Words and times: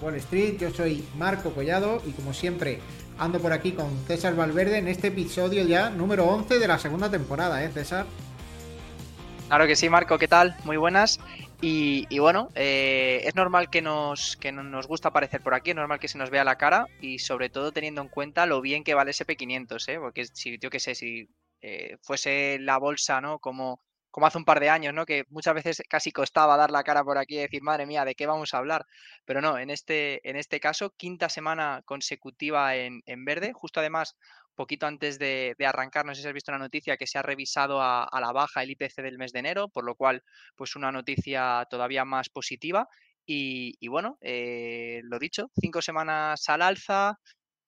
Wall 0.00 0.16
Street. 0.16 0.58
Yo 0.58 0.70
soy 0.70 1.04
Marco 1.16 1.52
Collado 1.52 2.02
y 2.06 2.12
como 2.12 2.32
siempre 2.32 2.80
ando 3.18 3.38
por 3.38 3.52
aquí 3.52 3.72
con 3.72 3.88
César 4.06 4.34
Valverde 4.34 4.78
en 4.78 4.88
este 4.88 5.08
episodio 5.08 5.64
ya 5.64 5.90
número 5.90 6.24
11 6.26 6.58
de 6.58 6.68
la 6.68 6.78
segunda 6.78 7.10
temporada, 7.10 7.62
¿eh, 7.62 7.70
César? 7.70 8.06
Claro 9.48 9.66
que 9.66 9.76
sí, 9.76 9.88
Marco, 9.88 10.18
¿qué 10.18 10.28
tal? 10.28 10.56
Muy 10.64 10.76
buenas. 10.76 11.18
Y, 11.62 12.18
bueno, 12.18 12.48
eh, 12.54 13.20
es 13.24 13.34
normal 13.34 13.68
que 13.68 13.82
nos, 13.82 14.36
que 14.36 14.50
nos 14.50 14.86
gusta 14.86 15.08
aparecer 15.08 15.42
por 15.42 15.52
aquí, 15.52 15.70
es 15.70 15.76
normal 15.76 15.98
que 15.98 16.08
se 16.08 16.16
nos 16.16 16.30
vea 16.30 16.42
la 16.42 16.56
cara 16.56 16.86
y 17.02 17.18
sobre 17.18 17.50
todo 17.50 17.70
teniendo 17.70 18.00
en 18.00 18.08
cuenta 18.08 18.46
lo 18.46 18.62
bien 18.62 18.82
que 18.82 18.94
vale 18.94 19.10
SP500, 19.10 19.88
¿eh? 19.88 19.98
porque 19.98 20.24
si 20.32 20.58
yo 20.58 20.70
qué 20.70 20.80
sé, 20.80 20.94
si 20.94 21.28
eh, 21.60 21.98
fuese 22.00 22.58
la 22.60 22.78
bolsa, 22.78 23.20
¿no? 23.20 23.38
Como, 23.40 23.80
como 24.10 24.26
hace 24.26 24.38
un 24.38 24.44
par 24.44 24.60
de 24.60 24.70
años, 24.70 24.94
¿no? 24.94 25.06
Que 25.06 25.24
muchas 25.30 25.54
veces 25.54 25.82
casi 25.88 26.12
costaba 26.12 26.56
dar 26.56 26.70
la 26.70 26.82
cara 26.82 27.04
por 27.04 27.18
aquí 27.18 27.36
y 27.36 27.40
decir, 27.40 27.62
madre 27.62 27.86
mía, 27.86 28.04
¿de 28.04 28.14
qué 28.14 28.26
vamos 28.26 28.54
a 28.54 28.58
hablar? 28.58 28.86
Pero 29.24 29.40
no, 29.40 29.58
en 29.58 29.70
este, 29.70 30.28
en 30.28 30.36
este 30.36 30.60
caso, 30.60 30.90
quinta 30.96 31.28
semana 31.28 31.82
consecutiva 31.84 32.76
en, 32.76 33.02
en 33.06 33.24
verde, 33.24 33.52
justo 33.52 33.80
además 33.80 34.16
poquito 34.60 34.86
antes 34.86 35.18
de, 35.18 35.56
arrancar, 35.64 36.04
no 36.04 36.14
sé 36.14 36.20
si 36.20 36.28
has 36.28 36.34
visto 36.34 36.52
una 36.52 36.58
noticia 36.58 36.98
que 36.98 37.06
se 37.06 37.18
ha 37.18 37.22
revisado 37.22 37.80
a, 37.80 38.08
la 38.20 38.30
baja 38.30 38.62
el 38.62 38.70
IPC 38.72 38.96
del 38.96 39.16
mes 39.16 39.32
de 39.32 39.38
enero, 39.38 39.70
por 39.70 39.84
lo 39.84 39.94
cual, 39.94 40.22
pues 40.54 40.76
una 40.76 40.92
noticia 40.92 41.66
todavía 41.70 42.04
más 42.04 42.28
positiva. 42.28 42.86
Y, 43.24 43.88
bueno, 43.88 44.18
eh, 44.20 45.00
lo 45.04 45.18
dicho, 45.18 45.50
cinco 45.58 45.80
semanas 45.80 46.46
al 46.48 46.60
alza, 46.60 47.18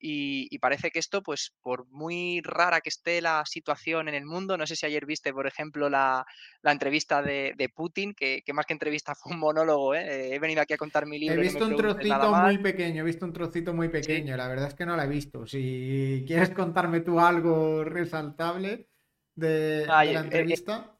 y, 0.05 0.59
parece 0.59 0.91
que 0.91 0.99
esto, 0.99 1.23
pues 1.23 1.53
por 1.63 1.87
muy 1.89 2.41
rara 2.43 2.81
que 2.81 2.89
esté 2.89 3.23
la 3.23 3.45
situación 3.47 4.09
en 4.09 4.17
el 4.17 4.27
mundo, 4.27 4.59
no 4.59 4.67
sé 4.67 4.75
si 4.75 4.85
ayer 4.85 5.07
viste, 5.07 5.33
por 5.33 5.47
ejemplo, 5.47 5.89
la, 5.89 6.27
entrevista 6.65 7.23
de, 7.23 7.71
Putin, 7.73 8.13
que, 8.13 8.43
más 8.53 8.67
que 8.67 8.73
entrevista 8.73 9.15
fue 9.23 9.33
un 9.33 9.39
monólogo, 9.39 9.95
¿eh? 9.95 10.35
he 10.35 10.39
venido 10.41 10.61
aquí 10.61 10.75
a 10.75 10.77
contar 10.77 11.07
mi 11.07 11.21
libro. 11.21 11.41
He 11.41 11.45
visto 11.45 11.65
un 11.65 11.77
trocito 11.77 12.33
muy 12.33 12.59
pequeño, 12.59 13.03
he 13.03 13.05
visto 13.05 13.25
un 13.25 13.33
trocito 13.33 13.73
muy 13.73 13.89
pequeño, 13.89 14.37
la 14.37 14.49
verdad 14.49 14.69
es 14.69 14.75
que 14.75 14.87
no 14.87 14.97
la 14.97 15.05
he 15.05 15.09
visto. 15.09 15.47
Si 15.47 16.25
quieres 16.27 16.51
contarme 16.51 17.01
tú 17.01 17.21
algo 17.21 17.85
resaltable 17.85 18.89
de, 19.37 19.87
la 19.87 20.05
eh, 20.05 20.13
eh, 20.13 20.19
entrevista 20.19 20.92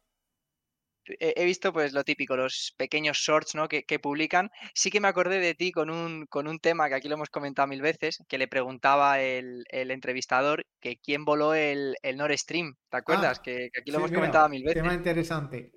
he 1.07 1.45
visto 1.45 1.73
pues 1.73 1.93
lo 1.93 2.05
típico, 2.05 2.37
los 2.37 2.75
pequeños 2.77 3.19
shorts 3.19 3.55
¿no? 3.55 3.69
que, 3.69 3.99
publican. 3.99 4.51
Sí 4.75 4.91
que 4.91 5.01
me 5.01 5.09
acordé 5.09 5.39
de 5.41 5.55
ti 5.55 5.73
con 5.73 5.91
un, 5.91 6.27
con 6.27 6.47
un 6.47 6.59
tema 6.59 6.89
que 6.89 6.95
aquí 6.95 7.09
lo 7.09 7.15
hemos 7.15 7.31
comentado 7.31 7.69
mil 7.69 7.83
veces, 7.83 8.23
que 8.29 8.39
le 8.39 8.49
preguntaba 8.49 9.21
el, 9.21 9.65
entrevistador 9.71 10.65
que 10.81 10.97
quién 10.97 11.25
voló 11.25 11.55
el, 11.55 11.97
el 12.03 12.17
Nord 12.17 12.37
Stream, 12.37 12.75
¿te 12.91 12.97
acuerdas? 12.97 13.39
Ah, 13.39 13.43
que, 13.43 13.71
aquí 13.79 13.91
lo 13.91 13.99
hemos 13.99 14.13
comentado 14.13 14.49
mil 14.49 14.65
veces. 14.65 14.83
Tema 14.83 14.95
interesante. 14.95 15.73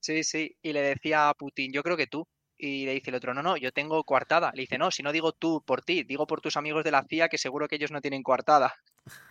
Sí, 0.00 0.22
sí, 0.22 0.54
y 0.60 0.72
le 0.72 0.82
decía 0.82 1.30
a 1.30 1.34
Putin, 1.34 1.72
yo 1.72 1.82
creo 1.82 1.96
que 1.96 2.06
tú. 2.06 2.26
Y 2.56 2.86
le 2.86 2.92
dice 2.92 3.10
el 3.10 3.16
otro, 3.16 3.34
no, 3.34 3.42
no, 3.42 3.56
yo 3.56 3.72
tengo 3.72 4.04
coartada. 4.04 4.52
Le 4.54 4.62
dice, 4.62 4.78
no, 4.78 4.90
si 4.90 5.02
no 5.02 5.12
digo 5.12 5.32
tú 5.32 5.62
por 5.66 5.82
ti, 5.82 6.04
digo 6.04 6.26
por 6.26 6.40
tus 6.40 6.56
amigos 6.56 6.84
de 6.84 6.92
la 6.92 7.04
CIA 7.08 7.28
que 7.28 7.38
seguro 7.38 7.66
que 7.66 7.76
ellos 7.76 7.90
no 7.90 8.00
tienen 8.00 8.22
coartada. 8.22 8.74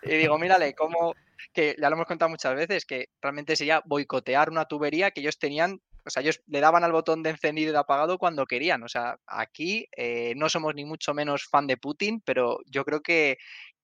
Y 0.02 0.16
digo, 0.16 0.38
mírale, 0.38 0.74
cómo, 0.74 1.14
que 1.52 1.76
ya 1.78 1.88
lo 1.88 1.96
hemos 1.96 2.06
contado 2.06 2.28
muchas 2.28 2.54
veces, 2.54 2.84
que 2.84 3.08
realmente 3.20 3.56
sería 3.56 3.82
boicotear 3.84 4.50
una 4.50 4.64
tubería 4.64 5.10
que 5.10 5.20
ellos 5.20 5.38
tenían, 5.38 5.80
o 6.04 6.10
sea, 6.10 6.22
ellos 6.22 6.40
le 6.46 6.60
daban 6.60 6.84
al 6.84 6.92
botón 6.92 7.22
de 7.22 7.30
encendido 7.30 7.70
y 7.70 7.72
de 7.72 7.78
apagado 7.78 8.18
cuando 8.18 8.46
querían. 8.46 8.82
O 8.82 8.88
sea, 8.88 9.16
aquí 9.26 9.86
eh, 9.96 10.34
no 10.36 10.48
somos 10.48 10.74
ni 10.74 10.84
mucho 10.84 11.14
menos 11.14 11.44
fan 11.44 11.66
de 11.66 11.76
Putin, 11.76 12.20
pero 12.24 12.58
yo 12.66 12.84
creo 12.84 13.00
que, 13.00 13.38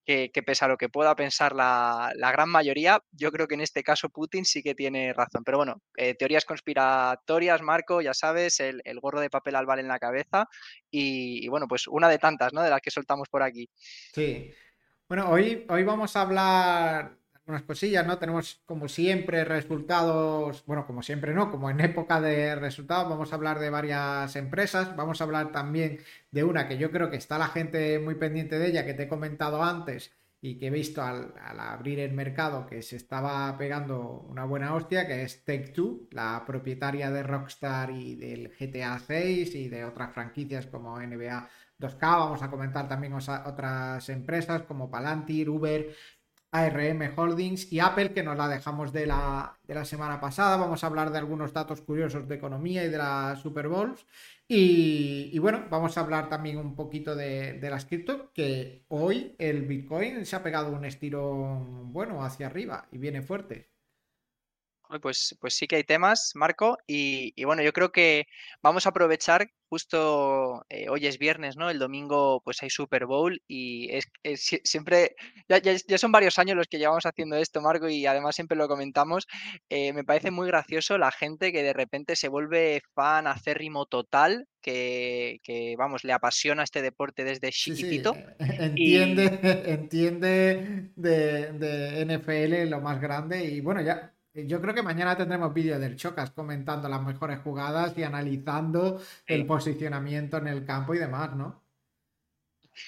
que, 0.05 0.43
pese 0.45 0.65
a 0.65 0.69
lo 0.69 0.77
que 0.77 0.89
pueda 0.89 1.15
pensar 1.15 1.55
la, 1.55 2.13
gran 2.17 2.49
mayoría, 2.49 3.01
yo 3.13 3.31
creo 3.31 3.47
que 3.47 3.55
en 3.55 3.61
este 3.61 3.83
caso 3.83 4.09
Putin 4.09 4.45
sí 4.45 4.63
que 4.63 4.75
tiene 4.75 5.13
razón. 5.13 5.45
Pero 5.45 5.59
bueno, 5.59 5.83
eh, 5.97 6.15
teorías 6.15 6.45
conspiratorias, 6.45 7.63
Marco, 7.63 8.01
ya 8.01 8.15
sabes, 8.15 8.61
el, 8.61 8.83
gorro 9.01 9.21
de 9.21 9.31
papel 9.31 9.57
albal 9.57 9.79
en 9.79 9.89
la 9.89 9.99
cabeza 9.99 10.49
y, 10.91 11.45
y, 11.45 11.49
bueno, 11.49 11.69
pues 11.69 11.87
una 11.87 12.09
de 12.09 12.19
tantas, 12.19 12.53
¿no? 12.53 12.63
De 12.63 12.71
las 12.71 12.81
que 12.81 12.91
soltamos 12.91 13.29
por 13.29 13.43
aquí. 13.43 13.69
Sí. 14.13 14.53
Bueno, 15.09 15.29
hoy, 15.29 15.67
hoy 15.69 15.83
vamos 15.85 16.15
a 16.17 16.23
hablar 16.23 17.20
unas 17.51 17.63
cosillas, 17.63 18.07
¿no? 18.07 18.19
Tenemos 18.19 18.63
como 18.65 18.89
siempre 18.89 19.45
resultados, 19.45 20.65
bueno, 20.67 20.87
como 20.87 21.03
siempre 21.03 21.35
no, 21.35 21.51
como 21.51 21.71
en 21.71 21.81
época 21.81 22.21
de 22.21 22.55
resultados, 22.55 23.09
vamos 23.09 23.33
a 23.33 23.37
hablar 23.37 23.59
de 23.59 23.71
varias 23.71 24.35
empresas, 24.37 24.97
vamos 24.97 25.21
a 25.21 25.25
hablar 25.25 25.53
también 25.53 26.01
de 26.31 26.45
una 26.45 26.69
que 26.69 26.79
yo 26.79 26.91
creo 26.91 27.11
que 27.11 27.17
está 27.17 27.39
la 27.39 27.49
gente 27.49 27.99
muy 27.99 28.15
pendiente 28.15 28.59
de 28.59 28.69
ella, 28.69 28.87
que 28.87 28.95
te 28.95 29.05
he 29.05 29.09
comentado 29.09 29.63
antes 29.63 30.13
y 30.43 30.59
que 30.59 30.69
he 30.69 30.71
visto 30.71 31.03
al, 31.03 31.35
abrir 31.39 32.01
el 32.01 32.13
mercado 32.13 32.67
que 32.67 32.83
se 32.83 32.97
estaba 32.97 33.57
pegando 33.59 34.27
una 34.29 34.45
buena 34.45 34.75
hostia, 34.75 35.07
que 35.07 35.23
es 35.23 35.45
Take 35.45 35.69
Two, 35.69 36.09
la 36.13 36.45
propietaria 36.47 37.11
de 37.11 37.23
Rockstar 37.23 37.91
y 37.91 38.15
del 38.15 38.49
GTA 38.49 38.99
6 38.99 39.55
y 39.55 39.69
de 39.69 39.85
otras 39.85 40.13
franquicias 40.15 40.67
como 40.67 40.99
NBA 40.99 41.49
2K. 41.79 42.01
Vamos 42.01 42.43
a 42.43 42.51
comentar 42.51 42.89
también 42.89 43.13
otras 43.13 44.09
empresas 44.09 44.63
como 44.63 44.91
Palantir, 44.91 45.51
Uber, 45.51 45.95
ARM 46.53 47.13
Holdings 47.17 47.73
y 47.73 47.81
Apple, 47.81 48.13
que 48.13 48.23
nos 48.23 48.37
la 48.37 48.49
dejamos 48.49 48.93
de 48.93 49.07
la, 49.07 49.57
de 49.67 49.75
la, 49.75 49.85
semana 49.85 50.21
pasada. 50.21 50.57
Vamos 50.57 50.83
a 50.83 50.89
hablar 50.89 51.11
de 51.13 51.19
algunos 51.19 51.53
datos 51.53 51.81
curiosos 51.81 52.29
de 52.29 52.35
economía 52.35 52.85
y 52.85 52.89
de 52.89 52.99
la 52.99 53.37
Super 53.37 53.69
Bowls. 53.69 54.07
Y, 54.49 55.39
bueno, 55.39 55.67
vamos 55.71 55.97
a 55.97 56.01
hablar 56.01 56.29
también 56.29 56.59
un 56.59 56.75
poquito 56.75 57.15
de, 57.15 57.55
de 57.55 57.71
las 57.71 57.85
cripto, 57.85 58.33
que 58.33 58.85
hoy 58.89 59.37
el 59.39 59.63
Bitcoin 59.63 60.27
se 60.27 60.35
ha 60.35 60.43
pegado 60.43 60.73
un 60.73 60.85
estilo 60.85 61.65
bueno 61.85 62.25
hacia 62.25 62.47
arriba 62.47 62.89
y 62.91 62.99
viene 62.99 63.23
fuerte. 63.23 63.70
Pues, 64.99 65.37
pues 65.41 65.55
sí 65.55 65.69
que 65.69 65.77
hay 65.77 65.85
temas, 65.85 66.33
Marco, 66.35 66.79
y, 66.87 67.45
bueno, 67.45 67.63
yo 67.63 67.73
creo 67.73 67.93
que 67.93 68.27
vamos 68.61 68.87
a 68.87 68.89
aprovechar 68.89 69.49
justo 69.69 70.65
eh, 70.69 70.89
hoy 70.89 71.07
es 71.07 71.19
viernes, 71.19 71.57
¿no? 71.57 71.71
El 71.71 71.79
domingo 71.79 72.43
pues 72.45 72.61
hay 72.61 72.71
Super 72.71 73.07
Bowl 73.07 73.41
y 73.47 73.89
es, 73.93 74.11
siempre, 74.65 75.15
ya, 75.49 75.99
son 75.99 76.11
varios 76.11 76.41
años 76.41 76.57
los 76.57 76.67
que 76.67 76.79
llevamos 76.79 77.07
haciendo 77.07 77.37
esto, 77.37 77.61
Marco, 77.61 77.89
y 77.89 78.05
además 78.05 78.35
siempre 78.35 78.59
lo 78.59 78.67
comentamos, 78.67 79.29
eh, 79.69 79.93
me 79.93 80.03
parece 80.03 80.33
muy 80.33 80.49
gracioso 80.49 80.99
la 80.99 81.13
gente 81.13 81.53
que 81.53 81.63
de 81.63 81.73
repente 81.73 82.17
se 82.17 82.27
vuelve 82.27 82.83
fan 82.93 83.29
acérrimo 83.29 83.87
total, 83.87 84.49
que, 84.61 85.39
vamos, 85.79 86.03
le 86.03 86.13
apasiona 86.13 86.65
este 86.65 86.83
deporte 86.83 87.23
desde 87.23 87.51
chiquitito. 87.51 88.17
Entiende, 88.41 89.39
entiende 89.67 90.91
de, 90.97 91.53
de 91.53 92.05
NFL 92.07 92.69
lo 92.69 92.81
más 92.81 93.01
grande 93.01 93.45
y 93.45 93.61
bueno, 93.61 93.83
ya 93.83 94.13
eh, 94.13 94.20
yo 94.35 94.61
creo 94.61 94.75
que 94.75 94.83
mañana 94.83 95.17
tendremos 95.17 95.53
vídeo 95.53 95.79
del 95.79 95.97
Chocas 95.97 96.31
comentando 96.31 96.89
las 96.89 97.03
mejores 97.03 97.41
jugadas 97.41 97.97
y 97.99 98.03
analizando 98.05 99.01
el 99.27 99.47
posicionamiento 99.47 100.39
en 100.39 100.49
el 100.49 100.65
campo 100.65 100.95
y 100.95 100.99
demás, 100.99 101.35
¿no? 101.37 101.63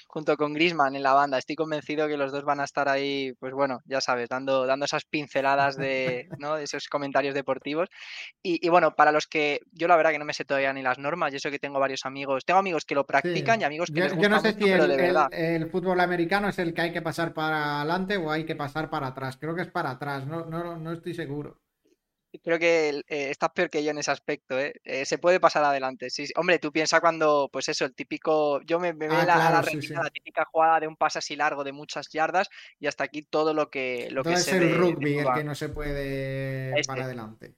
Junto 0.06 0.36
con 0.36 0.52
Grisman 0.54 0.96
en 0.96 1.02
la 1.02 1.12
banda. 1.12 1.38
Estoy 1.38 1.56
convencido 1.56 2.08
que 2.08 2.16
los 2.16 2.32
dos 2.32 2.44
van 2.44 2.60
a 2.60 2.64
estar 2.64 2.88
ahí, 2.88 3.32
pues 3.38 3.52
bueno, 3.52 3.80
ya 3.84 4.00
sabes, 4.00 4.28
dando, 4.28 4.66
dando 4.66 4.84
esas 4.84 5.04
pinceladas 5.04 5.76
de, 5.76 6.28
¿no? 6.38 6.56
esos 6.56 6.88
comentarios 6.88 7.34
deportivos. 7.34 7.88
Y, 8.42 8.68
bueno, 8.68 8.94
para 8.94 9.12
los 9.12 9.26
que 9.26 9.60
yo 9.72 9.88
la 9.88 9.96
verdad 9.96 10.10
que 10.10 10.18
no 10.18 10.24
me 10.24 10.34
sé 10.34 10.44
todavía 10.44 10.72
ni 10.72 10.82
las 10.82 10.98
normas, 10.98 11.32
y 11.32 11.36
eso 11.36 11.50
que 11.50 11.58
tengo 11.58 11.78
varios 11.78 12.04
amigos, 12.04 12.44
tengo 12.44 12.60
amigos 12.60 12.84
que 12.84 12.94
lo 12.94 13.04
practican 13.04 13.60
y 13.60 13.64
amigos 13.64 13.90
que 13.90 14.00
yo, 14.00 14.04
les 14.04 14.18
yo 14.18 14.28
no 14.28 14.40
sé 14.40 14.54
si 14.54 14.68
el, 14.70 15.70
fútbol 15.70 16.00
americano 16.00 16.48
es 16.48 16.58
el 16.58 16.74
que 16.74 16.82
hay 16.82 16.92
que 16.92 17.02
pasar 17.02 17.32
para 17.32 17.80
adelante 17.80 18.16
o 18.16 18.30
hay 18.30 18.44
que 18.44 18.56
pasar 18.56 18.90
para 18.90 19.08
atrás. 19.08 19.36
Creo 19.36 19.54
que 19.54 19.62
es 19.62 19.70
para 19.70 19.90
atrás, 19.90 20.26
no, 20.26 20.44
no, 20.44 20.76
no 20.76 20.92
estoy 20.92 21.14
seguro 21.14 21.61
creo 22.40 22.58
que 22.58 22.88
eh, 22.88 23.30
estás 23.30 23.50
peor 23.50 23.70
que 23.70 23.84
yo 23.84 23.90
en 23.90 23.98
ese 23.98 24.10
aspecto, 24.10 24.58
¿eh? 24.58 24.74
¿eh? 24.84 25.04
se 25.04 25.18
puede 25.18 25.40
pasar 25.40 25.64
adelante. 25.64 26.10
Sí, 26.10 26.26
hombre, 26.36 26.58
tú 26.58 26.72
piensas 26.72 27.00
cuando, 27.00 27.48
pues 27.52 27.68
eso, 27.68 27.84
el 27.84 27.94
típico, 27.94 28.60
yo 28.62 28.78
me, 28.78 28.92
me 28.92 29.06
ah, 29.06 29.24
la, 29.24 29.36
la, 29.36 29.62
la, 29.62 30.10
típica 30.10 30.44
jugada 30.44 30.80
de 30.80 30.88
un 30.88 30.96
pase 30.96 31.18
así 31.18 31.36
largo 31.36 31.64
de 31.64 31.72
muchas 31.72 32.08
yardas 32.10 32.48
y 32.78 32.86
hasta 32.86 33.04
aquí 33.04 33.22
todo 33.22 33.54
lo 33.54 33.70
que, 33.70 34.08
lo 34.10 34.22
que 34.22 34.34
es 34.34 34.48
el 34.48 34.74
rugby 34.76 35.18
el 35.18 35.26
que 35.34 35.44
no 35.44 35.54
se 35.54 35.68
puede 35.68 36.70
para 36.70 36.80
este. 36.80 37.02
adelante. 37.02 37.54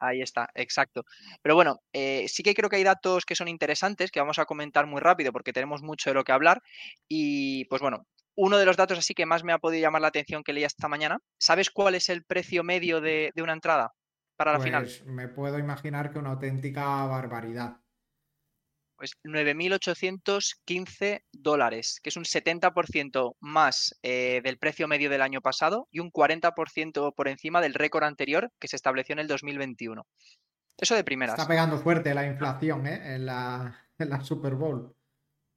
Ahí 0.00 0.22
está, 0.22 0.48
exacto. 0.54 1.04
Pero 1.42 1.54
bueno, 1.56 1.80
eh, 1.92 2.26
sí 2.28 2.42
que 2.42 2.54
creo 2.54 2.70
que 2.70 2.76
hay 2.76 2.84
datos 2.84 3.24
que 3.24 3.34
son 3.34 3.48
interesantes, 3.48 4.10
que 4.10 4.20
vamos 4.20 4.38
a 4.38 4.44
comentar 4.44 4.86
muy 4.86 5.00
rápido 5.00 5.32
porque 5.32 5.52
tenemos 5.52 5.82
mucho 5.82 6.10
de 6.10 6.14
lo 6.14 6.24
que 6.24 6.32
hablar. 6.32 6.62
Y 7.08 7.64
pues 7.64 7.82
bueno, 7.82 8.06
uno 8.36 8.58
de 8.58 8.64
los 8.64 8.76
datos 8.76 8.98
así 8.98 9.14
que 9.14 9.26
más 9.26 9.42
me 9.42 9.52
ha 9.52 9.58
podido 9.58 9.82
llamar 9.82 10.02
la 10.02 10.08
atención 10.08 10.44
que 10.44 10.52
leí 10.52 10.62
esta 10.62 10.86
mañana, 10.88 11.18
¿sabes 11.38 11.70
cuál 11.70 11.96
es 11.96 12.08
el 12.08 12.24
precio 12.24 12.62
medio 12.62 13.00
de, 13.00 13.32
de 13.34 13.42
una 13.42 13.52
entrada? 13.52 13.92
Para 14.38 14.52
la 14.52 14.60
final? 14.60 14.84
Pues 14.84 15.04
me 15.04 15.28
puedo 15.28 15.58
imaginar 15.58 16.12
que 16.12 16.18
una 16.18 16.30
auténtica 16.30 17.04
barbaridad. 17.06 17.78
Pues 18.96 19.12
9.815 19.24 21.24
dólares, 21.32 22.00
que 22.02 22.08
es 22.08 22.16
un 22.16 22.24
70% 22.24 23.36
más 23.40 23.96
eh, 24.02 24.40
del 24.42 24.58
precio 24.58 24.88
medio 24.88 25.10
del 25.10 25.22
año 25.22 25.40
pasado 25.40 25.88
y 25.90 26.00
un 26.00 26.10
40% 26.10 27.14
por 27.14 27.28
encima 27.28 27.60
del 27.60 27.74
récord 27.74 28.04
anterior 28.04 28.50
que 28.58 28.68
se 28.68 28.76
estableció 28.76 29.12
en 29.12 29.20
el 29.20 29.28
2021. 29.28 30.06
Eso 30.76 30.94
de 30.94 31.04
primeras. 31.04 31.36
Está 31.36 31.48
pegando 31.48 31.78
fuerte 31.78 32.14
la 32.14 32.26
inflación 32.26 32.86
¿eh? 32.86 33.14
en, 33.14 33.26
la, 33.26 33.86
en 33.98 34.10
la 34.10 34.20
Super 34.22 34.54
Bowl. 34.54 34.94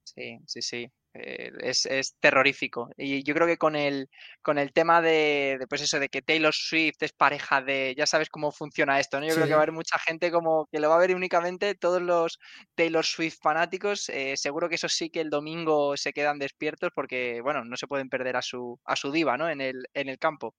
Sí, 0.04 0.38
sí, 0.46 0.62
sí. 0.62 0.92
Eh, 1.14 1.50
es, 1.60 2.16
terrorífico. 2.20 2.90
Y 2.96 3.22
yo 3.22 3.34
creo 3.34 3.46
que 3.46 3.58
con 3.58 3.76
el, 3.76 4.08
con 4.40 4.58
el 4.58 4.72
tema 4.72 5.02
de, 5.02 5.64
pues 5.68 5.82
eso, 5.82 5.98
de 6.00 6.08
que 6.08 6.22
Taylor 6.22 6.54
Swift 6.54 7.02
es 7.02 7.12
pareja 7.12 7.60
de, 7.60 7.94
ya 7.96 8.06
sabes 8.06 8.30
cómo 8.30 8.50
funciona 8.52 8.98
esto, 8.98 9.20
¿no? 9.20 9.26
Yo 9.26 9.34
creo 9.34 9.46
que 9.46 9.52
va 9.52 9.58
a 9.58 9.62
haber 9.62 9.72
mucha 9.72 9.98
gente 9.98 10.30
como 10.30 10.66
que 10.72 10.80
lo 10.80 10.88
va 10.88 10.96
a 10.96 10.98
ver 10.98 11.14
únicamente 11.14 11.74
todos 11.74 12.00
los 12.00 12.38
Taylor 12.74 13.04
Swift 13.04 13.38
fanáticos. 13.42 14.08
Eh, 14.08 14.36
seguro 14.36 14.68
que 14.68 14.76
eso 14.76 14.88
sí 14.88 15.10
que 15.10 15.20
el 15.20 15.30
domingo 15.30 15.96
se 15.96 16.12
quedan 16.12 16.38
despiertos 16.38 16.90
porque, 16.94 17.40
bueno, 17.42 17.64
no 17.64 17.76
se 17.76 17.86
pueden 17.86 18.08
perder 18.08 18.36
a 18.36 18.42
su, 18.42 18.80
a 18.84 18.96
su 18.96 19.12
diva, 19.12 19.36
¿no? 19.36 19.50
En 19.50 19.60
el, 19.60 19.86
en 19.94 20.08
el 20.08 20.18
campo. 20.18 20.54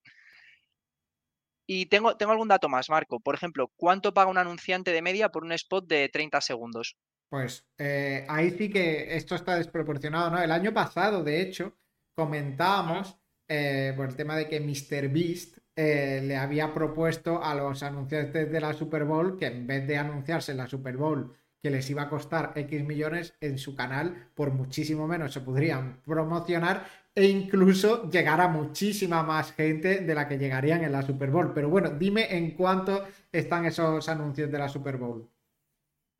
Y 1.66 1.88
tengo, 1.88 2.18
tengo 2.18 2.32
algún 2.34 2.50
dato 2.50 2.70
más, 2.70 2.90
Marco. 2.90 3.20
Por 3.20 3.36
ejemplo, 3.36 3.72
¿cuánto 3.76 4.14
paga 4.14 4.30
un 4.30 4.38
anunciante 4.38 4.92
de 4.92 5.02
media 5.02 5.30
por 5.30 5.44
un 5.44 5.54
spot 5.54 5.88
de 5.88 6.10
30 6.10 6.42
segundos? 6.42 6.98
Pues 7.34 7.66
eh, 7.80 8.28
ahí 8.30 8.52
sí 8.52 8.70
que 8.70 9.18
esto 9.18 9.34
está 9.34 9.56
desproporcionado, 9.56 10.30
¿no? 10.30 10.40
El 10.40 10.52
año 10.52 10.72
pasado, 10.72 11.24
de 11.24 11.42
hecho, 11.42 11.74
comentábamos 12.14 13.18
eh, 13.48 13.92
por 13.98 14.10
el 14.10 14.16
tema 14.16 14.36
de 14.36 14.48
que 14.48 14.60
MrBeast 14.60 15.58
eh, 15.76 16.22
le 16.24 16.38
había 16.38 16.72
propuesto 16.72 17.44
a 17.44 17.56
los 17.56 17.82
anunciantes 17.82 18.52
de 18.52 18.62
la 18.62 18.72
Super 18.74 19.06
Bowl 19.06 19.36
que 19.36 19.48
en 19.48 19.66
vez 19.66 19.88
de 19.88 19.98
anunciarse 19.98 20.52
en 20.52 20.60
la 20.60 20.68
Super 20.68 20.96
Bowl 20.96 21.36
que 21.60 21.72
les 21.72 21.90
iba 21.90 22.04
a 22.04 22.10
costar 22.10 22.54
X 22.56 22.84
millones 22.84 23.34
en 23.42 23.58
su 23.58 23.76
canal, 23.76 24.30
por 24.36 24.52
muchísimo 24.52 25.08
menos 25.08 25.34
se 25.34 25.42
podrían 25.42 26.04
promocionar 26.06 26.86
e 27.16 27.26
incluso 27.26 28.12
llegar 28.12 28.42
a 28.42 28.48
muchísima 28.48 29.24
más 29.24 29.54
gente 29.54 30.02
de 30.02 30.14
la 30.14 30.28
que 30.28 30.38
llegarían 30.38 30.84
en 30.84 30.92
la 30.92 31.02
Super 31.02 31.32
Bowl. 31.32 31.52
Pero 31.52 31.68
bueno, 31.68 31.90
dime 31.90 32.38
en 32.38 32.52
cuánto 32.52 33.04
están 33.32 33.66
esos 33.66 34.08
anuncios 34.08 34.52
de 34.52 34.60
la 34.60 34.70
Super 34.70 34.98
Bowl. 34.98 35.33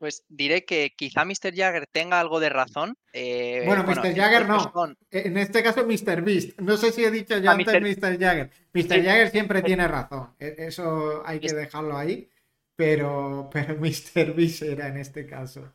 Pues 0.04 0.26
diré 0.28 0.66
que 0.66 0.92
quizá 0.98 1.24
Mr. 1.24 1.56
Jagger 1.56 1.88
tenga 1.90 2.20
algo 2.20 2.42
de 2.42 2.50
razón. 2.50 2.98
Eh, 3.14 3.64
bueno, 3.66 3.86
Mr. 3.86 4.14
Jagger 4.14 4.50
no. 4.50 4.74
En 5.10 5.38
este 5.38 5.64
caso, 5.64 5.86
Mr. 5.86 6.22
Beast. 6.22 6.60
No 6.60 6.76
sé 6.76 6.92
si 6.92 7.06
he 7.06 7.10
dicho 7.10 7.38
ya 7.38 7.52
ah, 7.52 7.54
antes 7.54 7.82
Mr. 7.82 8.20
Jagger. 8.20 8.50
Mr. 8.74 9.02
Jagger 9.02 9.30
siempre 9.30 9.62
tiene 9.62 9.88
razón. 9.88 10.36
E, 10.38 10.56
eso 10.58 11.24
hay 11.26 11.40
que 11.40 11.54
dejarlo 11.54 11.96
ahí. 11.96 12.30
Pero, 12.76 13.50
pero 13.50 13.76
Mr. 13.80 14.34
Beast 14.36 14.64
era 14.64 14.90
en 14.90 14.98
este 14.98 15.26
caso. 15.26 15.74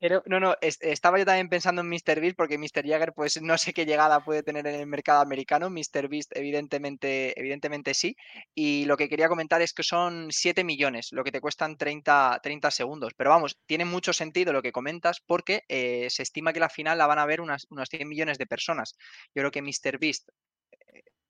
No, 0.00 0.40
no, 0.40 0.54
estaba 0.60 1.18
yo 1.18 1.24
también 1.24 1.48
pensando 1.48 1.80
en 1.80 1.88
Mr. 1.88 2.20
Beast 2.20 2.36
porque 2.36 2.58
Mr. 2.58 2.86
Jagger, 2.86 3.14
pues 3.14 3.40
no 3.40 3.56
sé 3.56 3.72
qué 3.72 3.86
llegada 3.86 4.22
puede 4.22 4.42
tener 4.42 4.66
en 4.66 4.74
el 4.74 4.86
mercado 4.86 5.22
americano. 5.22 5.70
Mr. 5.70 6.08
Beast, 6.08 6.32
evidentemente, 6.36 7.38
evidentemente 7.40 7.94
sí. 7.94 8.14
Y 8.54 8.84
lo 8.84 8.98
que 8.98 9.08
quería 9.08 9.28
comentar 9.28 9.62
es 9.62 9.72
que 9.72 9.82
son 9.82 10.28
7 10.30 10.64
millones, 10.64 11.08
lo 11.12 11.24
que 11.24 11.32
te 11.32 11.40
cuestan 11.40 11.78
30, 11.78 12.40
30 12.42 12.70
segundos. 12.70 13.14
Pero 13.16 13.30
vamos, 13.30 13.58
tiene 13.64 13.86
mucho 13.86 14.12
sentido 14.12 14.52
lo 14.52 14.60
que 14.62 14.70
comentas 14.72 15.20
porque 15.26 15.62
eh, 15.68 16.08
se 16.10 16.22
estima 16.22 16.52
que 16.52 16.60
la 16.60 16.68
final 16.68 16.98
la 16.98 17.06
van 17.06 17.18
a 17.18 17.26
ver 17.26 17.40
unas, 17.40 17.66
unos 17.70 17.88
100 17.88 18.06
millones 18.06 18.36
de 18.36 18.46
personas. 18.46 18.96
Yo 19.34 19.40
creo 19.40 19.50
que 19.50 19.62
Mr. 19.62 19.98
Beast, 19.98 20.28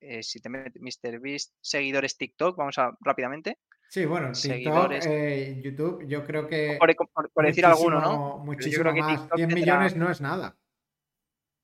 eh, 0.00 0.22
si 0.22 0.40
te 0.40 0.48
metes 0.48 0.81
Mr. 0.81 1.20
Beast, 1.20 1.54
seguidores 1.60 2.16
TikTok, 2.16 2.56
vamos 2.56 2.78
a 2.78 2.96
rápidamente. 3.00 3.58
Sí, 3.88 4.04
bueno, 4.04 4.32
TikTok, 4.32 4.93
eh, 5.06 5.60
YouTube, 5.62 6.06
yo 6.06 6.25
creo 6.25 6.46
que. 6.46 6.78
Por, 6.78 7.46
decir 7.46 7.64
alguno, 7.64 8.00
¿no? 8.00 8.38
Muchísimo 8.38 8.93
más. 8.93 9.28
100 9.34 9.54
millones 9.54 9.96
no 9.96 10.10
es 10.10 10.20
nada. 10.20 10.56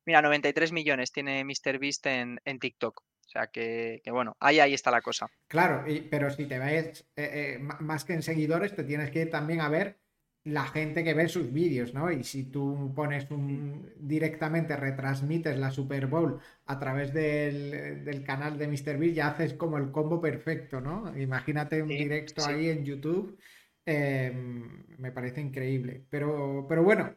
Mira, 0.07 0.23
93 0.23 0.73
millones 0.73 1.13
tiene 1.13 1.45
MrBeast 1.45 2.07
en, 2.07 2.41
en 2.45 2.59
TikTok. 2.59 3.01
O 3.01 3.29
sea 3.33 3.47
que, 3.47 4.03
bueno, 4.11 4.37
ahí, 4.41 4.61
ahí 4.61 4.75
está 4.75 4.91
la 4.91 5.01
cosa. 5.01 5.27
Claro, 5.49 5.85
pero 6.11 6.29
si 6.29 6.47
te 6.47 6.59
ves 6.59 7.07
eh, 7.17 7.59
más 7.81 8.05
que 8.05 8.13
en 8.13 8.23
seguidores, 8.23 8.75
te 8.75 8.85
tienes 8.85 9.11
que 9.11 9.23
ir 9.23 9.31
también 9.31 9.63
a 9.63 9.71
ver 9.71 10.02
la 10.45 10.65
gente 10.67 11.05
que 11.05 11.15
ve 11.15 11.29
sus 11.29 11.53
vídeos, 11.53 11.95
¿no? 11.95 12.11
Y 12.11 12.25
si 12.25 12.45
tú 12.45 12.93
pones 12.95 13.31
un 13.31 13.93
directamente 13.97 14.77
retransmites 14.77 15.57
la 15.57 15.71
Super 15.71 16.07
Bowl 16.07 16.41
a 16.67 16.79
través 16.79 17.13
del, 17.13 18.25
canal 18.25 18.59
de 18.59 18.67
MrBeast, 18.67 19.15
ya 19.15 19.29
haces 19.29 19.55
como 19.55 19.79
el 19.79 19.93
combo 19.93 20.21
perfecto, 20.21 20.81
¿no? 20.81 21.17
Imagínate 21.17 21.83
un 21.83 21.89
directo 21.89 22.45
ahí 22.45 22.71
en 22.71 22.85
YouTube. 22.85 23.39
Em, 23.85 24.85
me 24.99 25.13
parece 25.13 25.41
increíble. 25.41 26.05
Pero, 26.11 26.67
pero 26.69 26.83
bueno, 26.83 27.15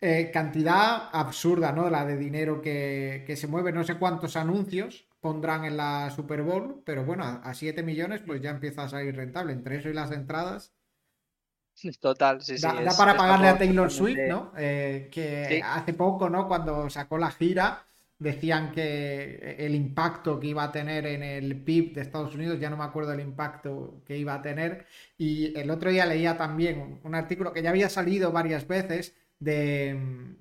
eh, 0.00 0.30
cantidad 0.32 1.08
absurda, 1.12 1.72
¿no? 1.72 1.90
La 1.90 2.04
de 2.04 2.16
dinero 2.16 2.62
que, 2.62 3.24
que, 3.26 3.36
se 3.36 3.48
mueve. 3.48 3.72
No 3.72 3.84
sé 3.84 3.96
cuántos 3.96 4.36
anuncios 4.36 5.08
pondrán 5.20 5.64
en 5.64 5.76
la 5.76 6.10
Super 6.10 6.42
Bowl, 6.42 6.82
pero 6.84 7.04
bueno, 7.04 7.24
a 7.24 7.54
7 7.54 7.82
millones 7.82 8.22
pues 8.24 8.40
ya 8.40 8.50
empieza 8.50 8.84
a 8.84 8.88
salir 8.88 9.16
rentable. 9.16 9.52
Entre 9.52 9.76
eso 9.78 9.88
y 9.88 9.94
las 9.94 10.12
entradas 10.12 10.77
Total, 12.00 12.40
sí, 12.42 12.58
sí. 12.58 12.62
Da, 12.62 12.92
para 12.96 13.16
pagarle 13.16 13.48
a 13.48 13.58
Taylor 13.58 13.90
Swift, 13.90 14.18
¿no? 14.28 14.52
Eh, 14.56 15.08
que 15.10 15.62
hace 15.64 15.92
poco, 15.94 16.28
¿no? 16.28 16.48
Cuando 16.48 16.88
sacó 16.90 17.18
la 17.18 17.30
gira, 17.30 17.84
decían 18.18 18.72
que 18.72 19.56
el 19.58 19.74
impacto 19.74 20.40
que 20.40 20.48
iba 20.48 20.64
a 20.64 20.72
tener 20.72 21.06
en 21.06 21.22
el 21.22 21.62
PIB 21.62 21.94
de 21.94 22.00
Estados 22.02 22.34
Unidos, 22.34 22.58
ya 22.58 22.70
no 22.70 22.76
me 22.76 22.84
acuerdo 22.84 23.12
el 23.12 23.20
impacto 23.20 24.02
que 24.04 24.16
iba 24.16 24.34
a 24.34 24.42
tener. 24.42 24.86
Y 25.16 25.58
el 25.58 25.70
otro 25.70 25.90
día 25.90 26.06
leía 26.06 26.36
también 26.36 27.00
un 27.04 27.14
artículo 27.14 27.52
que 27.52 27.62
ya 27.62 27.70
había 27.70 27.88
salido 27.88 28.32
varias 28.32 28.66
veces 28.66 29.14
de. 29.38 30.36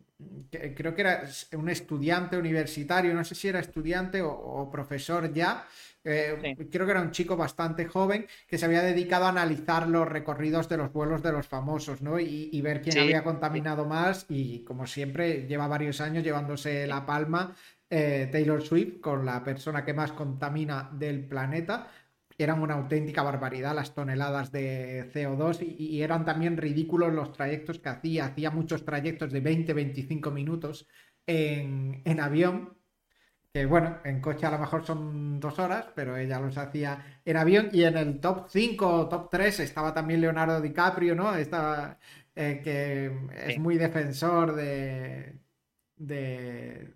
creo 0.75 0.95
que 0.95 1.01
era 1.01 1.23
un 1.53 1.69
estudiante 1.69 2.37
universitario, 2.37 3.13
no 3.13 3.23
sé 3.23 3.35
si 3.35 3.47
era 3.47 3.59
estudiante 3.59 4.21
o 4.23 4.69
profesor 4.71 5.31
ya, 5.33 5.67
eh, 6.07 6.55
creo 6.71 6.85
que 6.85 6.91
era 6.91 7.01
un 7.01 7.11
chico 7.11 7.35
bastante 7.35 7.85
joven 7.85 8.25
que 8.47 8.57
se 8.57 8.65
había 8.65 8.81
dedicado 8.81 9.25
a 9.25 9.29
analizar 9.29 9.87
los 9.87 10.07
recorridos 10.07 10.69
de 10.69 10.77
los 10.77 10.93
vuelos 10.93 11.21
de 11.21 11.33
los 11.33 11.47
famosos, 11.47 12.01
¿no? 12.01 12.19
Y, 12.19 12.61
ver 12.61 12.81
quién 12.81 12.97
había 12.99 13.23
contaminado 13.23 13.85
más. 13.85 14.25
Y 14.29 14.63
como 14.63 14.87
siempre, 14.87 15.47
lleva 15.47 15.67
varios 15.67 15.99
años 16.01 16.23
llevándose 16.23 16.87
la 16.87 17.05
palma 17.05 17.55
eh, 17.89 18.29
Taylor 18.31 18.61
Swift 18.61 18.99
con 19.01 19.25
la 19.25 19.43
persona 19.43 19.83
que 19.83 19.93
más 19.93 20.11
contamina 20.13 20.89
del 20.93 21.27
planeta. 21.27 21.87
Eran 22.37 22.61
una 22.61 22.75
auténtica 22.75 23.23
barbaridad 23.23 23.75
las 23.75 23.95
toneladas 23.95 24.51
de 24.51 25.09
CO2 25.11 25.75
y, 25.77 26.01
eran 26.01 26.23
también 26.23 26.55
ridículos 26.55 27.13
los 27.13 27.33
trayectos 27.33 27.79
que 27.79 27.89
hacía. 27.89 28.25
Hacía 28.25 28.51
muchos 28.51 28.85
trayectos 28.85 29.31
de 29.31 29.43
20-25 29.43 30.31
minutos 30.31 30.87
en, 31.25 32.01
en 32.05 32.19
avión 32.19 32.76
que 33.57 33.65
bueno, 33.65 33.97
en 34.03 34.21
coche 34.21 34.45
a 34.45 34.51
lo 34.51 34.59
mejor 34.59 34.85
son 34.85 35.39
dos 35.39 35.57
horas, 35.57 35.87
pero 35.95 36.15
ella 36.15 36.39
los 36.39 36.55
hacía 36.59 37.19
en 37.25 37.37
avión 37.37 37.69
y 37.73 37.85
en 37.85 37.97
el 37.97 38.19
top 38.19 38.45
5 38.49 38.87
o 38.87 39.09
top 39.09 39.31
3 39.31 39.61
estaba 39.61 39.95
también 39.95 40.21
Leonardo 40.21 40.61
DiCaprio, 40.61 41.15
¿no? 41.15 41.35
Estaba, 41.35 41.97
eh, 42.35 42.61
que 42.63 43.11
es 43.47 43.57
muy 43.57 43.79
defensor 43.79 44.55
de, 44.55 45.39
de, 45.95 46.93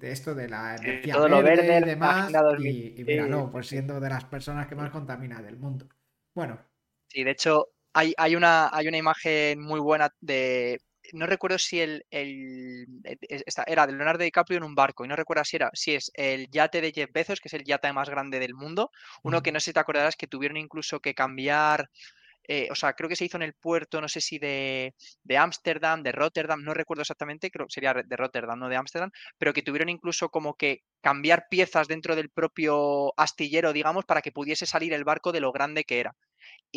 esto 0.00 0.34
de 0.34 0.48
la 0.48 0.74
energía 0.74 1.18
verde, 1.20 1.78
y 1.78 1.84
demás. 1.84 2.32
Y, 2.58 3.00
y 3.00 3.04
míralo, 3.04 3.48
pues 3.52 3.68
siendo 3.68 4.00
de 4.00 4.08
las 4.08 4.24
personas 4.24 4.66
que 4.66 4.74
más 4.74 4.90
contamina 4.90 5.40
del 5.40 5.56
mundo. 5.56 5.86
Bueno. 6.34 6.58
Sí, 7.06 7.22
de 7.22 7.30
hecho, 7.30 7.68
hay, 7.92 8.12
hay, 8.16 8.34
una, 8.34 8.70
hay 8.72 8.88
una 8.88 8.98
imagen 8.98 9.60
muy 9.60 9.78
buena 9.78 10.12
de 10.20 10.80
no 11.12 11.26
recuerdo 11.26 11.58
si 11.58 11.80
el, 11.80 12.04
el, 12.10 12.86
e, 13.04 13.16
era 13.66 13.86
de 13.86 13.92
Leonardo 13.92 14.24
DiCaprio 14.24 14.58
en 14.58 14.64
un 14.64 14.74
barco 14.74 15.04
y 15.04 15.08
no 15.08 15.16
recuerdo 15.16 15.44
si 15.44 15.56
era 15.56 15.70
si 15.72 15.94
es 15.94 16.10
el 16.14 16.48
yate 16.50 16.80
de 16.80 16.92
Jeff 16.92 17.10
Bezos 17.12 17.40
que 17.40 17.48
es 17.48 17.54
el 17.54 17.64
yate 17.64 17.92
más 17.92 18.08
grande 18.08 18.38
del 18.38 18.54
mundo 18.54 18.90
uno 19.22 19.42
que 19.42 19.52
no 19.52 19.60
sé 19.60 19.66
si 19.66 19.72
te 19.72 19.80
acordarás 19.80 20.16
que 20.16 20.26
tuvieron 20.26 20.56
incluso 20.56 21.00
que 21.00 21.14
cambiar 21.14 21.90
eh, 22.48 22.68
o 22.70 22.74
sea, 22.74 22.92
creo 22.92 23.08
que 23.08 23.16
se 23.16 23.24
hizo 23.24 23.36
en 23.36 23.42
el 23.42 23.54
puerto, 23.54 24.00
no 24.00 24.08
sé 24.08 24.20
si 24.20 24.38
de 24.38 24.94
Ámsterdam, 25.36 26.02
de, 26.02 26.12
Rotterdam, 26.12 26.62
no 26.62 26.74
recuerdo 26.74 27.02
exactamente, 27.02 27.50
creo 27.50 27.66
que 27.66 27.72
sería 27.72 27.92
de 27.92 28.16
Rotterdam, 28.16 28.58
no 28.58 28.68
de 28.68 28.76
Ámsterdam, 28.76 29.10
pero 29.38 29.52
que 29.52 29.62
tuvieron 29.62 29.88
incluso 29.88 30.28
como 30.28 30.54
que 30.54 30.82
cambiar 31.00 31.48
piezas 31.50 31.88
dentro 31.88 32.14
del 32.14 32.30
propio 32.30 33.12
astillero, 33.18 33.72
digamos, 33.72 34.04
para 34.04 34.22
que 34.22 34.32
pudiese 34.32 34.66
salir 34.66 34.92
el 34.92 35.04
barco 35.04 35.32
de 35.32 35.40
lo 35.40 35.52
grande 35.52 35.84
que 35.84 36.00
era. 36.00 36.14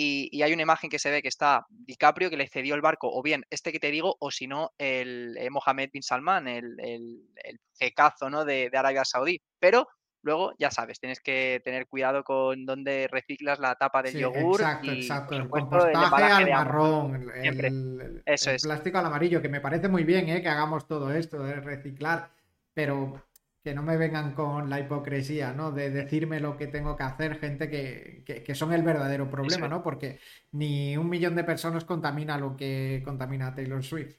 Y, 0.02 0.42
hay 0.42 0.54
una 0.54 0.62
imagen 0.62 0.90
que 0.90 0.98
se 0.98 1.12
ve 1.12 1.22
que 1.22 1.28
está 1.28 1.66
DiCaprio 1.70 2.30
que 2.30 2.38
le 2.38 2.48
cedió 2.48 2.74
el 2.74 2.82
barco, 2.82 3.12
o 3.12 3.22
bien 3.22 3.44
este 3.50 3.74
que 3.74 3.82
te 3.82 3.92
digo, 3.92 4.16
o 4.20 4.32
si 4.32 4.48
no, 4.48 4.72
el 4.78 5.36
eh, 5.38 5.50
Mohammed 5.50 5.90
bin 5.92 6.04
Salman, 6.04 6.48
el, 6.48 6.80
el, 6.80 7.60
jecazo 7.78 8.30
¿no? 8.30 8.46
de, 8.46 8.72
Arabia 8.74 9.04
Saudí. 9.04 9.42
Pero 9.60 9.90
luego, 10.22 10.54
ya 10.58 10.72
sabes, 10.72 11.02
tienes 11.02 11.20
que 11.20 11.62
tener 11.66 11.88
cuidado 11.88 12.24
con 12.24 12.66
dónde 12.66 13.10
reciclas 13.12 13.60
la 13.60 13.76
tapa 13.76 14.02
del 14.02 14.18
yogur. 14.18 14.62
Exacto, 14.62 14.92
exacto. 14.92 15.36
El 15.36 15.50
compostaje 15.50 16.24
al 16.24 16.50
marrón, 16.50 17.32
el, 17.36 18.24
Eso 18.26 18.52
es. 18.52 18.64
plástico 18.64 19.00
al 19.00 19.06
amarillo, 19.06 19.42
que 19.42 19.50
me 19.50 19.60
parece 19.60 19.90
muy 19.90 20.06
bien 20.06 20.30
¿eh? 20.30 20.42
que 20.42 20.48
hagamos 20.48 20.88
todo 20.88 21.12
esto 21.12 21.44
de 21.44 21.56
reciclar, 21.56 22.32
pero 22.74 23.22
que 23.64 23.74
no 23.74 23.84
me 23.84 23.98
vengan 23.98 24.34
con 24.34 24.70
la 24.70 24.80
hipocresía, 24.80 25.52
¿no? 25.52 25.72
De 25.72 25.90
decirme 25.90 26.40
lo 26.40 26.56
que 26.58 26.68
tengo 26.68 26.96
que 26.96 27.04
hacer, 27.04 27.40
gente 27.40 27.70
que, 27.70 28.56
son 28.56 28.74
el 28.74 28.84
verdadero 28.84 29.30
problema, 29.30 29.68
¿no? 29.68 29.84
Porque 29.84 30.20
ni 30.52 30.96
un 30.96 31.10
millón 31.10 31.36
de 31.36 31.44
personas 31.44 31.84
contamina 31.84 32.38
lo 32.38 32.56
que 32.56 33.02
contamina 33.04 33.54
Taylor 33.54 33.84
Swift. 33.84 34.16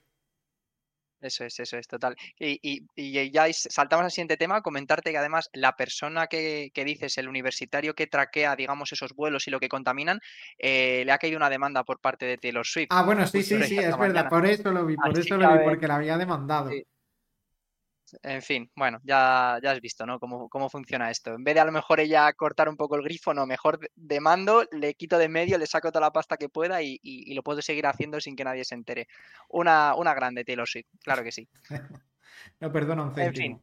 Eso 1.20 1.44
es, 1.44 1.60
eso 1.60 1.76
es, 1.76 1.86
total. 1.86 2.16
Y, 2.38 2.86
ya 3.30 3.46
saltamos 3.52 4.04
al 4.04 4.10
siguiente 4.10 4.38
tema, 4.38 4.62
comentarte 4.62 5.10
que 5.10 5.18
además 5.18 5.50
la 5.52 5.76
persona 5.76 6.26
que, 6.28 6.72
dices, 6.74 7.18
el 7.18 7.28
universitario 7.28 7.94
que 7.94 8.06
traquea, 8.06 8.56
digamos, 8.56 8.92
esos 8.92 9.14
vuelos 9.14 9.46
y 9.46 9.50
lo 9.50 9.60
que 9.60 9.68
contaminan, 9.68 10.20
eh, 10.58 11.02
le 11.04 11.12
ha 11.12 11.18
caído 11.18 11.36
una 11.36 11.50
demanda 11.50 11.84
por 11.84 12.00
parte 12.00 12.24
de 12.24 12.38
Taylor 12.38 12.66
Swift. 12.66 12.88
Ah, 12.90 13.02
bueno, 13.02 13.26
sí, 13.26 13.42
sí, 13.42 13.62
sí, 13.64 13.78
es 13.78 13.98
verdad, 13.98 14.28
por 14.28 14.46
eso 14.46 14.70
lo 14.70 14.86
vi, 14.86 14.96
por 14.96 15.18
eso 15.18 15.36
lo 15.36 15.52
vi, 15.52 15.64
porque 15.64 15.88
la 15.88 15.96
había 15.96 16.16
demandado. 16.16 16.70
En 18.22 18.42
fin, 18.42 18.70
bueno, 18.76 19.00
ya, 19.04 19.58
ya 19.62 19.70
has 19.72 19.80
visto, 19.80 20.06
¿no? 20.06 20.18
Cómo, 20.18 20.48
cómo 20.48 20.68
funciona 20.68 21.10
esto. 21.10 21.34
En 21.34 21.44
vez 21.44 21.54
de 21.54 21.60
a 21.60 21.64
lo 21.64 21.72
mejor 21.72 22.00
ella 22.00 22.32
cortar 22.32 22.68
un 22.68 22.76
poco 22.76 22.96
el 22.96 23.02
grifo, 23.02 23.34
no, 23.34 23.46
mejor 23.46 23.78
de 23.94 24.20
mando, 24.20 24.64
le 24.72 24.94
quito 24.94 25.18
de 25.18 25.28
medio, 25.28 25.58
le 25.58 25.66
saco 25.66 25.90
toda 25.90 26.06
la 26.06 26.12
pasta 26.12 26.36
que 26.36 26.48
pueda 26.48 26.82
y, 26.82 26.98
lo 27.34 27.42
puedo 27.42 27.62
seguir 27.62 27.86
haciendo 27.86 28.20
sin 28.20 28.36
que 28.36 28.44
nadie 28.44 28.64
se 28.64 28.74
entere. 28.74 29.06
Una, 29.48 29.94
una 29.94 30.14
grande 30.14 30.44
Taylor 30.44 30.68
Swift, 30.68 30.88
claro 31.02 31.22
que 31.22 31.32
sí. 31.32 31.48
no 32.60 32.72
perdona 32.72 33.02
un 33.02 33.14
céntimo. 33.14 33.26
En 33.26 33.34
fin, 33.34 33.62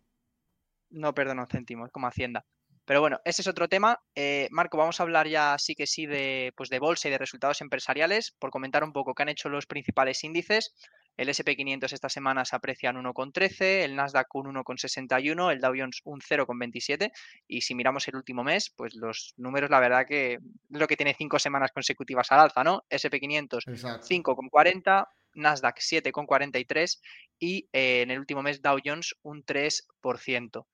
no 0.91 1.13
perdona 1.13 1.41
un 1.43 1.47
céntimo, 1.47 1.85
es 1.85 1.91
como 1.91 2.07
Hacienda. 2.07 2.45
Pero 2.87 3.01
bueno, 3.01 3.19
ese 3.25 3.41
es 3.41 3.47
otro 3.49 3.67
tema. 3.67 3.99
Eh, 4.15 4.47
Marco, 4.49 4.77
vamos 4.77 4.99
a 4.99 5.03
hablar 5.03 5.27
ya 5.27 5.57
sí 5.59 5.75
que 5.75 5.85
sí 5.85 6.05
de, 6.05 6.53
pues 6.55 6.69
de 6.69 6.79
bolsa 6.79 7.09
y 7.09 7.11
de 7.11 7.17
resultados 7.17 7.59
empresariales, 7.59 8.31
por 8.39 8.49
comentar 8.49 8.81
un 8.81 8.93
poco 8.93 9.13
qué 9.13 9.23
han 9.23 9.29
hecho 9.29 9.49
los 9.49 9.65
principales 9.65 10.23
índices. 10.23 10.73
El 11.17 11.29
SP500 11.29 11.91
esta 11.91 12.09
semana 12.09 12.45
se 12.45 12.55
aprecia 12.55 12.91
en 12.91 12.97
1,13, 12.97 13.83
el 13.83 13.95
Nasdaq 13.95 14.33
un 14.35 14.53
1,61, 14.53 15.51
el 15.51 15.59
Dow 15.59 15.73
Jones 15.75 16.01
un 16.05 16.21
0,27 16.21 17.11
y 17.47 17.61
si 17.61 17.75
miramos 17.75 18.07
el 18.07 18.15
último 18.15 18.43
mes, 18.43 18.69
pues 18.69 18.95
los 18.95 19.33
números 19.37 19.69
la 19.69 19.79
verdad 19.79 20.05
que 20.07 20.33
es 20.33 20.39
lo 20.69 20.87
que 20.87 20.95
tiene 20.95 21.15
cinco 21.17 21.39
semanas 21.39 21.71
consecutivas 21.71 22.31
al 22.31 22.41
alza, 22.41 22.63
¿no? 22.63 22.85
SP500 22.89 23.65
5,40, 23.65 25.07
Nasdaq 25.33 25.79
7,43 25.79 26.99
y 27.39 27.67
eh, 27.73 28.01
en 28.01 28.11
el 28.11 28.19
último 28.19 28.43
mes 28.43 28.61
Dow 28.61 28.77
Jones 28.83 29.15
un 29.23 29.43
3%. 29.43 30.65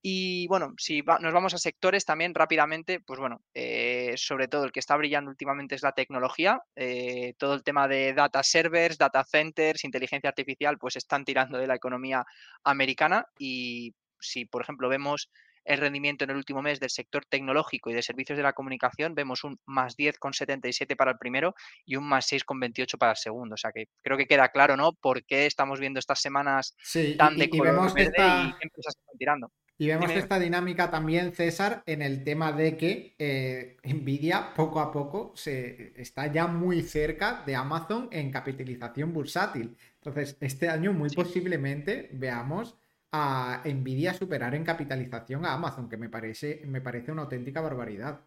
Y 0.00 0.46
bueno, 0.46 0.74
si 0.78 1.02
nos 1.02 1.32
vamos 1.32 1.54
a 1.54 1.58
sectores 1.58 2.04
también 2.04 2.34
rápidamente, 2.34 3.00
pues 3.00 3.18
bueno, 3.18 3.42
eh, 3.52 3.87
sobre 4.20 4.48
todo 4.48 4.64
el 4.64 4.72
que 4.72 4.80
está 4.80 4.96
brillando 4.96 5.30
últimamente 5.30 5.74
es 5.74 5.82
la 5.82 5.92
tecnología. 5.92 6.60
Eh, 6.76 7.34
todo 7.38 7.54
el 7.54 7.62
tema 7.62 7.88
de 7.88 8.14
data 8.14 8.42
servers, 8.42 8.98
data 8.98 9.24
centers, 9.24 9.84
inteligencia 9.84 10.28
artificial, 10.28 10.78
pues 10.78 10.96
están 10.96 11.24
tirando 11.24 11.58
de 11.58 11.66
la 11.66 11.74
economía 11.74 12.24
americana. 12.64 13.26
Y 13.38 13.94
si, 14.20 14.44
por 14.44 14.62
ejemplo, 14.62 14.88
vemos 14.88 15.30
el 15.68 15.78
rendimiento 15.78 16.24
en 16.24 16.30
el 16.30 16.36
último 16.36 16.62
mes 16.62 16.80
del 16.80 16.90
sector 16.90 17.24
tecnológico 17.26 17.90
y 17.90 17.94
de 17.94 18.02
servicios 18.02 18.36
de 18.36 18.42
la 18.42 18.54
comunicación, 18.54 19.14
vemos 19.14 19.44
un 19.44 19.58
más 19.66 19.96
10,77 19.96 20.96
para 20.96 21.12
el 21.12 21.18
primero 21.18 21.54
y 21.84 21.96
un 21.96 22.08
más 22.08 22.30
6,28 22.32 22.96
para 22.96 23.12
el 23.12 23.18
segundo. 23.18 23.54
O 23.54 23.58
sea 23.58 23.70
que 23.72 23.86
creo 24.02 24.16
que 24.16 24.26
queda 24.26 24.48
claro, 24.48 24.76
¿no? 24.76 24.94
Por 24.94 25.24
qué 25.24 25.46
estamos 25.46 25.78
viendo 25.78 25.98
estas 25.98 26.20
semanas 26.20 26.74
tan 27.18 27.36
de 27.36 27.50
color 27.50 27.94
verde 27.94 28.14
y 28.16 28.54
empresas 28.62 28.96
están 28.96 29.18
tirando. 29.18 29.52
Y 29.80 29.86
vemos 29.86 30.10
esta 30.10 30.40
dinámica 30.40 30.90
también, 30.90 31.32
César, 31.32 31.84
en 31.86 32.02
el 32.02 32.24
tema 32.24 32.50
de 32.50 32.76
que 32.76 33.14
eh, 33.16 33.76
Nvidia 33.84 34.52
poco 34.54 34.80
a 34.80 34.90
poco 34.90 35.32
se 35.36 35.92
está 36.00 36.26
ya 36.26 36.48
muy 36.48 36.82
cerca 36.82 37.44
de 37.46 37.54
Amazon 37.54 38.08
en 38.10 38.32
capitalización 38.32 39.12
bursátil. 39.12 39.76
Entonces, 39.94 40.36
este 40.40 40.68
año 40.68 40.92
muy 40.92 41.10
posiblemente 41.10 42.10
veamos 42.12 42.76
a 43.12 43.62
Nvidia 43.64 44.14
superar 44.14 44.56
en 44.56 44.64
capitalización 44.64 45.46
a 45.46 45.52
Amazon, 45.52 45.88
que 45.88 45.96
me 45.96 46.08
parece, 46.08 46.60
me 46.66 46.80
parece 46.80 47.12
una 47.12 47.22
auténtica 47.22 47.60
barbaridad. 47.60 48.20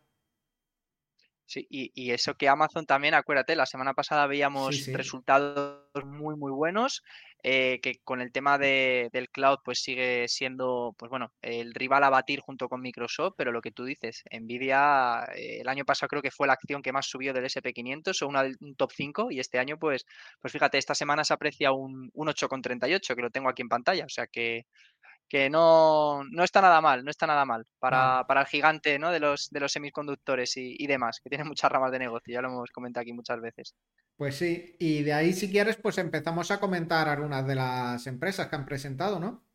Sí, 1.46 1.68
y, 1.70 2.12
eso 2.12 2.38
que 2.38 2.48
Amazon 2.48 2.86
también, 2.86 3.14
acuérdate, 3.14 3.58
la 3.58 3.66
semana 3.66 3.94
pasada 3.94 4.26
veíamos 4.26 4.88
resultados 4.88 6.06
muy, 6.06 6.38
muy 6.38 6.50
buenos, 6.50 7.04
eh, 7.44 7.80
que 7.82 8.00
con 8.04 8.22
el 8.22 8.32
tema 8.32 8.58
de, 8.58 9.10
del 9.14 9.30
cloud 9.30 9.60
pues 9.64 9.82
sigue 9.82 10.28
siendo, 10.28 10.96
pues 10.98 11.10
bueno, 11.10 11.34
el 11.42 11.74
rival 11.74 12.04
a 12.04 12.10
batir 12.10 12.40
junto 12.42 12.70
con 12.70 12.82
Microsoft, 12.82 13.34
pero 13.38 13.52
lo 13.52 13.62
que 13.62 13.72
tú 13.72 13.84
dices, 13.86 14.24
Nvidia 14.32 15.26
eh, 15.36 15.62
el 15.62 15.68
año 15.70 15.86
pasado 15.86 16.10
creo 16.10 16.22
que 16.22 16.32
fue 16.32 16.48
la 16.48 16.54
acción 16.54 16.82
que 16.82 16.92
más 16.94 17.08
subió 17.08 17.34
del 17.34 17.46
SP500 17.46 18.22
o 18.22 18.28
una, 18.28 18.44
un 18.60 18.76
top 18.76 18.92
5 18.94 19.28
y 19.32 19.40
este 19.40 19.60
año 19.60 19.78
pues, 19.78 20.06
pues 20.42 20.52
fíjate, 20.54 20.78
esta 20.78 20.96
semana 20.96 21.24
se 21.24 21.34
aprecia 21.34 21.72
un, 21.72 22.10
un 22.14 22.28
8,38 22.28 23.16
que 23.16 23.22
lo 23.22 23.30
tengo 23.32 23.50
aquí 23.50 23.62
en 23.62 23.70
pantalla, 23.70 24.06
o 24.06 24.10
sea 24.10 24.28
que 24.28 24.66
que 25.32 25.50
no, 25.50 26.26
no, 26.26 26.44
está 26.44 26.60
nada 26.60 26.82
mal, 26.82 27.06
no 27.06 27.10
está 27.10 27.26
nada 27.26 27.46
mal 27.46 27.66
para, 27.80 28.26
para 28.28 28.42
el 28.42 28.48
gigante 28.48 29.00
¿no? 29.00 29.12
de, 29.12 29.22
los, 29.22 29.50
de 29.50 29.62
los 29.62 29.72
semiconductores 29.72 30.58
y, 30.58 30.76
y, 30.78 30.88
demás, 30.88 31.22
que 31.24 31.30
tiene 31.30 31.46
muchas 31.46 31.72
ramas 31.72 31.90
de 31.94 32.00
negocio, 32.00 32.34
ya 32.34 32.42
lo 32.42 32.50
hemos 32.50 32.70
comentado 32.70 33.04
aquí 33.04 33.14
muchas 33.14 33.40
veces. 33.40 33.74
Pues 34.18 34.36
sí, 34.36 34.76
y 34.78 35.04
de 35.04 35.14
ahí 35.14 35.32
si 35.32 35.50
quieres, 35.50 35.78
pues 35.78 35.98
empezamos 36.00 36.52
a 36.52 36.60
comentar 36.60 37.08
algunas 37.08 37.48
de 37.48 37.56
las 37.56 38.06
empresas 38.08 38.50
que 38.50 38.58
han 38.58 38.66
presentado, 38.66 39.22
¿no? 39.22 39.46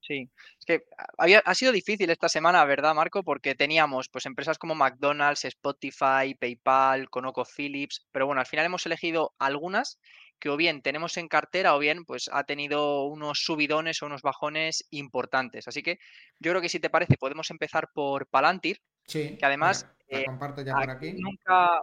Sí, 0.00 0.30
es 0.58 0.64
que 0.64 0.84
había, 1.18 1.40
ha 1.40 1.54
sido 1.54 1.72
difícil 1.72 2.08
esta 2.08 2.30
semana, 2.30 2.64
¿verdad, 2.64 2.94
Marco? 2.94 3.22
Porque 3.22 3.54
teníamos 3.54 4.08
pues 4.08 4.24
empresas 4.24 4.56
como 4.56 4.74
McDonald's, 4.74 5.44
Spotify, 5.44 6.34
PayPal, 6.40 7.10
ConocoPhillips, 7.10 8.06
pero 8.12 8.24
bueno, 8.24 8.40
al 8.40 8.46
final 8.46 8.64
hemos 8.64 8.86
elegido 8.86 9.34
algunas 9.38 9.98
que 10.38 10.50
o 10.50 10.56
bien 10.56 10.82
tenemos 10.82 11.16
en 11.16 11.28
cartera 11.28 11.74
o 11.74 11.78
bien 11.78 12.04
pues 12.04 12.28
ha 12.32 12.44
tenido 12.44 13.04
unos 13.04 13.40
subidones 13.40 14.02
o 14.02 14.06
unos 14.06 14.22
bajones 14.22 14.84
importantes. 14.90 15.68
Así 15.68 15.82
que 15.82 15.98
yo 16.38 16.52
creo 16.52 16.60
que 16.60 16.68
si 16.68 16.80
te 16.80 16.90
parece 16.90 17.16
podemos 17.16 17.50
empezar 17.50 17.90
por 17.92 18.26
Palantir, 18.26 18.80
sí, 19.06 19.36
que 19.38 19.46
además 19.46 19.86
eh, 20.08 20.24
comparto 20.26 20.62
ya 20.62 20.74
por 20.74 20.90
aquí. 20.90 21.12
Nunca, 21.14 21.80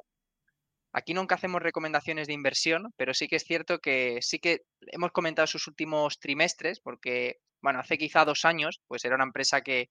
aquí 0.91 1.13
nunca 1.13 1.35
hacemos 1.35 1.61
recomendaciones 1.61 2.27
de 2.27 2.33
inversión, 2.33 2.93
pero 2.95 3.13
sí 3.13 3.27
que 3.27 3.37
es 3.37 3.43
cierto 3.43 3.79
que 3.79 4.19
sí 4.21 4.39
que 4.39 4.61
hemos 4.87 5.11
comentado 5.11 5.47
sus 5.47 5.67
últimos 5.67 6.19
trimestres, 6.19 6.79
porque 6.79 7.37
bueno, 7.61 7.79
hace 7.79 7.97
quizá 7.97 8.25
dos 8.25 8.43
años, 8.45 8.81
pues 8.87 9.05
era 9.05 9.15
una 9.15 9.23
empresa 9.23 9.61
que, 9.61 9.89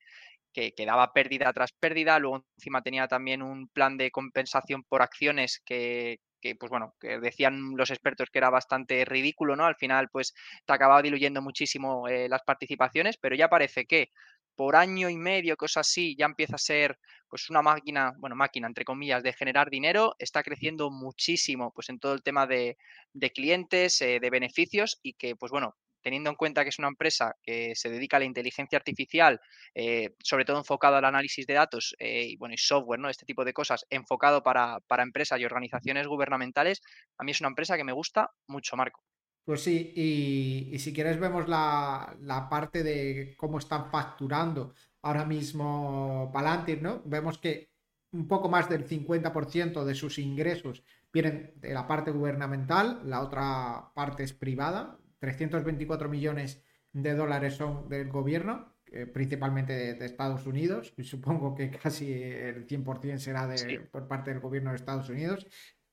que, 0.52 0.72
que, 0.72 0.84
daba 0.84 1.14
pérdida 1.14 1.50
tras 1.54 1.72
pérdida, 1.72 2.18
luego 2.18 2.44
encima 2.58 2.82
tenía 2.82 3.08
también 3.08 3.42
un 3.42 3.68
plan 3.68 3.96
de 3.96 4.10
compensación 4.10 4.84
por 4.84 5.00
acciones 5.00 5.62
que, 5.64 6.18
que 6.42 6.56
pues 6.56 6.70
bueno, 6.70 6.94
que 7.00 7.18
decían 7.20 7.72
los 7.76 7.90
expertos 7.90 8.28
que 8.30 8.38
era 8.38 8.50
bastante 8.50 9.04
ridículo, 9.06 9.56
¿no? 9.56 9.64
Al 9.64 9.76
final, 9.76 10.08
pues 10.12 10.34
te 10.66 10.72
acababa 10.74 11.00
diluyendo 11.02 11.40
muchísimo 11.40 12.08
eh, 12.08 12.28
las 12.28 12.42
participaciones, 12.42 13.16
pero 13.18 13.36
ya 13.36 13.48
parece 13.48 13.86
que 13.86 14.08
por 14.56 14.76
año 14.76 15.08
y 15.08 15.16
medio, 15.16 15.56
cosas 15.56 15.88
así, 15.88 16.14
ya 16.16 16.26
empieza 16.26 16.56
a 16.56 16.58
ser 16.58 16.98
pues 17.28 17.48
una 17.48 17.62
máquina, 17.62 18.12
bueno, 18.18 18.36
máquina 18.36 18.66
entre 18.66 18.84
comillas, 18.84 19.22
de 19.22 19.32
generar 19.32 19.70
dinero, 19.70 20.14
está 20.18 20.42
creciendo 20.42 20.90
muchísimo 20.90 21.72
pues 21.74 21.88
en 21.88 21.98
todo 21.98 22.12
el 22.12 22.22
tema 22.22 22.46
de, 22.46 22.76
de 23.14 23.30
clientes, 23.30 24.00
eh, 24.02 24.18
de 24.20 24.30
beneficios 24.30 24.98
y 25.02 25.14
que 25.14 25.36
pues 25.36 25.50
bueno, 25.50 25.76
teniendo 26.02 26.30
en 26.30 26.36
cuenta 26.36 26.62
que 26.62 26.70
es 26.70 26.78
una 26.78 26.88
empresa 26.88 27.36
que 27.42 27.74
se 27.74 27.88
dedica 27.88 28.16
a 28.16 28.20
la 28.20 28.26
inteligencia 28.26 28.76
artificial, 28.76 29.40
eh, 29.74 30.14
sobre 30.22 30.44
todo 30.44 30.58
enfocado 30.58 30.96
al 30.96 31.04
análisis 31.04 31.46
de 31.46 31.54
datos 31.54 31.94
eh, 31.98 32.26
y, 32.30 32.36
bueno, 32.36 32.54
y 32.54 32.58
software, 32.58 33.00
¿no? 33.00 33.08
este 33.08 33.26
tipo 33.26 33.44
de 33.44 33.52
cosas, 33.52 33.86
enfocado 33.90 34.42
para, 34.42 34.80
empresas 34.98 35.40
y 35.40 35.44
organizaciones 35.44 36.06
gubernamentales, 36.06 36.82
a 37.18 37.24
mí 37.24 37.30
es 37.30 37.40
una 37.40 37.48
empresa 37.48 37.76
que 37.76 37.84
me 37.84 37.92
gusta 37.92 38.30
mucho, 38.46 38.76
Marco. 38.76 39.02
Pues 39.44 39.62
sí, 39.62 39.92
y, 39.96 40.78
si 40.78 40.92
quieres 40.92 41.18
vemos 41.18 41.48
la, 41.48 42.46
parte 42.50 42.82
de 42.82 43.34
cómo 43.36 43.58
están 43.58 43.90
facturando 43.90 44.74
ahora 45.02 45.24
mismo 45.24 46.30
Palantir, 46.32 46.80
¿no? 46.80 47.02
Vemos 47.04 47.38
que 47.38 47.72
un 48.12 48.28
poco 48.28 48.48
más 48.48 48.68
del 48.68 48.86
50% 48.86 49.84
de 49.84 49.94
sus 49.94 50.18
ingresos 50.18 50.84
vienen 51.12 51.54
de 51.56 51.74
la 51.74 51.86
parte 51.86 52.10
gubernamental, 52.10 53.00
la 53.04 53.20
otra 53.20 53.90
parte 53.94 54.22
es 54.22 54.32
privada, 54.32 54.98
324 55.22 56.08
millones 56.08 56.64
de 56.92 57.14
dólares 57.14 57.54
son 57.54 57.88
del 57.88 58.08
gobierno, 58.08 58.74
principalmente 59.14 59.94
de, 59.94 60.04
Estados 60.04 60.46
Unidos, 60.46 60.92
y 60.96 61.04
supongo 61.04 61.54
que 61.54 61.70
casi 61.70 62.12
el 62.12 62.66
100% 62.66 63.18
será 63.18 63.46
de, 63.46 63.80
por 63.92 64.08
parte 64.08 64.30
del 64.30 64.40
gobierno 64.40 64.70
de 64.70 64.76
Estados 64.76 65.08
Unidos, 65.08 65.46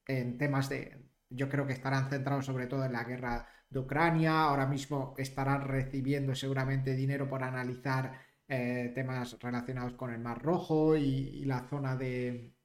en 0.07 0.39
temas 0.39 0.67
de, 0.67 0.97
yo 1.29 1.47
creo 1.47 1.67
que 1.67 1.73
estarán 1.73 2.09
centrados 2.09 2.47
sobre 2.47 2.65
todo 2.65 2.83
en 2.85 2.93
la 2.93 3.03
guerra 3.03 3.47
de 3.69 3.79
Ucrania, 3.79 4.41
ahora 4.41 4.65
mismo 4.65 5.13
estarán 5.19 5.61
recibiendo 5.61 6.33
seguramente 6.33 6.95
dinero 6.95 7.29
para 7.29 7.49
analizar 7.49 8.19
eh, 8.47 8.91
temas 8.95 9.37
relacionados 9.39 9.93
con 9.93 10.11
el 10.11 10.19
Mar 10.19 10.41
Rojo 10.41 10.97
y 10.97 11.45
la 11.45 11.67
zona 11.69 11.95
de, 11.95 12.55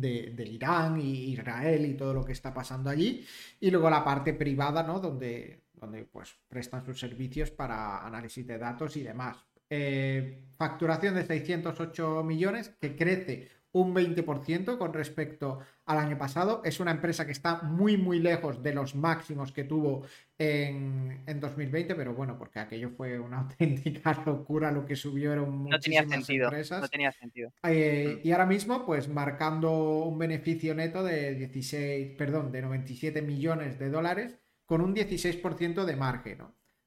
de, 0.00 0.44
Irán 0.46 1.00
y 1.00 1.32
Israel 1.32 1.86
y 1.86 1.94
todo 1.94 2.14
lo 2.14 2.24
que 2.24 2.32
está 2.32 2.52
pasando 2.52 2.90
allí. 2.90 3.24
Y 3.60 3.70
luego 3.70 3.90
la 3.90 4.04
parte 4.04 4.34
privada, 4.34 4.82
¿no? 4.82 5.00
Donde, 5.00 5.64
donde 5.74 6.04
pues 6.04 6.34
prestan 6.48 6.84
sus 6.84 6.98
servicios 6.98 7.50
para 7.50 8.06
análisis 8.06 8.46
de 8.46 8.58
datos 8.58 8.96
y 8.96 9.02
demás. 9.02 9.44
Eh, 9.70 10.44
facturación 10.56 11.14
de 11.14 11.26
608 11.26 12.24
millones 12.24 12.70
que 12.80 12.96
crece 12.96 13.57
un 13.80 13.94
20% 13.94 14.78
con 14.78 14.92
respecto 14.92 15.60
al 15.86 15.98
año 15.98 16.18
pasado. 16.18 16.62
Es 16.64 16.80
una 16.80 16.90
empresa 16.90 17.24
que 17.24 17.32
está 17.32 17.62
muy, 17.62 17.96
muy 17.96 18.18
lejos 18.20 18.62
de 18.62 18.74
los 18.74 18.94
máximos 18.94 19.52
que 19.52 19.64
tuvo 19.64 20.02
en, 20.38 21.24
2020, 21.26 21.94
pero 21.94 22.14
bueno, 22.14 22.36
porque 22.38 22.58
aquello 22.58 22.90
fue 22.90 23.18
una 23.18 23.38
auténtica 23.40 24.22
locura 24.24 24.70
lo 24.70 24.84
que 24.84 24.96
subieron 24.96 25.64
no 25.68 25.78
tenía 25.78 26.06
sentido, 26.06 26.50
No 26.50 26.88
tenía 26.88 27.12
sentido. 27.12 27.52
Eh, 27.62 28.20
mm. 28.22 28.26
y 28.26 28.32
ahora 28.32 28.46
mismo, 28.46 28.84
pues 28.84 29.08
marcando 29.08 29.98
un 30.04 30.18
beneficio 30.18 30.74
neto 30.74 31.02
de 31.02 31.34
16, 31.34 32.16
perdón, 32.16 32.52
de 32.52 32.62
97 32.62 33.22
millones 33.22 33.78
de 33.78 33.90
dólares 33.90 34.38
con 34.66 34.82
un 34.82 34.94
16% 34.94 35.84
de 35.84 35.96
margen, 35.96 36.38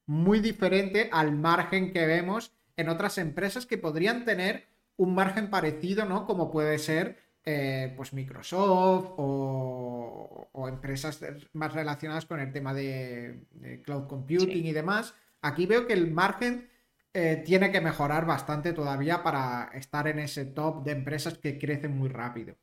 Muy 0.06 0.40
diferente 0.40 1.08
al 1.12 1.32
margen 1.32 1.92
que 1.92 2.06
vemos 2.06 2.52
en 2.76 2.88
otras 2.88 3.18
empresas 3.18 3.66
que 3.66 3.78
podrían 3.78 4.24
tener 4.24 4.66
un 4.96 5.14
margen 5.14 5.50
parecido, 5.50 6.04
¿no? 6.04 6.26
Como 6.26 6.50
puede 6.50 6.78
ser 6.78 7.18
eh, 7.44 7.92
pues 7.96 8.12
Microsoft 8.12 9.14
o, 9.16 10.48
empresas 10.68 11.20
más 11.54 11.74
relacionadas 11.74 12.24
con 12.24 12.38
el 12.38 12.52
tema 12.52 12.72
de, 12.72 13.46
cloud 13.84 14.06
computing 14.06 14.64
y 14.64 14.72
demás, 14.72 15.14
aquí 15.40 15.66
veo 15.66 15.86
que 15.86 15.92
el 15.92 16.10
margen 16.12 16.70
eh, 17.12 17.42
tiene 17.44 17.72
que 17.72 17.80
mejorar 17.80 18.26
bastante 18.26 18.72
todavía 18.72 19.22
para 19.22 19.70
estar 19.74 20.06
en 20.06 20.20
ese 20.20 20.44
top 20.46 20.84
de 20.84 20.92
empresas 20.92 21.36
que 21.38 21.58
crecen 21.58 21.96
muy 21.96 22.08
rápido. 22.08 22.56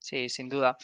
Sí, 0.00 0.30
sin 0.30 0.48
duda. 0.48 0.76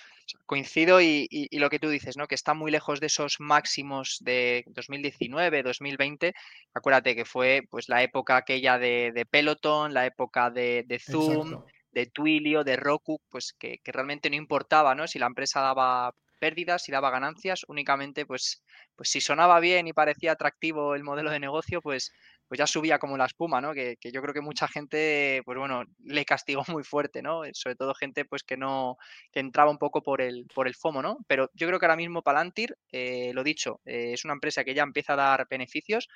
Coincido 0.44 1.00
y, 1.00 1.48
lo 1.52 1.70
que 1.70 1.78
tú 1.78 1.88
dices, 1.88 2.16
¿no? 2.16 2.26
Que 2.28 2.34
está 2.34 2.52
muy 2.52 2.70
lejos 2.70 3.00
de 3.00 3.06
esos 3.06 3.40
máximos 3.40 4.18
de 4.20 4.64
2019, 4.68 5.62
2020. 5.62 6.34
Acuérdate 6.74 7.16
que 7.16 7.24
fue 7.24 7.62
pues 7.70 7.88
la 7.88 8.02
época 8.02 8.36
aquella 8.36 8.78
de, 8.78 9.26
Peloton, 9.30 9.94
la 9.94 10.04
época 10.06 10.50
de, 10.50 11.00
Zoom, 11.00 11.64
de 11.92 12.06
Twilio, 12.06 12.62
de 12.62 12.76
Roku, 12.76 13.20
pues 13.30 13.54
que, 13.58 13.78
que, 13.78 13.92
realmente 13.92 14.28
no 14.28 14.36
importaba, 14.36 14.94
¿no? 14.94 15.06
Si 15.08 15.18
la 15.18 15.26
empresa 15.26 15.60
daba 15.60 16.14
pérdidas, 16.38 16.82
si 16.82 16.92
daba 16.92 17.10
ganancias, 17.10 17.64
únicamente 17.68 18.26
pues, 18.26 18.62
pues 18.94 19.08
si 19.08 19.20
sonaba 19.20 19.60
bien 19.60 19.88
y 19.88 19.92
parecía 19.92 20.32
atractivo 20.32 20.94
el 20.94 21.04
modelo 21.04 21.30
de 21.30 21.40
negocio, 21.40 21.80
pues 21.80 22.12
pues 22.48 22.58
ya 22.58 22.66
subía 22.66 22.98
como 22.98 23.16
la 23.16 23.26
espuma, 23.26 23.60
¿no? 23.60 23.72
Que, 23.72 23.96
yo 24.12 24.22
creo 24.22 24.34
que 24.34 24.40
mucha 24.40 24.68
gente, 24.68 25.42
pues 25.44 25.58
bueno, 25.58 25.84
le 26.04 26.24
castigó 26.24 26.64
muy 26.68 26.84
fuerte, 26.84 27.22
¿no? 27.22 27.44
Eh, 27.44 27.50
sobre 27.54 27.76
todo 27.76 27.94
gente, 27.94 28.24
pues 28.24 28.42
que 28.42 28.56
no, 28.56 28.96
que 29.32 29.40
entraba 29.40 29.70
un 29.70 29.78
poco 29.78 30.02
por 30.02 30.20
el, 30.20 30.46
por 30.54 30.66
el 30.68 30.74
FOMO, 30.74 31.02
¿no? 31.02 31.18
Pero 31.26 31.50
yo 31.54 31.66
creo 31.66 31.78
que 31.78 31.86
ahora 31.86 31.96
mismo 31.96 32.22
Palantir, 32.22 32.76
eh, 32.92 33.32
lo 33.34 33.42
dicho, 33.42 33.80
eh, 33.84 34.12
es 34.12 34.24
una 34.24 34.34
empresa 34.34 34.64
que 34.64 34.74
ya 34.74 34.82
empieza 34.82 35.14
a 35.14 35.16
dar 35.16 35.46
beneficios. 35.48 36.08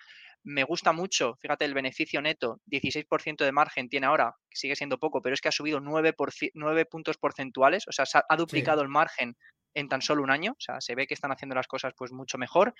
Me 0.43 0.65
gusta 0.65 0.93
mucho, 0.93 1.37
fíjate, 1.41 1.67
el 1.67 1.75
beneficio 1.75 2.23
neto, 2.23 2.61
16% 2.67 3.45
de 3.45 3.53
margen 3.53 3.89
tiene 3.89 4.07
ahora, 4.07 4.35
que 4.49 4.57
sigue 4.57 4.77
siendo 4.77 4.99
poco, 4.99 5.21
pero 5.21 5.35
es 5.35 5.41
que 5.41 5.49
ha 5.49 5.53
subido 5.53 5.81
9, 5.81 6.15
por, 6.15 6.33
9 6.55 6.87
puntos 6.87 7.19
porcentuales, 7.19 7.87
o 7.89 7.93
sea, 7.93 8.05
ha 8.27 8.37
duplicado 8.37 8.81
el 8.81 8.89
margen 8.89 9.37
en 9.75 9.89
tan 9.89 10.03
solo 10.03 10.23
un 10.23 10.31
año, 10.31 10.53
o 10.53 10.61
sea, 10.61 10.81
se 10.81 10.95
ve 10.95 11.07
que 11.07 11.15
están 11.15 11.33
haciendo 11.33 11.55
las 11.55 11.67
cosas 11.67 11.93
pues 11.97 12.13
mucho 12.13 12.39
mejor. 12.39 12.75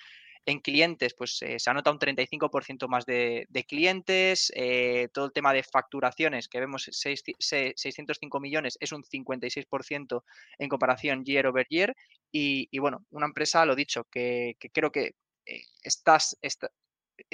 En 0.45 0.59
clientes, 0.59 1.13
pues 1.13 1.41
eh, 1.41 1.59
se 1.59 1.69
ha 1.69 1.73
notado 1.73 1.93
un 1.93 1.99
35% 1.99 2.87
más 2.87 3.05
de, 3.05 3.47
clientes, 3.67 4.51
eh, 4.55 5.07
todo 5.13 5.25
el 5.25 5.31
tema 5.31 5.53
de 5.53 5.63
facturaciones, 5.63 6.47
que 6.47 6.59
vemos 6.59 6.89
605 6.91 8.39
millones, 8.39 8.77
es 8.79 8.91
un 8.91 9.03
56% 9.03 10.23
en 10.57 10.69
comparación 10.69 11.23
year 11.23 11.47
over 11.47 11.67
year, 11.69 11.95
y, 12.31 12.79
bueno, 12.79 13.05
una 13.11 13.25
empresa, 13.25 13.65
lo 13.65 13.75
dicho, 13.75 14.05
que, 14.05 14.55
creo 14.73 14.91
que 14.91 15.15
eh, 15.45 15.61
estás, 15.83 16.37
está 16.41 16.71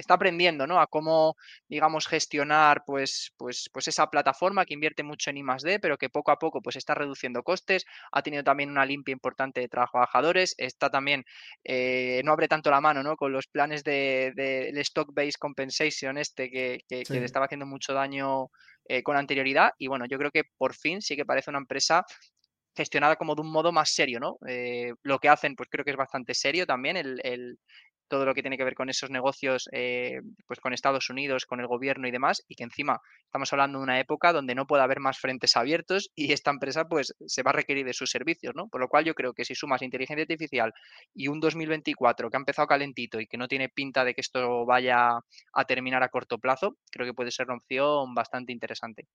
aprendiendo, 0.08 0.68
¿no? 0.68 0.80
A 0.80 0.88
cómo, 0.88 1.36
digamos, 1.68 2.08
gestionar, 2.08 2.84
pues, 2.86 3.34
pues, 3.38 3.70
pues 3.72 3.88
esa 3.88 4.10
plataforma 4.10 4.66
que 4.66 4.74
invierte 4.74 5.04
mucho 5.04 5.30
en 5.30 5.38
I+.D., 5.38 5.80
pero 5.80 5.98
que 5.98 6.10
poco 6.10 6.32
a 6.32 6.40
poco, 6.40 6.62
pues, 6.62 6.76
está 6.76 6.96
reduciendo 6.96 7.44
costes. 7.44 7.86
Ha 8.12 8.22
tenido 8.22 8.44
también 8.44 8.70
una 8.70 8.86
limpia 8.86 9.14
importante 9.14 9.62
de 9.62 9.68
trabajadores. 9.68 10.56
Está 10.58 10.90
también, 10.90 11.26
eh, 11.64 12.22
no 12.24 12.32
abre 12.34 12.48
tanto 12.48 12.72
la 12.72 12.82
mano, 12.82 13.04
¿no? 13.04 13.16
Con 13.16 13.32
los 13.32 13.48
planes 13.48 13.84
de, 13.84 14.34
de 14.36 14.82
stock-based 14.82 15.40
compensation 15.40 16.18
este 16.18 16.50
que, 16.50 16.82
que, 16.88 17.04
le 17.10 17.26
estaba 17.26 17.46
haciendo 17.46 17.66
mucho 17.66 17.94
daño 17.94 18.50
eh, 18.88 19.04
con 19.04 19.18
anterioridad. 19.18 19.72
Y 19.78 19.88
bueno, 19.88 20.06
yo 20.06 20.18
creo 20.18 20.32
que 20.32 20.44
por 20.58 20.74
fin 20.74 21.02
sí 21.02 21.16
que 21.16 21.26
parece 21.26 21.50
una 21.50 21.60
empresa 21.60 22.06
gestionada 22.76 23.16
como 23.16 23.36
de 23.36 23.42
un 23.42 23.52
modo 23.52 23.72
más 23.72 23.90
serio, 23.90 24.20
¿no? 24.20 24.38
Eh, 24.48 24.94
lo 25.04 25.20
que 25.20 25.30
hacen, 25.30 25.56
pues 25.56 25.68
creo 25.70 25.84
que 25.84 25.92
es 25.92 25.98
bastante 25.98 26.34
serio 26.36 26.66
también 26.66 26.96
el, 26.96 27.60
todo 28.08 28.26
lo 28.26 28.34
que 28.34 28.42
tiene 28.42 28.58
que 28.58 28.64
ver 28.64 28.76
con 28.76 28.90
esos 28.90 29.10
negocios 29.10 29.70
eh, 29.72 30.22
pues 30.46 30.60
con 30.60 30.74
Estados 30.74 31.10
Unidos, 31.10 31.46
con 31.46 31.60
el 31.60 31.68
gobierno 31.68 32.08
y 32.08 32.12
demás, 32.12 32.44
y 32.48 32.56
que 32.56 32.64
encima 32.64 33.00
estamos 33.26 33.52
hablando 33.54 33.80
de 33.80 33.84
una 33.84 34.00
época 34.00 34.34
donde 34.34 34.56
no 34.56 34.68
puede 34.68 34.84
haber 34.84 35.00
más 35.00 35.20
frentes 35.20 35.56
abiertos 35.58 36.10
y 36.16 36.32
esta 36.32 36.52
empresa 36.52 36.88
pues 36.88 37.16
se 37.26 37.44
va 37.44 37.52
a 37.52 37.56
requerir 37.56 37.86
de 37.86 37.94
sus 37.94 38.10
servicios, 38.10 38.56
¿no? 38.56 38.68
Por 38.68 38.82
lo 38.82 38.88
cual 38.88 39.06
yo 39.06 39.14
creo 39.14 39.34
que 39.34 39.46
si 39.46 39.56
sumas 39.56 39.82
inteligencia 39.82 40.24
artificial 40.24 40.74
y 41.14 41.28
un 41.28 41.40
2024 41.40 42.30
que 42.30 42.38
ha 42.38 42.40
empezado 42.40 42.68
calentito 42.68 43.20
y 43.20 43.28
que 43.28 43.38
no 43.38 43.48
tiene 43.48 43.70
pinta 43.70 44.04
de 44.04 44.14
que 44.14 44.22
esto 44.22 44.66
vaya 44.66 45.20
a 45.54 45.66
terminar 45.66 46.04
a 46.04 46.10
corto 46.10 46.38
plazo, 46.38 46.78
creo 46.92 47.06
que 47.06 47.14
puede 47.14 47.32
ser 47.32 47.48
una 47.48 47.58
opción 47.58 48.14
bastante 48.14 48.52
interesante. 48.52 49.08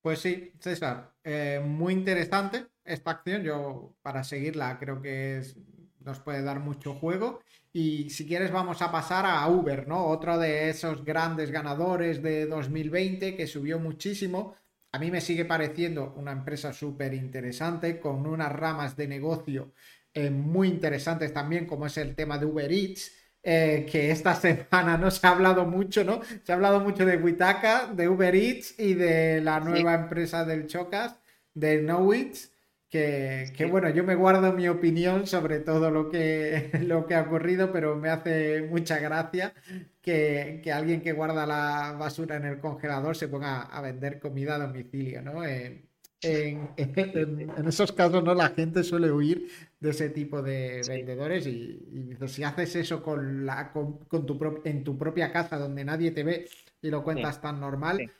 Pues 0.00 0.20
sí, 0.20 0.52
César, 0.60 1.12
eh, 1.24 1.60
muy 1.64 1.92
interesante 1.92 2.66
esta 2.84 3.10
acción. 3.10 3.42
Yo 3.42 3.96
para 4.00 4.22
seguirla 4.22 4.78
creo 4.78 5.02
que 5.02 5.42
nos 6.08 6.20
puede 6.20 6.42
dar 6.42 6.58
mucho 6.58 6.94
juego. 6.94 7.40
Y 7.72 8.08
si 8.10 8.26
quieres 8.26 8.50
vamos 8.50 8.80
a 8.80 8.90
pasar 8.90 9.26
a 9.26 9.46
Uber, 9.46 9.86
¿no? 9.86 10.06
Otro 10.06 10.38
de 10.38 10.70
esos 10.70 11.04
grandes 11.04 11.50
ganadores 11.50 12.22
de 12.22 12.46
2020 12.46 13.36
que 13.36 13.46
subió 13.46 13.78
muchísimo. 13.78 14.56
A 14.90 14.98
mí 14.98 15.10
me 15.10 15.20
sigue 15.20 15.44
pareciendo 15.44 16.14
una 16.16 16.32
empresa 16.32 16.72
súper 16.72 17.12
interesante 17.12 18.00
con 18.00 18.26
unas 18.26 18.50
ramas 18.50 18.96
de 18.96 19.06
negocio 19.06 19.72
eh, 20.14 20.30
muy 20.30 20.68
interesantes 20.68 21.32
también, 21.32 21.66
como 21.66 21.86
es 21.86 21.98
el 21.98 22.14
tema 22.14 22.38
de 22.38 22.46
Uber 22.46 22.72
Eats. 22.72 23.12
Eh, 23.42 23.86
que 23.90 24.10
esta 24.10 24.34
semana 24.46 24.96
no 24.96 25.10
se 25.10 25.26
ha 25.26 25.30
hablado 25.30 25.66
mucho, 25.66 26.04
¿no? 26.04 26.20
Se 26.42 26.50
ha 26.50 26.54
hablado 26.54 26.80
mucho 26.80 27.04
de 27.04 27.18
Witaka, 27.18 27.86
de 27.94 28.08
Uber 28.08 28.34
Eats 28.34 28.78
y 28.78 28.94
de 28.94 29.42
la 29.42 29.60
nueva 29.60 29.94
empresa 29.94 30.44
del 30.44 30.66
Chocas, 30.66 31.16
de 31.54 31.80
Knowits. 31.82 32.50
Que, 32.90 33.68
bueno, 33.70 33.90
yo 33.90 34.02
me 34.02 34.14
guardo 34.14 34.52
mi 34.54 34.66
opinión 34.66 35.26
sobre 35.26 35.60
todo 35.60 35.90
lo 35.90 36.08
que, 36.08 36.70
lo 36.86 37.06
que 37.06 37.14
ha 37.14 37.22
ocurrido, 37.22 37.70
pero 37.70 37.96
me 37.96 38.08
hace 38.08 38.62
mucha 38.62 38.98
gracia 38.98 39.52
que, 40.00 40.62
alguien 40.72 41.02
que 41.02 41.12
guarda 41.12 41.46
la 41.46 41.96
basura 41.98 42.36
en 42.36 42.46
el 42.46 42.60
congelador 42.60 43.14
se 43.14 43.28
ponga 43.28 43.62
a 43.62 43.80
vender 43.82 44.18
comida 44.18 44.54
a 44.54 44.66
domicilio, 44.66 45.20
¿no? 45.20 45.44
en, 46.22 46.70
esos 47.66 47.92
casos, 47.92 48.24
¿no? 48.24 48.34
La 48.34 48.48
gente 48.48 48.82
suele 48.82 49.12
huir 49.12 49.48
de 49.78 49.90
ese 49.90 50.08
tipo 50.08 50.40
de 50.40 50.80
vendedores 50.88 51.46
y, 51.46 52.16
si 52.26 52.42
haces 52.42 52.74
eso 52.74 53.02
con 53.02 53.44
la, 53.44 53.70
con, 53.70 54.26
tu 54.26 54.60
en 54.64 54.82
tu 54.82 54.96
propia 54.96 55.30
casa 55.30 55.58
donde 55.58 55.84
nadie 55.84 56.10
te 56.10 56.24
ve 56.24 56.48
y 56.80 56.90
lo 56.90 57.04
cuentas 57.04 57.40
tan 57.40 57.60
normal, 57.60 58.10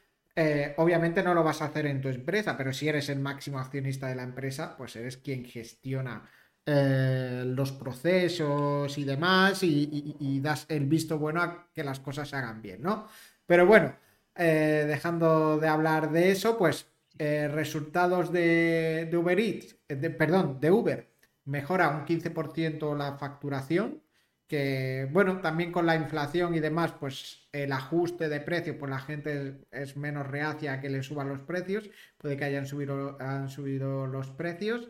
eh, 0.40 0.72
obviamente 0.77 1.20
no 1.20 1.35
lo 1.35 1.42
vas 1.42 1.62
a 1.62 1.64
hacer 1.64 1.87
en 1.87 2.01
tu 2.01 2.09
empresa, 2.09 2.57
pero 2.57 2.72
si 2.72 2.88
eres 2.88 3.09
el 3.09 3.18
máximo 3.18 3.59
accionista 3.59 4.07
de 4.07 4.14
la 4.14 4.22
empresa, 4.22 4.77
pues 4.77 4.94
eres 4.94 5.16
quien 5.16 5.44
gestiona 5.44 6.31
eh, 6.64 7.42
los 7.44 7.72
procesos 7.72 8.96
y 8.98 9.03
demás 9.05 9.64
y, 9.64 10.38
das 10.40 10.64
el 10.68 10.87
visto 10.87 11.18
bueno 11.18 11.42
a 11.42 11.68
que 11.74 11.83
las 11.83 11.98
cosas 11.98 12.29
se 12.29 12.37
hagan 12.37 12.62
bien, 12.62 12.83
¿no? 12.83 13.09
Pero 13.46 13.66
bueno, 13.66 13.96
eh, 14.37 14.85
dejando 14.87 15.59
de 15.59 15.66
hablar 15.66 16.12
de 16.12 16.31
eso, 16.31 16.57
pues 16.57 16.87
resultados 17.18 18.33
de, 18.33 19.11
Uber 19.12 19.40
Eats, 19.40 19.77
perdón, 20.16 20.61
de 20.61 20.70
Uber, 20.70 21.11
mejora 21.46 21.88
un 21.88 22.07
15% 22.07 22.96
la 22.96 23.18
facturación 23.18 24.01
que 24.48 25.06
bueno, 25.12 25.40
también 25.40 25.70
con 25.70 25.87
la 25.87 25.94
inflación 25.94 26.54
y 26.54 26.61
demás, 26.61 26.92
pues 26.98 27.48
el 27.52 27.70
ajuste 27.72 28.28
de 28.28 28.40
precio, 28.40 28.78
pues 28.78 28.90
la 28.90 28.98
gente 28.98 29.58
es 29.70 29.96
menos 29.96 30.26
reacia 30.26 30.74
a 30.74 30.80
que 30.80 30.88
le 30.88 31.02
suban 31.02 31.28
los 31.28 31.42
precios, 31.42 31.90
puede 32.16 32.37
que 32.37 32.44
hayan 32.44 32.66
subido, 32.66 33.20
han 33.20 33.50
subido 33.50 34.06
los 34.06 34.30
precios. 34.30 34.88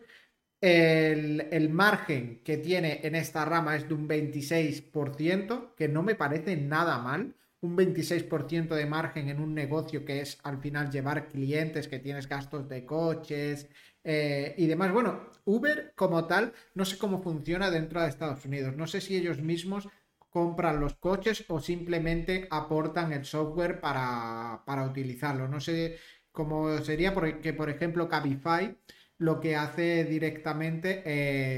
El, 0.60 1.70
margen 1.70 2.42
que 2.44 2.56
tiene 2.58 3.00
en 3.04 3.14
esta 3.14 3.44
rama 3.44 3.76
es 3.76 3.88
de 3.88 3.94
un 3.94 4.08
26%, 4.08 5.74
que 5.76 5.88
no 5.88 6.02
me 6.02 6.14
parece 6.14 6.56
nada 6.56 6.98
mal. 6.98 7.34
Un 7.60 7.76
26% 7.76 8.74
de 8.74 8.86
margen 8.86 9.28
en 9.28 9.40
un 9.40 9.54
negocio 9.54 10.04
que 10.04 10.20
es 10.20 10.38
al 10.44 10.58
final 10.60 10.90
llevar 10.90 11.28
clientes, 11.28 11.88
que 11.88 11.98
tienes 11.98 12.28
gastos 12.28 12.68
de 12.68 12.84
coches, 12.86 13.68
eh, 14.10 14.54
y 14.56 14.66
demás. 14.66 14.90
Bueno, 14.92 15.28
Uber 15.44 15.92
como 15.94 16.26
tal, 16.26 16.54
no 16.74 16.84
sé 16.86 16.96
cómo 16.96 17.22
funciona 17.22 17.70
dentro 17.70 18.00
de 18.00 18.08
Estados 18.08 18.44
Unidos. 18.46 18.74
No 18.74 18.86
sé 18.86 19.00
si 19.00 19.16
ellos 19.16 19.42
mismos 19.42 19.88
compran 20.30 20.80
los 20.80 20.94
coches 20.96 21.44
o 21.48 21.60
simplemente 21.60 22.48
aportan 22.50 23.12
el 23.12 23.24
software 23.26 23.80
para, 23.80 24.62
utilizarlo. 24.88 25.48
No 25.48 25.60
sé 25.60 25.98
cómo 26.32 26.78
sería 26.78 27.12
porque, 27.12 27.52
por 27.52 27.68
ejemplo, 27.70 28.08
Cabify 28.08 28.78
lo 29.18 29.40
que 29.40 29.56
hace 29.56 30.04
directamente 30.04 31.02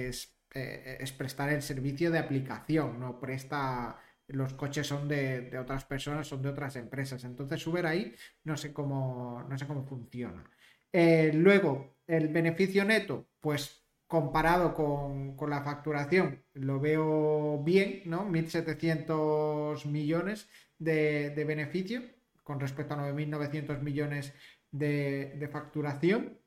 es, 0.09 0.35
eh, 0.55 0.99
es 1.01 1.13
prestar 1.13 1.51
el 1.51 1.63
servicio 1.63 2.11
de 2.11 2.19
aplicación, 2.19 2.99
no 2.99 3.21
presta 3.21 3.99
los 4.33 4.55
coches 4.55 4.87
son 4.87 5.09
de, 5.09 5.57
otras 5.59 5.85
personas, 5.85 6.27
son 6.27 6.43
de 6.43 6.49
otras 6.49 6.77
empresas. 6.77 7.25
Entonces 7.25 7.67
Uber 7.67 7.87
ahí 7.87 8.15
no 8.45 8.57
sé 8.57 8.73
cómo, 8.73 9.45
no 9.49 9.59
sé 9.59 9.67
cómo 9.67 9.85
funciona. 9.85 10.45
Eh, 10.93 11.33
luego, 11.35 11.97
el 12.07 12.29
beneficio 12.29 12.85
neto, 12.85 13.29
pues 13.41 13.85
comparado 14.07 14.75
con, 14.75 15.37
la 15.49 15.63
facturación, 15.63 16.43
lo 16.55 16.81
veo 16.81 17.63
bien, 17.63 18.03
¿no? 18.07 18.29
1.700 18.29 19.87
millones 19.87 20.49
de, 20.79 21.45
beneficio 21.47 22.03
con 22.43 22.59
respecto 22.59 22.95
a 22.95 23.13
9.900 23.13 23.81
millones 23.83 24.35
de, 24.73 25.49
facturación. 25.53 26.41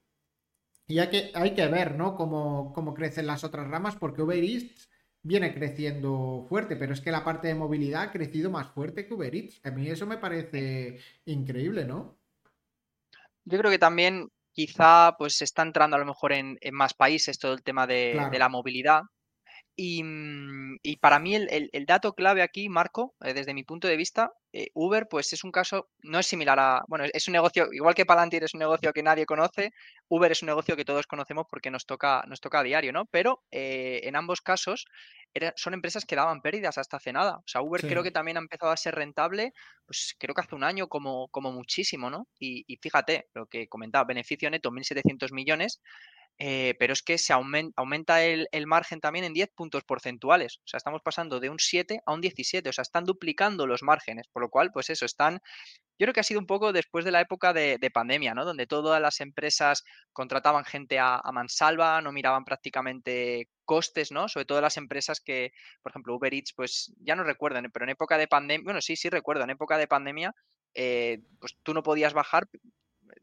Y 0.88 1.00
hay 1.00 1.10
que, 1.10 1.32
hay 1.34 1.54
que 1.54 1.65
ver, 1.67 1.96
¿no? 1.96 2.17
Cómo, 2.17 2.74
cómo, 2.74 2.93
crecen 2.93 3.28
las 3.28 3.46
otras 3.46 3.69
ramas, 3.69 3.96
porque 3.96 4.22
Uber 4.22 4.43
Eats 4.43 4.89
viene 5.23 5.53
creciendo 5.53 6.45
fuerte, 6.49 6.75
pero 6.75 6.93
es 6.93 7.01
que 7.01 7.12
la 7.12 7.23
parte 7.23 7.47
de 7.47 7.55
movilidad 7.55 8.03
ha 8.03 8.12
crecido 8.12 8.51
más 8.51 8.67
fuerte 8.67 9.07
que 9.07 9.13
Uber 9.13 9.33
Eats. 9.33 9.62
A 9.63 9.71
mí 9.71 9.88
eso 9.88 10.05
me 10.05 10.17
parece 10.17 10.99
increíble, 11.25 11.86
¿no? 11.86 12.17
Yo 13.45 13.57
creo 13.57 13.71
que 13.71 13.79
también 13.79 14.29
quizá 14.51 15.15
pues 15.17 15.41
está 15.41 15.63
entrando 15.63 15.95
a 15.95 15.99
lo 15.99 16.05
mejor 16.05 16.33
en, 16.33 16.57
más 16.71 16.93
países 16.93 17.39
todo 17.39 17.53
el 17.53 17.63
tema 17.63 17.88
de, 17.88 18.29
la 18.38 18.49
movilidad. 18.49 19.03
Mm, 19.75 20.75
y, 20.83 20.97
para 20.97 21.17
mí 21.17 21.36
el, 21.36 21.86
dato 21.88 22.13
clave 22.13 22.43
aquí, 22.43 22.69
Marco, 22.69 23.15
eh, 23.21 23.33
desde 23.33 23.55
mi 23.55 23.63
punto 23.63 23.88
de 23.88 23.97
vista, 23.97 24.31
eh, 24.51 24.67
Uber 24.75 25.07
pues 25.09 25.33
es 25.33 25.43
un 25.43 25.51
caso, 25.51 25.89
no 26.03 26.19
es 26.19 26.27
similar 26.27 26.59
a, 26.59 26.83
bueno, 26.88 27.05
es 27.12 27.27
un 27.27 27.31
negocio, 27.31 27.69
igual 27.71 27.95
que 27.95 28.05
Palantir 28.05 28.43
es 28.43 28.53
un 28.53 28.59
negocio 28.59 28.93
que 28.93 29.01
nadie 29.01 29.25
conoce, 29.25 29.71
Uber 30.09 30.31
es 30.31 30.43
un 30.43 30.47
negocio 30.47 30.75
que 30.75 30.86
todos 30.86 31.07
conocemos 31.07 31.47
porque 31.49 31.71
nos 31.71 31.88
toca, 31.88 32.23
nos 32.27 32.39
toca 32.39 32.59
a 32.59 32.63
diario, 32.63 32.93
¿no? 32.93 33.05
Pero 33.07 33.43
eh, 33.49 34.01
en 34.03 34.15
ambos 34.15 34.41
casos 34.41 34.86
son 35.55 35.73
empresas 35.73 36.05
que 36.05 36.15
daban 36.15 36.41
pérdidas 36.41 36.77
hasta 36.77 36.97
hace 36.97 37.12
nada. 37.12 37.38
O 37.38 37.47
sea, 37.47 37.62
Uber 37.63 37.81
creo 37.81 38.03
que 38.03 38.12
también 38.12 38.38
ha 38.38 38.41
empezado 38.41 38.71
a 38.71 38.77
ser 38.77 38.93
rentable, 38.93 39.53
pues 39.88 40.15
creo 40.19 40.36
que 40.36 40.41
hace 40.41 40.53
un 40.53 40.63
año 40.63 40.88
como, 40.88 41.27
como 41.29 41.51
muchísimo, 41.51 42.12
¿no? 42.12 42.27
Y, 42.38 42.63
y 42.67 42.77
fíjate, 42.77 43.29
lo 43.33 43.47
que 43.47 43.67
comentaba, 43.67 44.05
beneficio 44.05 44.51
neto 44.51 44.69
1.700 44.69 45.31
millones, 45.31 45.81
eh, 46.39 46.76
pero 46.80 46.93
es 46.93 47.04
que 47.04 47.17
se 47.17 47.32
aumenta, 47.34 48.24
el, 48.24 48.67
margen 48.67 49.00
también 49.00 49.26
en 49.26 49.34
10 49.34 49.52
puntos 49.56 49.84
porcentuales. 49.84 50.58
O 50.58 50.67
sea, 50.67 50.78
estamos 50.78 51.02
pasando 51.04 51.39
de 51.39 51.50
un 51.50 51.60
7 51.60 52.02
a 52.06 52.13
un 52.13 52.22
17. 52.22 52.69
O 52.69 52.74
sea, 52.74 52.82
están 52.82 53.06
duplicando 53.06 53.67
los 53.67 53.84
márgenes. 53.84 54.28
Por 54.28 54.41
lo 54.41 54.50
cual, 54.50 54.72
pues 54.72 54.89
eso, 54.89 55.06
están. 55.06 55.39
Yo 56.00 56.06
creo 56.06 56.13
que 56.13 56.19
ha 56.22 56.24
sido 56.24 56.39
un 56.39 56.48
poco 56.48 56.74
después 56.74 57.06
de 57.06 57.12
la 57.12 57.22
época 57.22 57.54
de, 57.54 57.78
pandemia, 57.93 58.34
¿no? 58.34 58.46
Donde 58.46 58.67
todas 58.67 59.02
las 59.02 59.22
empresas 59.22 59.84
contrataban 60.12 60.65
gente 60.65 61.00
a, 61.00 61.22
mansalva, 61.32 62.02
no 62.02 62.12
miraban 62.12 62.43
prácticamente 62.46 63.50
costes, 63.63 64.12
¿no? 64.12 64.28
Sobre 64.28 64.46
todo 64.46 64.60
las 64.62 64.78
empresas 64.78 65.22
que, 65.22 65.52
por 65.82 65.91
ejemplo, 65.91 66.15
Uber 66.15 66.34
Eats, 66.34 66.54
pues 66.56 66.93
ya 67.00 67.15
no 67.15 67.24
recuerdan, 67.24 67.69
pero 67.72 67.86
en 67.86 67.91
época 67.91 68.17
de 68.17 68.28
pandemia, 68.28 68.63
bueno, 68.65 68.82
sí, 68.82 68.96
sí 68.96 69.10
recuerdo, 69.10 69.43
en 69.43 69.52
época 69.52 69.78
de 69.78 69.88
pandemia, 69.88 70.36
eh, 70.74 71.19
pues 71.39 71.56
tú 71.63 71.74
no 71.74 71.84
podías 71.84 72.13
bajar 72.13 72.48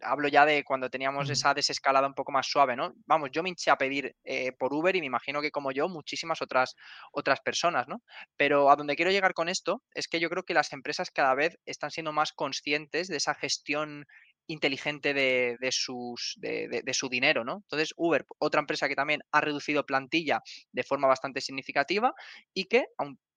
hablo 0.02 0.28
ya 0.28 0.44
de 0.44 0.64
cuando 0.64 0.90
teníamos 0.90 1.28
esa 1.30 1.54
desescalada 1.54 2.06
un 2.06 2.14
poco 2.14 2.32
más 2.32 2.46
suave, 2.46 2.76
¿no? 2.76 2.94
Vamos, 3.06 3.30
yo 3.32 3.42
me 3.42 3.48
hinché 3.48 3.70
a 3.70 3.76
pedir 3.76 4.16
eh, 4.24 4.52
por 4.52 4.72
Uber 4.72 4.94
y 4.94 5.00
me 5.00 5.06
imagino 5.06 5.40
que 5.40 5.50
como 5.50 5.72
yo, 5.72 5.88
muchísimas 5.88 6.42
otras, 6.42 6.76
otras 7.12 7.40
personas, 7.40 7.88
¿no? 7.88 8.02
Pero 8.36 8.70
a 8.70 8.76
donde 8.76 8.96
quiero 8.96 9.10
llegar 9.10 9.34
con 9.34 9.48
esto 9.48 9.82
es 9.94 10.08
que 10.08 10.20
yo 10.20 10.30
creo 10.30 10.44
que 10.44 10.54
las 10.54 10.72
empresas 10.72 11.10
cada 11.10 11.34
vez 11.34 11.58
están 11.66 11.90
siendo 11.90 12.12
más 12.12 12.32
conscientes 12.32 13.08
de 13.08 13.16
esa 13.16 13.34
gestión 13.34 14.06
inteligente 14.50 15.14
de, 15.14 15.56
sus, 15.70 16.36
de, 16.40 16.92
su 16.92 17.08
dinero, 17.08 17.44
¿no? 17.44 17.58
Entonces, 17.62 17.94
Uber, 17.96 18.26
otra 18.38 18.60
empresa 18.60 18.88
que 18.88 18.96
también 18.96 19.22
ha 19.30 19.40
reducido 19.40 19.86
plantilla 19.86 20.40
de 20.72 20.82
forma 20.82 21.06
bastante 21.06 21.40
significativa 21.40 22.12
y 22.52 22.64
que, 22.64 22.86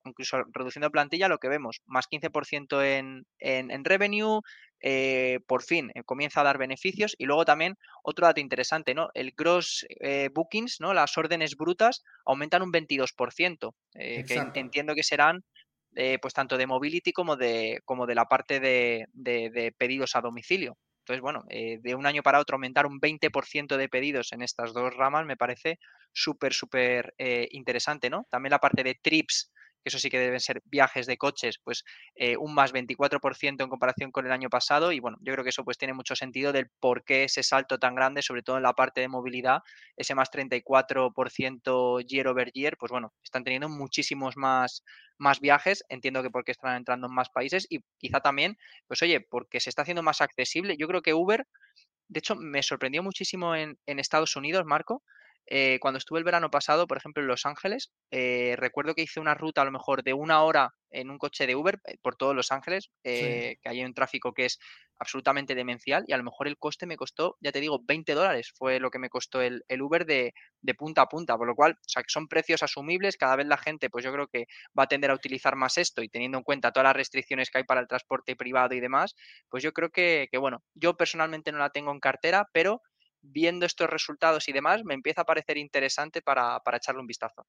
incluso 0.06 0.44
reduciendo 0.52 0.90
plantilla, 0.92 1.28
lo 1.28 1.38
que 1.38 1.50
vemos, 1.50 1.82
más 1.86 2.08
15% 2.10 2.84
en, 2.84 3.26
en, 3.40 3.86
revenue, 3.86 4.42
eh, 4.82 5.40
por 5.48 5.62
fin 5.64 5.92
eh, 5.94 6.04
comienza 6.04 6.42
a 6.42 6.46
dar 6.46 6.58
beneficios. 6.58 7.16
Y 7.20 7.26
luego 7.26 7.46
también 7.46 7.78
otro 8.02 8.26
dato 8.26 8.42
interesante, 8.42 8.96
¿no? 8.96 9.10
El 9.14 9.34
gross 9.38 9.86
eh, 10.00 10.30
bookings, 10.34 10.78
¿no? 10.80 10.96
Las 10.96 11.16
órdenes 11.18 11.56
brutas 11.56 12.04
aumentan 12.26 12.64
un 12.64 12.72
22%, 12.72 13.74
que 13.94 14.60
entiendo 14.60 14.96
que 14.96 15.04
serán 15.04 15.44
pues 16.20 16.34
tanto 16.34 16.58
de 16.58 16.66
mobility 16.66 17.12
como 17.12 17.36
de, 17.36 17.80
como 17.86 18.08
de 18.08 18.16
la 18.16 18.26
parte 18.26 18.60
de, 18.60 19.06
de 19.14 19.76
pedidos 19.78 20.16
a 20.16 20.22
domicilio. 20.22 20.76
Entonces, 21.04 21.22
bueno, 21.22 21.44
de 21.48 21.96
un 21.96 22.06
año 22.06 22.24
para 22.24 22.40
otro 22.40 22.56
aumentar 22.56 22.86
un 22.86 23.00
20% 23.00 23.78
de 23.78 23.90
pedidos 23.90 24.34
en 24.34 24.42
estas 24.42 24.74
dos 24.74 24.96
ramas 24.96 25.26
me 25.26 25.38
parece 25.38 25.80
súper, 26.12 26.54
súper 26.54 27.14
interesante, 27.52 28.10
¿no? 28.10 28.26
También 28.30 28.52
la 28.52 28.60
parte 28.60 28.84
de 28.84 28.96
trips 28.96 29.53
que 29.84 29.90
eso 29.90 30.00
sí 30.00 30.10
que 30.10 30.20
deben 30.20 30.40
ser 30.40 30.62
viajes 30.66 31.06
de 31.06 31.18
coches, 31.18 31.60
pues 31.64 31.84
eh, 32.16 32.38
un 32.38 32.54
más 32.54 32.74
24% 32.74 33.64
en 33.64 33.70
comparación 33.70 34.12
con 34.12 34.26
el 34.26 34.32
año 34.32 34.50
pasado 34.50 34.92
y 34.92 35.00
bueno, 35.00 35.18
yo 35.22 35.34
creo 35.34 35.44
que 35.44 35.50
eso 35.50 35.64
pues 35.64 35.78
tiene 35.78 35.94
mucho 35.94 36.16
sentido 36.16 36.54
del 36.54 36.70
por 36.80 37.04
qué 37.04 37.26
ese 37.26 37.44
salto 37.44 37.78
tan 37.78 37.96
grande, 37.96 38.22
sobre 38.22 38.44
todo 38.44 38.58
en 38.58 38.64
la 38.64 38.74
parte 38.74 39.02
de 39.02 39.10
movilidad, 39.10 39.60
ese 39.98 40.16
más 40.16 40.30
34% 40.32 42.02
year 42.08 42.28
over 42.28 42.52
year, 42.54 42.78
pues 42.78 42.92
bueno, 42.92 43.14
están 43.24 43.44
teniendo 43.44 43.70
muchísimos 43.70 44.38
más, 44.38 44.84
más 45.18 45.40
viajes, 45.42 45.84
entiendo 45.90 46.24
que 46.24 46.30
porque 46.30 46.52
están 46.52 46.78
entrando 46.78 47.08
en 47.08 47.14
más 47.14 47.30
países 47.30 47.68
y 47.70 47.80
quizá 47.98 48.22
también, 48.22 48.58
pues 48.88 49.02
oye, 49.02 49.20
porque 49.22 49.60
se 49.60 49.70
está 49.70 49.82
haciendo 49.82 50.04
más 50.04 50.22
accesible, 50.22 50.78
yo 50.78 50.88
creo 50.88 51.02
que 51.02 51.14
Uber, 51.14 51.46
de 52.08 52.20
hecho, 52.20 52.36
me 52.36 52.62
sorprendió 52.64 53.04
muchísimo 53.04 53.56
en, 53.56 53.78
en 53.86 54.00
Estados 54.00 54.36
Unidos, 54.36 54.66
Marco, 54.66 55.04
eh, 55.48 55.78
cuando 55.82 55.98
estuve 55.98 56.20
el 56.20 56.26
verano 56.26 56.50
pasado, 56.50 56.88
por 56.88 56.98
ejemplo, 56.98 57.22
en 57.22 57.28
Los 57.28 57.46
Ángeles, 57.46 57.92
eh, 58.12 58.56
recuerdo 58.58 58.96
que 58.96 59.04
hice 59.04 59.20
una 59.20 59.36
ruta 59.36 59.62
a 59.62 59.66
lo 59.66 59.72
mejor 59.72 60.04
de 60.04 60.14
una 60.14 60.42
hora 60.42 60.74
en 60.90 61.10
un 61.10 61.18
coche 61.18 61.48
de 61.48 61.56
Uber 61.56 61.80
eh, 61.86 61.98
por 62.02 62.16
todos 62.16 62.36
Los 62.36 62.52
Ángeles, 62.52 62.92
que 63.04 63.58
hay 63.66 63.84
un 63.84 63.94
tráfico 63.94 64.34
que 64.34 64.46
es 64.46 64.60
absolutamente 65.00 65.56
demencial 65.56 66.06
y 66.08 66.14
a 66.14 66.18
lo 66.18 66.24
mejor 66.24 66.48
el 66.48 66.58
coste 66.58 66.86
me 66.86 66.96
costó, 66.96 67.36
ya 67.42 67.52
te 67.52 67.60
digo, 67.60 67.82
20 67.84 68.14
dólares 68.14 68.54
fue 68.56 68.80
lo 68.80 68.90
que 68.90 69.00
me 69.00 69.10
costó 69.10 69.42
el, 69.42 69.64
Uber 69.82 70.06
de, 70.06 70.34
punta 70.78 71.02
a 71.02 71.08
punta, 71.08 71.38
por 71.38 71.48
lo 71.48 71.56
cual, 71.56 71.74
o 71.74 71.90
sea, 71.90 72.04
que 72.04 72.10
son 72.10 72.28
precios 72.28 72.64
asumibles, 72.64 73.18
cada 73.18 73.36
vez 73.36 73.48
la 73.48 73.58
gente, 73.58 73.90
pues 73.90 74.06
yo 74.06 74.14
creo 74.14 74.28
que 74.28 74.46
va 74.78 74.84
a 74.84 74.88
tender 74.88 75.12
a 75.12 75.16
utilizar 75.16 75.56
más 75.56 75.78
esto 75.78 76.02
y 76.04 76.10
teniendo 76.10 76.38
en 76.38 76.44
cuenta 76.44 76.72
todas 76.72 76.86
las 76.86 76.96
restricciones 76.96 77.50
que 77.50 77.58
hay 77.58 77.64
para 77.64 77.82
el 77.82 77.88
transporte 77.88 78.36
privado 78.36 78.76
y 78.76 78.80
demás, 78.80 79.16
pues 79.50 79.64
yo 79.64 79.74
creo 79.74 79.90
que, 79.90 80.30
que 80.32 80.38
bueno, 80.38 80.64
yo 80.74 80.96
personalmente 80.96 81.52
no 81.52 81.58
la 81.58 81.72
tengo 81.72 81.92
en 81.92 82.00
cartera, 82.00 82.48
pero 82.54 82.82
viendo 83.24 83.66
estos 83.66 83.90
resultados 83.90 84.48
y 84.50 84.52
demás, 84.52 84.84
me 84.84 84.94
empieza 84.94 85.22
a 85.22 85.26
parecer 85.26 85.58
interesante 85.58 86.22
para, 86.22 86.62
echarle 86.76 87.02
un 87.02 87.08
vistazo. 87.08 87.48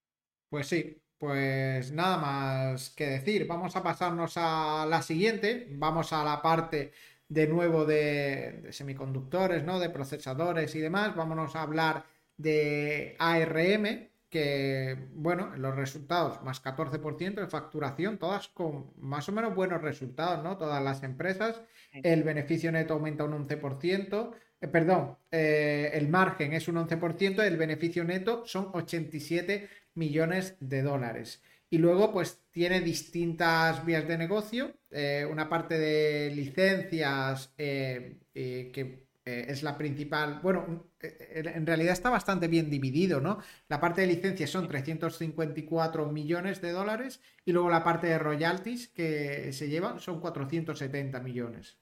Pues 0.49 0.69
sí, 0.69 1.03
pues 1.19 1.93
nada 1.93 2.17
más 2.17 2.91
que 2.91 3.07
decir. 3.07 3.47
Vamos 3.47 3.77
a 3.77 3.83
pasarnos 3.83 4.35
a 4.37 4.87
la 4.89 5.03
siguiente. 5.03 5.67
Vamos 5.73 6.13
a 6.13 6.25
la 6.25 6.41
parte 6.41 6.93
de 7.29 7.47
nuevo 7.49 7.85
de, 7.85 8.69
semiconductores, 8.71 9.65
¿no? 9.65 9.81
De 9.81 9.91
procesadores 9.91 10.75
y 10.75 10.81
demás. 10.81 11.15
Vámonos 11.17 11.57
a 11.57 11.63
hablar 11.63 12.07
de 12.37 13.17
ARM, 13.19 14.09
que, 14.31 15.09
bueno, 15.13 15.57
los 15.57 15.77
resultados, 15.77 16.43
más 16.43 16.63
14% 16.63 17.35
de 17.35 17.47
facturación, 17.47 18.19
todas 18.19 18.49
con 18.49 18.93
más 18.97 19.29
o 19.29 19.33
menos 19.33 19.55
buenos 19.55 19.81
resultados, 19.81 20.43
¿no? 20.43 20.57
Todas 20.59 20.83
las 20.83 21.03
empresas. 21.03 21.63
El 21.93 22.25
beneficio 22.25 22.73
neto 22.73 22.95
aumenta 22.95 23.25
un 23.25 23.47
11%. 23.47 24.35
Eh, 24.61 24.69
perdón, 24.69 25.19
eh, 25.31 25.91
el 25.95 26.09
margen 26.09 26.53
es 26.53 26.69
un 26.69 26.77
11%, 26.77 27.43
el 27.43 27.57
beneficio 27.57 28.05
neto 28.05 28.45
son 28.47 28.71
87 28.73 29.69
millones 29.95 30.57
de 30.61 30.83
dólares. 30.83 31.43
Y 31.71 31.79
luego, 31.79 32.13
pues 32.13 32.41
tiene 32.51 32.81
distintas 32.81 33.85
vías 33.85 34.07
de 34.07 34.17
negocio, 34.19 34.77
eh, 34.91 35.27
una 35.31 35.49
parte 35.49 35.79
de 35.79 36.31
licencias 36.35 37.53
que 37.57 39.05
es 39.25 39.63
la 39.63 39.77
principal, 39.79 40.41
bueno, 40.43 40.91
en 41.01 41.67
realidad 41.67 41.95
está 41.95 42.11
bastante 42.11 42.47
bien 42.47 42.69
dividido, 42.71 43.21
¿no? 43.21 43.39
La 43.69 43.81
parte 43.81 44.03
de 44.03 44.07
licencias 44.09 44.51
son 44.51 44.69
354 44.69 46.13
millones 46.13 46.61
de 46.61 46.73
dólares 46.73 47.21
y 47.45 47.53
luego 47.53 47.71
la 47.71 47.83
parte 47.83 48.07
de 48.09 48.19
royalties 48.19 48.89
que 48.89 49.53
se 49.53 49.69
llevan 49.69 49.99
son 50.01 50.21
470 50.21 51.21
millones. 51.21 51.79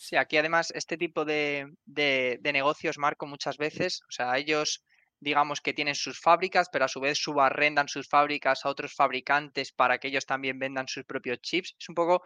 Sí, 0.00 0.14
aquí 0.16 0.36
además 0.36 0.70
este 0.76 0.96
tipo 0.96 1.24
de, 1.24 1.66
de, 1.84 2.52
negocios, 2.52 2.98
Marco, 2.98 3.26
muchas 3.26 3.58
veces, 3.58 4.00
o 4.08 4.12
sea, 4.12 4.38
ellos 4.38 4.84
digamos 5.20 5.60
que 5.60 5.74
tienen 5.74 5.96
sus 5.96 6.20
fábricas, 6.20 6.68
pero 6.72 6.84
a 6.84 6.88
su 6.88 7.00
vez 7.00 7.18
subarrendan 7.18 7.88
sus 7.88 8.08
fábricas 8.08 8.64
a 8.64 8.68
otros 8.68 8.94
fabricantes 8.94 9.72
para 9.72 9.98
que 9.98 10.06
ellos 10.08 10.24
también 10.24 10.60
vendan 10.60 10.86
sus 10.86 11.04
propios 11.04 11.40
chips. 11.40 11.74
Es 11.80 11.88
un 11.88 11.96
poco, 11.96 12.22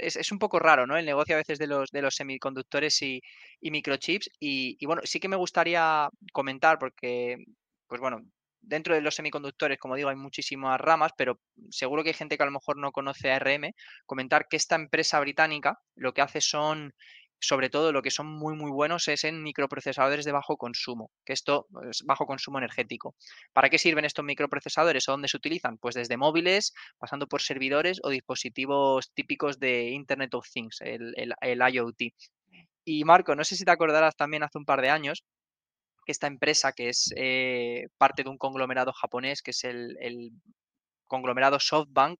es 0.00 0.32
un, 0.32 0.38
poco 0.40 0.58
raro, 0.58 0.86
¿no? 0.88 0.96
El 0.96 1.06
negocio 1.06 1.36
a 1.36 1.38
veces 1.38 1.60
de 1.60 1.68
los, 1.68 1.90
de 1.92 2.02
los 2.02 2.16
semiconductores 2.16 3.00
y, 3.02 3.22
y 3.60 3.70
microchips. 3.70 4.30
Y, 4.40 4.76
y, 4.80 4.86
bueno, 4.86 5.02
sí 5.04 5.20
que 5.20 5.28
me 5.28 5.36
gustaría 5.36 6.08
comentar, 6.32 6.78
porque, 6.80 7.36
pues 7.86 8.00
bueno, 8.00 8.22
dentro 8.66 8.94
de 8.94 9.00
los 9.00 9.14
semiconductores, 9.14 9.78
como 9.78 9.96
digo, 9.96 10.08
hay 10.08 10.16
muchísimas 10.16 10.80
ramas, 10.80 11.12
pero 11.16 11.40
seguro 11.70 12.02
que 12.02 12.10
hay 12.10 12.14
gente 12.14 12.36
que 12.36 12.42
a 12.42 12.46
lo 12.46 12.52
mejor 12.52 12.76
no 12.76 12.92
conoce 12.92 13.30
ARM, 13.30 13.72
comentar 14.06 14.48
que 14.48 14.56
esta 14.56 14.76
empresa 14.76 15.20
británica 15.20 15.78
lo 15.94 16.12
que 16.12 16.22
hace 16.22 16.40
son 16.40 16.94
sobre 17.40 17.68
todo 17.68 17.92
lo 17.92 18.02
que 18.02 18.10
son 18.10 18.26
muy 18.26 18.56
muy 18.56 18.70
buenos 18.70 19.06
es 19.08 19.24
en 19.24 19.42
microprocesadores 19.42 20.24
de 20.24 20.32
bajo 20.32 20.56
consumo, 20.56 21.10
que 21.24 21.32
esto 21.32 21.66
es 21.90 22.02
bajo 22.04 22.26
consumo 22.26 22.58
energético. 22.58 23.14
¿Para 23.52 23.68
qué 23.68 23.78
sirven 23.78 24.04
estos 24.04 24.24
microprocesadores 24.24 25.08
o 25.08 25.12
dónde 25.12 25.28
se 25.28 25.36
utilizan? 25.36 25.78
Pues 25.78 25.94
desde 25.94 26.16
móviles, 26.16 26.72
pasando 26.98 27.26
por 27.26 27.42
servidores 27.42 28.00
o 28.02 28.08
dispositivos 28.08 29.12
típicos 29.12 29.58
de 29.58 29.90
Internet 29.90 30.34
of 30.34 30.48
Things, 30.50 30.80
el, 30.80 31.14
el 31.16 31.62
IoT. 31.74 32.14
Y 32.86 33.04
Marco, 33.04 33.34
no 33.34 33.44
sé 33.44 33.56
si 33.56 33.64
te 33.64 33.70
acordarás 33.70 34.16
también 34.16 34.42
hace 34.42 34.58
un 34.58 34.64
par 34.64 34.80
de 34.80 34.90
años 34.90 35.24
que 36.04 36.12
esta 36.12 36.26
empresa, 36.26 36.72
que 36.72 36.88
es 36.88 37.12
eh, 37.16 37.88
parte 37.98 38.22
de 38.22 38.30
un 38.30 38.38
conglomerado 38.38 38.92
japonés, 38.92 39.42
que 39.42 39.52
es 39.52 39.64
el, 39.64 40.32
conglomerado 41.06 41.60
SoftBank, 41.60 42.18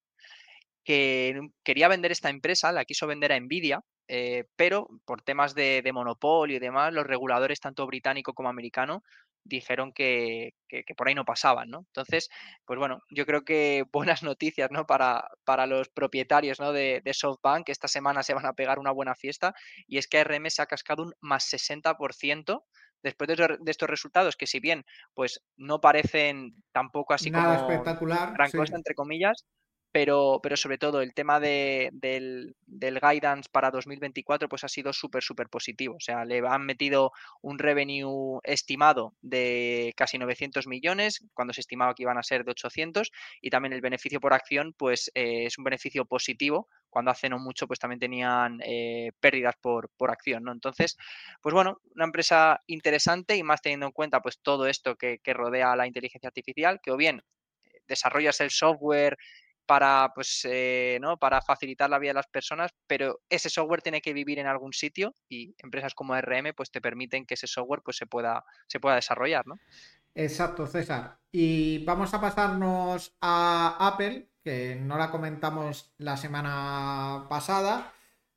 que 0.85 1.41
quería 1.65 1.89
vender 1.89 2.13
esta 2.13 2.31
empresa, 2.31 2.73
la 2.73 2.85
quiso 2.85 3.07
vender 3.07 3.33
a 3.33 3.41
Nvidia, 3.41 3.81
eh, 4.09 4.45
pero 4.57 4.89
por 5.07 5.23
temas 5.23 5.55
de, 5.55 5.83
monopolio 5.93 6.57
y 6.57 6.61
demás, 6.61 6.93
los 6.93 7.07
reguladores, 7.07 7.61
tanto 7.61 7.87
británico 7.87 8.35
como 8.35 8.51
americano, 8.51 9.03
dijeron 9.45 9.93
que, 9.93 10.55
por 10.97 11.09
ahí 11.09 11.15
no 11.15 11.25
pasaban, 11.25 11.71
¿no? 11.71 11.81
Entonces, 11.81 12.29
pues 12.65 12.79
bueno, 12.79 13.01
yo 13.11 13.27
creo 13.27 13.45
que 13.45 13.85
buenas 13.93 14.23
noticias, 14.23 14.71
¿no? 14.71 14.87
Para, 14.87 15.29
para 15.45 15.67
los 15.67 15.89
propietarios, 15.89 16.61
¿no? 16.61 16.73
De, 16.73 17.01
de, 17.05 17.15
SoftBank, 17.15 17.67
que 17.67 17.73
esta 17.73 17.89
semana 17.89 18.23
se 18.23 18.35
van 18.35 18.47
a 18.47 18.55
pegar 18.55 18.79
una 18.79 18.91
buena 18.91 19.15
fiesta, 19.15 19.55
y 19.87 19.99
es 19.99 20.09
que 20.09 20.19
ARM 20.19 20.51
se 20.51 20.63
ha 20.63 20.67
cascado 20.67 21.03
un 21.03 21.15
más 21.21 21.45
60% 21.53 22.63
después 23.05 23.29
de, 23.29 23.59
estos 23.67 23.89
resultados, 23.89 24.35
que 24.35 24.49
si 24.49 24.59
bien 24.59 24.85
pues 25.13 25.41
no 25.57 25.81
parecen 25.81 26.57
tampoco 26.73 27.15
así 27.15 27.31
Nada 27.31 27.45
como 27.45 27.73
espectacular, 27.73 28.33
gran 28.33 28.51
cosa, 28.51 28.75
entre 28.75 28.95
comillas, 28.95 29.45
pero, 29.95 30.41
pero 30.43 30.57
sobre 30.57 30.77
todo 30.77 31.03
el 31.03 31.15
tema 31.15 31.39
de, 31.39 31.89
del, 31.93 32.57
del, 32.67 32.99
guidance 32.99 33.49
para 33.49 33.71
2024 33.71 34.49
pues 34.49 34.65
ha 34.65 34.69
sido 34.69 34.93
súper, 34.93 35.23
súper 35.23 35.49
positivo. 35.49 35.95
O 35.95 36.01
sea, 36.01 36.25
le 36.25 36.41
han 36.41 36.67
metido 36.67 37.13
un 37.43 37.61
revenue 37.61 38.41
estimado 38.43 39.15
de 39.23 39.95
casi 39.97 40.19
900 40.19 40.67
millones, 40.67 41.25
cuando 41.33 41.55
se 41.55 41.61
estimaba 41.61 41.95
que 41.95 42.03
iban 42.03 42.19
a 42.19 42.25
ser 42.25 42.45
de 42.45 42.51
800, 42.51 43.13
y 43.41 43.51
también 43.51 43.73
el 43.73 43.83
beneficio 43.83 44.19
por 44.19 44.33
acción 44.35 44.75
pues 44.77 45.13
eh, 45.15 45.45
es 45.47 45.59
un 45.59 45.65
beneficio 45.65 46.05
positivo. 46.07 46.67
Cuando 46.91 47.13
hace 47.13 47.29
no 47.29 47.39
mucho 47.39 47.69
pues 47.69 47.79
también 47.79 48.01
tenían 48.01 48.61
eh, 48.65 49.13
pérdidas 49.21 49.55
por, 49.61 49.91
por 49.97 50.11
acción, 50.11 50.43
¿no? 50.43 50.51
Entonces, 50.51 50.97
pues 51.41 51.55
bueno, 51.55 51.81
una 51.95 52.07
empresa 52.07 52.61
interesante 52.67 53.37
y 53.37 53.45
más 53.45 53.63
teniendo 53.63 53.87
en 53.87 53.93
cuenta 53.93 54.21
pues 54.21 54.41
todo 54.41 54.67
esto 54.67 54.97
que, 54.97 55.21
que 55.21 55.35
rodea 55.35 55.77
la 55.77 55.87
inteligencia 55.87 56.27
artificial, 56.27 56.81
que 56.83 56.91
o 56.91 56.97
bien 56.97 57.23
eh, 57.63 57.81
desarrollas 57.87 58.41
el 58.41 58.51
software 58.51 59.17
para, 59.67 60.13
pues, 60.15 60.41
eh, 60.45 60.99
¿no? 61.01 61.17
para 61.17 61.41
facilitar 61.43 61.91
la 61.91 61.99
vida 61.99 62.11
de 62.11 62.15
las 62.15 62.27
personas, 62.27 62.71
pero 62.87 63.21
ese 63.29 63.49
software 63.51 63.83
tiene 63.83 64.01
que 64.01 64.13
vivir 64.13 64.39
en 64.39 64.47
algún 64.47 64.73
sitio 64.73 65.15
y 65.29 65.55
empresas 65.59 65.95
como 65.95 66.15
RM 66.21 66.55
pues, 66.57 66.71
te 66.71 66.81
permiten 66.81 67.27
que 67.27 67.35
ese 67.35 67.47
software 67.47 67.83
pues, 67.85 67.97
se, 67.97 68.07
pueda, 68.07 68.45
se 68.67 68.81
pueda 68.81 68.97
desarrollar. 68.97 69.47
¿no? 69.47 69.59
Exacto, 70.15 70.67
César. 70.67 71.19
Y 71.33 71.85
vamos 71.85 72.15
a 72.15 72.21
pasarnos 72.21 73.17
a 73.21 73.77
Apple, 73.81 74.31
que 74.43 74.77
no 74.77 74.97
la 74.97 75.11
comentamos 75.11 75.95
la 75.99 76.17
semana 76.17 77.27
pasada. 77.29 77.93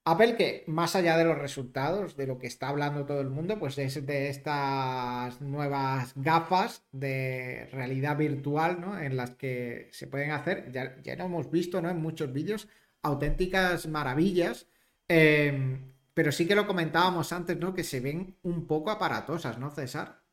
Apple 0.09 0.37
que 0.37 0.63
más 0.67 0.95
allá 0.95 1.17
de 1.17 1.25
los 1.25 1.37
resultados, 1.37 2.15
de 2.15 2.27
lo 2.27 2.39
que 2.39 2.47
está 2.47 2.69
hablando 2.69 3.05
todo 3.05 3.19
el 3.19 3.29
mundo, 3.29 3.59
pues 3.59 3.77
es 3.77 4.05
de 4.05 4.29
estas 4.29 5.41
nuevas 5.41 6.13
gafas 6.15 6.87
de 6.93 7.67
realidad 7.73 8.15
virtual, 8.15 8.79
¿no? 8.79 8.97
En 8.97 9.17
las 9.17 9.31
que 9.31 9.89
se 9.91 10.07
pueden 10.07 10.31
hacer, 10.31 10.71
ya, 10.71 10.95
ya 11.01 11.17
lo 11.17 11.25
hemos 11.25 11.51
visto, 11.51 11.81
¿no? 11.81 11.89
En 11.89 12.01
muchos 12.01 12.31
vídeos, 12.31 12.69
auténticas 13.01 13.85
maravillas. 13.87 14.67
Em, 15.09 15.91
pero 16.13 16.31
sí 16.31 16.47
que 16.47 16.55
lo 16.55 16.65
comentábamos 16.65 17.33
antes, 17.33 17.57
¿no? 17.57 17.73
Que 17.73 17.83
se 17.83 17.99
ven 17.99 18.37
un 18.43 18.65
poco 18.65 18.91
aparatosas, 18.91 19.57
¿no, 19.57 19.71
César? 19.71 20.23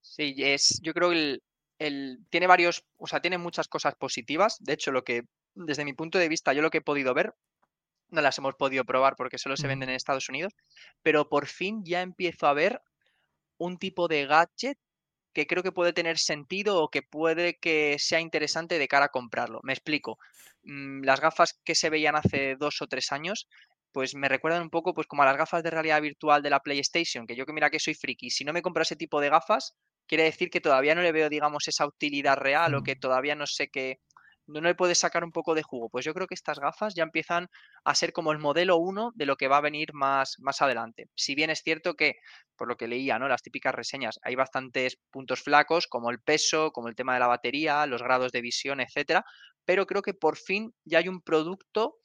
Sí, 0.00 0.34
es, 0.38 0.80
yo 0.82 0.92
creo 0.92 1.10
que 1.10 1.16
el, 1.16 1.42
el, 1.78 2.26
tiene 2.30 2.48
varios, 2.48 2.84
o 2.96 3.06
sea, 3.06 3.20
tiene 3.20 3.38
muchas 3.38 3.68
cosas 3.68 3.94
positivas. 3.94 4.56
De 4.58 4.72
hecho, 4.72 4.90
lo 4.90 5.04
que, 5.04 5.22
desde 5.54 5.84
mi 5.84 5.92
punto 5.92 6.18
de 6.18 6.28
vista, 6.28 6.52
yo 6.52 6.62
lo 6.62 6.70
que 6.70 6.78
he 6.78 6.82
podido 6.82 7.14
ver, 7.14 7.32
no 8.10 8.20
las 8.20 8.38
hemos 8.38 8.54
podido 8.54 8.84
probar 8.84 9.16
porque 9.16 9.38
solo 9.38 9.56
se 9.56 9.66
venden 9.66 9.88
en 9.88 9.96
Estados 9.96 10.28
Unidos, 10.28 10.52
pero 11.02 11.28
por 11.28 11.46
fin 11.46 11.82
ya 11.84 12.02
empiezo 12.02 12.46
a 12.46 12.54
ver 12.54 12.80
un 13.58 13.78
tipo 13.78 14.08
de 14.08 14.26
gadget 14.26 14.78
que 15.32 15.46
creo 15.46 15.62
que 15.62 15.72
puede 15.72 15.92
tener 15.92 16.18
sentido 16.18 16.82
o 16.82 16.88
que 16.88 17.02
puede 17.02 17.58
que 17.58 17.96
sea 17.98 18.20
interesante 18.20 18.78
de 18.78 18.88
cara 18.88 19.06
a 19.06 19.10
comprarlo. 19.10 19.60
Me 19.64 19.74
explico. 19.74 20.18
Mm, 20.62 21.04
las 21.04 21.20
gafas 21.20 21.60
que 21.62 21.74
se 21.74 21.90
veían 21.90 22.16
hace 22.16 22.56
dos 22.56 22.80
o 22.80 22.86
tres 22.86 23.12
años, 23.12 23.46
pues 23.92 24.14
me 24.14 24.28
recuerdan 24.28 24.62
un 24.62 24.70
poco 24.70 24.94
pues 24.94 25.06
como 25.06 25.22
a 25.22 25.26
las 25.26 25.36
gafas 25.36 25.62
de 25.62 25.70
realidad 25.70 26.00
virtual 26.00 26.42
de 26.42 26.50
la 26.50 26.60
PlayStation, 26.60 27.26
que 27.26 27.36
yo 27.36 27.44
que 27.44 27.52
mira 27.52 27.70
que 27.70 27.80
soy 27.80 27.94
friki, 27.94 28.30
si 28.30 28.44
no 28.44 28.52
me 28.52 28.62
compro 28.62 28.82
ese 28.82 28.96
tipo 28.96 29.20
de 29.20 29.28
gafas, 29.28 29.74
quiere 30.06 30.24
decir 30.24 30.48
que 30.50 30.60
todavía 30.60 30.94
no 30.94 31.02
le 31.02 31.12
veo, 31.12 31.28
digamos, 31.28 31.68
esa 31.68 31.86
utilidad 31.86 32.36
real 32.36 32.74
o 32.74 32.82
que 32.82 32.96
todavía 32.96 33.34
no 33.34 33.46
sé 33.46 33.68
qué, 33.68 34.00
no 34.46 34.60
le 34.60 34.74
puedes 34.74 34.98
sacar 34.98 35.24
un 35.24 35.32
poco 35.32 35.54
de 35.54 35.62
jugo. 35.62 35.88
Pues 35.88 36.04
yo 36.04 36.14
creo 36.14 36.26
que 36.26 36.34
estas 36.34 36.58
gafas 36.58 36.94
ya 36.94 37.02
empiezan 37.02 37.48
a 37.84 37.94
ser 37.94 38.12
como 38.12 38.32
el 38.32 38.38
modelo 38.38 38.76
uno 38.76 39.12
de 39.14 39.26
lo 39.26 39.36
que 39.36 39.48
va 39.48 39.58
a 39.58 39.60
venir 39.60 39.92
más, 39.92 40.36
más 40.38 40.62
adelante. 40.62 41.08
Si 41.14 41.34
bien 41.34 41.50
es 41.50 41.62
cierto 41.62 41.94
que, 41.94 42.16
por 42.56 42.68
lo 42.68 42.76
que 42.76 42.88
leía, 42.88 43.18
¿no? 43.18 43.28
Las 43.28 43.42
típicas 43.42 43.74
reseñas, 43.74 44.18
hay 44.22 44.34
bastantes 44.34 44.98
puntos 45.10 45.42
flacos, 45.42 45.86
como 45.86 46.10
el 46.10 46.20
peso, 46.20 46.70
como 46.72 46.88
el 46.88 46.94
tema 46.94 47.14
de 47.14 47.20
la 47.20 47.26
batería, 47.26 47.86
los 47.86 48.02
grados 48.02 48.32
de 48.32 48.40
visión, 48.40 48.80
etcétera. 48.80 49.24
Pero 49.64 49.86
creo 49.86 50.02
que 50.02 50.14
por 50.14 50.36
fin 50.36 50.74
ya 50.84 50.98
hay 50.98 51.08
un 51.08 51.20
producto 51.20 51.98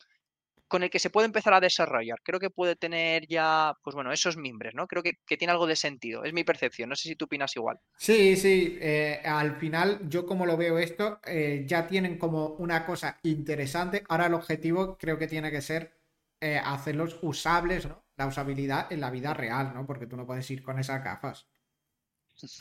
con 0.71 0.83
el 0.83 0.89
que 0.89 0.99
se 0.99 1.09
puede 1.09 1.25
empezar 1.25 1.53
a 1.53 1.59
desarrollar. 1.59 2.21
Creo 2.23 2.39
que 2.39 2.49
puede 2.49 2.77
tener 2.77 3.27
ya, 3.27 3.73
pues 3.83 3.93
bueno, 3.93 4.13
esos 4.13 4.37
mimbres, 4.37 4.73
¿no? 4.73 4.87
Creo 4.87 5.03
que, 5.03 5.17
tiene 5.37 5.51
algo 5.51 5.67
de 5.67 5.75
sentido. 5.75 6.23
Es 6.23 6.31
mi 6.31 6.45
percepción. 6.45 6.87
No 6.87 6.95
sé 6.95 7.09
si 7.09 7.17
tú 7.17 7.25
opinas 7.25 7.53
igual. 7.57 7.77
Sí, 7.97 8.37
sí. 8.37 8.77
Eh, 8.79 9.21
al 9.25 9.57
final, 9.57 10.07
yo 10.07 10.25
como 10.25 10.45
lo 10.45 10.55
veo 10.55 10.79
esto, 10.79 11.19
eh, 11.25 11.65
ya 11.67 11.85
tienen 11.87 12.17
como 12.17 12.55
una 12.55 12.85
cosa 12.85 13.19
interesante. 13.23 14.05
Ahora 14.07 14.27
el 14.27 14.33
objetivo 14.33 14.97
creo 14.97 15.17
que 15.17 15.27
tiene 15.27 15.51
que 15.51 15.61
ser 15.61 15.91
eh, 16.39 16.57
hacerlos 16.63 17.19
usables, 17.21 17.85
¿no? 17.85 18.05
La 18.15 18.27
usabilidad 18.27 18.93
en 18.93 19.01
la 19.01 19.11
vida 19.11 19.33
real, 19.33 19.73
¿no? 19.73 19.85
Porque 19.85 20.07
tú 20.07 20.15
no 20.15 20.25
puedes 20.25 20.49
ir 20.51 20.63
con 20.63 20.79
esas 20.79 21.03
gafas. 21.03 21.47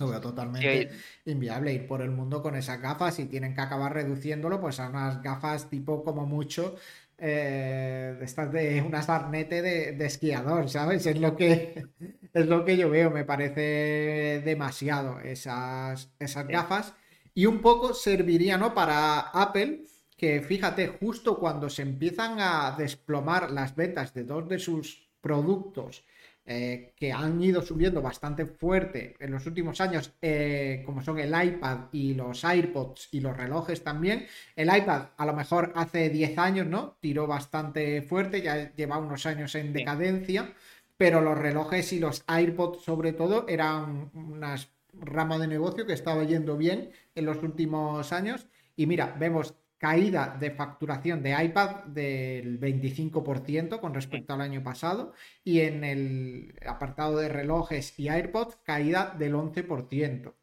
Lo 0.01 0.09
veo 0.09 0.21
totalmente 0.21 0.91
inviable 1.27 1.73
ir 1.73 1.87
por 1.87 2.03
el 2.03 2.11
mundo 2.11 2.43
con 2.43 2.57
esas 2.57 2.81
gafas 2.81 3.19
y 3.21 3.27
tienen 3.27 3.55
que 3.55 3.61
acabar 3.61 3.95
reduciéndolo 3.95 4.61
pues 4.61 4.81
a 4.81 4.89
unas 4.89 5.23
gafas 5.23 5.71
tipo 5.71 6.05
como 6.05 6.27
mucho 6.27 6.77
eh, 7.21 8.19
estas 8.23 8.51
de 8.53 8.83
unas 8.83 9.09
arnete 9.09 9.63
de, 9.63 10.05
esquiador, 10.05 10.69
¿sabes? 10.69 11.07
Es 11.07 11.21
lo 11.21 11.37
que 11.37 11.85
es 12.35 12.47
lo 12.47 12.65
que 12.65 12.77
yo 12.77 12.91
veo, 12.91 13.11
me 13.11 13.25
parece 13.25 14.43
demasiado 14.45 15.21
esas, 15.21 16.11
esas 16.19 16.47
gafas. 16.47 16.95
Y 17.35 17.47
un 17.47 17.61
poco 17.61 17.95
serviría, 17.95 18.59
¿no? 18.59 18.75
Para 18.75 19.21
Apple, 19.21 19.85
que 20.17 20.41
fíjate, 20.41 20.89
justo 20.89 21.39
cuando 21.39 21.71
se 21.71 21.83
empiezan 21.83 22.39
a 22.41 22.75
desplomar 22.77 23.51
las 23.51 23.77
ventas 23.77 24.13
de 24.15 24.25
dos 24.25 24.49
de 24.49 24.59
sus 24.59 25.09
productos 25.21 26.05
eh, 26.47 26.95
que 26.97 27.13
han 27.13 27.41
ido 27.43 27.63
subiendo 27.63 28.03
bastante 28.03 28.47
fuerte 28.47 29.15
en 29.21 29.31
los 29.31 29.47
últimos 29.47 29.81
años, 29.81 30.13
eh, 30.21 30.83
como 30.85 31.03
son 31.03 31.19
el 31.19 31.31
iPad 31.31 31.89
y 31.93 32.15
los 32.15 32.45
AirPods 32.45 33.09
y 33.13 33.21
los 33.21 33.37
relojes 33.37 33.85
también. 33.85 34.27
El 34.57 34.75
iPad 34.75 35.11
a 35.17 35.27
lo 35.27 35.35
mejor 35.35 35.73
hace 35.77 36.09
10 36.09 36.39
años, 36.39 36.67
¿no? 36.67 36.97
Tiró 37.01 37.27
bastante 37.27 38.03
fuerte, 38.03 38.43
ya 38.43 38.75
lleva 38.75 38.99
unos 38.99 39.27
años 39.27 39.55
en 39.55 39.73
decadencia, 39.73 40.55
pero 40.97 41.21
los 41.21 41.39
relojes 41.39 41.93
y 41.93 42.01
los 42.01 42.25
AirPods 42.27 42.83
sobre 42.83 43.13
todo 43.13 43.47
eran 43.49 44.11
unas 44.15 44.71
rama 44.93 45.39
de 45.39 45.47
negocio 45.47 45.87
que 45.87 45.93
estaba 45.93 46.25
yendo 46.25 46.57
bien 46.57 46.91
en 47.15 47.27
los 47.27 47.43
últimos 47.43 48.13
años. 48.13 48.47
Y 48.77 48.87
mira, 48.87 49.15
vemos 49.19 49.55
caída 49.81 50.37
de 50.39 50.51
facturación 50.51 51.23
de 51.23 51.43
iPad 51.43 51.85
del 51.87 52.61
25% 52.61 53.81
con 53.81 53.95
respecto 53.95 54.35
al 54.35 54.43
año 54.43 54.63
pasado 54.63 55.15
y 55.43 55.61
en 55.61 55.85
el 55.85 56.55
apartado 56.67 57.17
de 57.17 57.31
relojes 57.31 57.99
y 57.99 58.09
AirPods 58.09 58.59
caída 58.63 59.17
del 59.19 59.35
11%, 59.35 60.35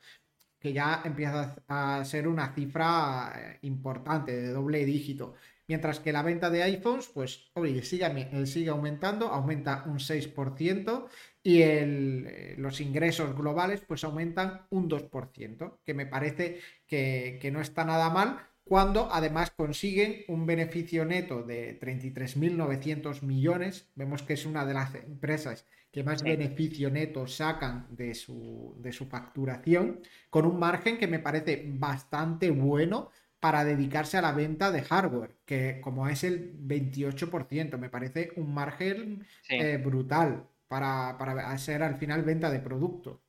que 0.60 0.73
ya 0.73 1.04
empieza 1.06 1.56
a 1.67 2.04
ser 2.04 2.28
una 2.28 2.52
cifra 2.56 3.32
eh, 3.36 3.60
importante 3.62 4.36
de 4.36 4.50
doble 4.50 4.84
dígito. 4.86 5.36
Mientras 5.67 6.00
que 6.00 6.13
la 6.13 6.23
venta 6.23 6.50
de 6.50 6.63
iPhones, 6.63 7.08
pues, 7.13 7.52
oye, 7.54 7.84
sigue, 7.84 8.69
aumentando, 8.69 9.28
aumenta 9.28 9.84
un 9.86 10.00
6% 10.00 11.10
y 11.43 11.62
eh, 11.62 12.56
los 12.58 12.82
ingresos 12.82 13.36
globales, 13.36 13.82
pues 13.82 14.04
aumentan 14.04 14.65
un 14.71 14.89
2%, 14.89 15.80
que 15.86 15.93
me 15.93 16.08
parece 16.08 16.60
que 16.88 17.50
no 17.52 17.62
está 17.62 17.84
nada 17.84 18.10
mal, 18.10 18.47
cuando 18.67 19.10
además 19.12 19.51
consiguen 19.51 20.23
un 20.27 20.45
beneficio 20.45 21.06
neto 21.06 21.43
de 21.43 21.80
33.900 21.80 23.21
millones. 23.21 23.88
Vemos 23.95 24.23
que 24.23 24.34
es 24.34 24.45
una 24.45 24.65
de 24.65 24.73
las 24.73 24.93
empresas 24.95 25.65
que 25.91 26.03
más 26.03 26.21
beneficio 26.21 26.91
neto 26.91 27.27
sacan 27.27 27.88
de 27.89 28.13
su, 28.13 28.75
de 28.80 28.91
su 28.91 29.08
facturación, 29.08 30.01
con 30.30 30.45
un 30.45 30.60
margen 30.60 30.97
que 30.97 31.08
me 31.08 31.19
parece 31.19 31.63
bastante 31.65 32.51
bueno 32.51 33.10
para 33.39 33.63
dedicarse 33.63 34.17
a 34.17 34.21
la 34.21 34.32
venta 34.32 34.71
de 34.71 34.82
hardware, 34.82 35.38
que 35.45 35.80
como 35.82 36.08
es 36.08 36.23
el 36.23 36.58
28%, 36.67 37.77
me 37.77 37.89
parece 37.89 38.32
un 38.36 38.53
margen 38.53 39.25
eh, 39.49 39.77
brutal 39.77 40.47
para, 40.67 41.17
para 41.17 41.51
hacer 41.51 41.84
al 41.84 41.97
final 41.97 42.23
venta 42.23 42.49
de 42.51 42.60
producto. 42.60 43.21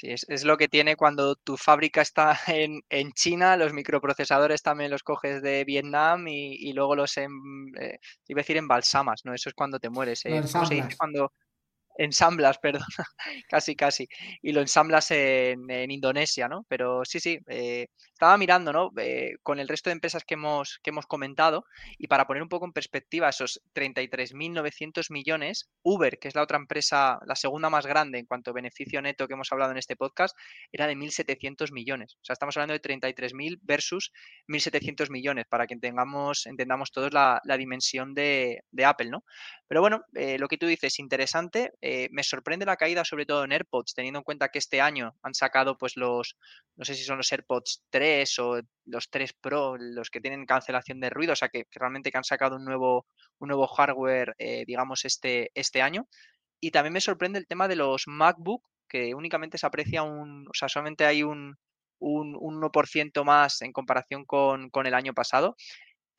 Sí, 0.00 0.08
es, 0.08 0.44
lo 0.44 0.56
que 0.56 0.66
tiene 0.66 0.96
cuando 0.96 1.36
tu 1.36 1.58
fábrica 1.58 2.00
está 2.00 2.32
en, 2.88 3.12
China, 3.12 3.58
los 3.58 3.74
microprocesadores 3.74 4.62
también 4.62 4.90
los 4.90 5.02
coges 5.02 5.42
de 5.42 5.62
Vietnam 5.64 6.26
y, 6.26 6.72
luego 6.72 6.96
los, 6.96 7.18
en, 7.18 7.30
eh, 7.78 7.98
iba 8.28 8.40
a 8.40 8.42
decir 8.42 8.56
embalsamas, 8.56 9.20
¿no? 9.24 9.34
Eso 9.34 9.50
es 9.50 9.54
cuando 9.54 9.78
te 9.78 9.90
mueres. 9.90 10.24
¿eh? 10.24 10.42
Cuando 10.96 11.32
ensamblas, 11.98 12.58
perdón, 12.62 12.86
casi, 13.50 13.76
casi, 13.76 14.08
y 14.40 14.52
lo 14.52 14.62
ensamblas 14.62 15.10
en, 15.10 15.90
Indonesia, 15.90 16.48
¿no? 16.48 16.64
Pero 16.66 17.04
sí, 17.04 17.20
sí, 17.20 17.38
eh, 17.48 17.88
estaba 18.20 18.36
mirando, 18.36 18.70
¿no? 18.70 18.92
Eh, 18.98 19.36
con 19.42 19.58
el 19.60 19.66
resto 19.66 19.88
de 19.88 19.92
empresas 19.92 20.24
que 20.24 20.34
hemos, 20.34 20.78
que 20.82 20.90
hemos 20.90 21.06
comentado 21.06 21.64
y 21.96 22.06
para 22.06 22.26
poner 22.26 22.42
un 22.42 22.50
poco 22.50 22.66
en 22.66 22.74
perspectiva 22.74 23.30
esos 23.30 23.62
33.900 23.74 25.10
millones, 25.10 25.70
Uber, 25.82 26.18
que 26.18 26.28
es 26.28 26.34
la 26.34 26.42
otra 26.42 26.58
empresa, 26.58 27.18
la 27.24 27.34
segunda 27.34 27.70
más 27.70 27.86
grande 27.86 28.18
en 28.18 28.26
cuanto 28.26 28.50
a 28.50 28.52
beneficio 28.52 29.00
neto 29.00 29.26
que 29.26 29.32
hemos 29.32 29.50
hablado 29.52 29.70
en 29.72 29.78
este 29.78 29.96
podcast, 29.96 30.36
era 30.70 30.86
de 30.86 30.96
1.700 30.96 31.72
millones. 31.72 32.16
O 32.16 32.24
sea, 32.26 32.34
estamos 32.34 32.54
hablando 32.58 32.74
de 32.74 32.82
33.000 32.82 33.58
versus 33.62 34.12
1.700 34.48 35.08
millones 35.08 35.46
para 35.48 35.66
que 35.66 35.72
entendamos, 35.72 36.44
entendamos 36.44 36.92
todos 36.92 37.14
la, 37.14 37.40
dimensión 37.56 38.12
de, 38.12 38.62
Apple, 38.84 39.08
¿no? 39.08 39.24
Pero 39.66 39.80
bueno, 39.80 40.02
eh, 40.14 40.36
lo 40.38 40.48
que 40.48 40.58
tú 40.58 40.66
dices, 40.66 40.98
interesante. 40.98 41.72
Eh, 41.80 42.08
me 42.10 42.24
sorprende 42.24 42.66
la 42.66 42.76
caída 42.76 43.04
sobre 43.04 43.24
todo 43.24 43.44
en 43.44 43.52
AirPods, 43.52 43.94
teniendo 43.94 44.18
en 44.18 44.24
cuenta 44.24 44.48
que 44.48 44.58
este 44.58 44.82
año 44.82 45.16
han 45.22 45.32
sacado 45.32 45.78
pues 45.78 45.96
los, 45.96 46.36
no 46.76 46.84
sé 46.84 46.94
si 46.94 47.04
son 47.04 47.16
los 47.16 47.32
AirPods 47.32 47.84
3 47.88 48.09
o 48.38 48.60
los 48.84 49.10
3 49.10 49.32
Pro, 49.34 49.76
los 49.78 50.10
que 50.10 50.20
tienen 50.20 50.46
cancelación 50.46 51.00
de 51.00 51.10
ruido, 51.10 51.32
o 51.32 51.36
sea 51.36 51.48
que, 51.48 51.66
realmente 51.72 52.10
han 52.14 52.24
sacado 52.24 52.56
un 52.56 52.64
nuevo, 52.64 53.06
un 53.38 53.48
nuevo 53.48 53.66
hardware, 53.66 54.34
eh, 54.38 54.64
digamos, 54.66 55.04
este, 55.04 55.50
este 55.54 55.82
año. 55.82 56.08
Y 56.60 56.70
también 56.72 56.92
me 56.92 57.00
sorprende 57.00 57.38
el 57.38 57.46
tema 57.46 57.68
de 57.68 57.76
los 57.76 58.04
MacBook, 58.06 58.62
que 58.88 59.14
únicamente 59.14 59.58
se 59.58 59.66
aprecia 59.66 60.02
un, 60.02 60.46
o 60.48 60.54
sea, 60.54 60.68
solamente 60.68 61.06
hay 61.06 61.22
un, 61.22 61.56
un, 62.00 62.34
1% 62.34 63.24
más 63.24 63.62
en 63.62 63.72
comparación 63.72 64.24
con, 64.24 64.70
con 64.70 64.86
el 64.86 64.94
año 64.94 65.14
pasado 65.14 65.56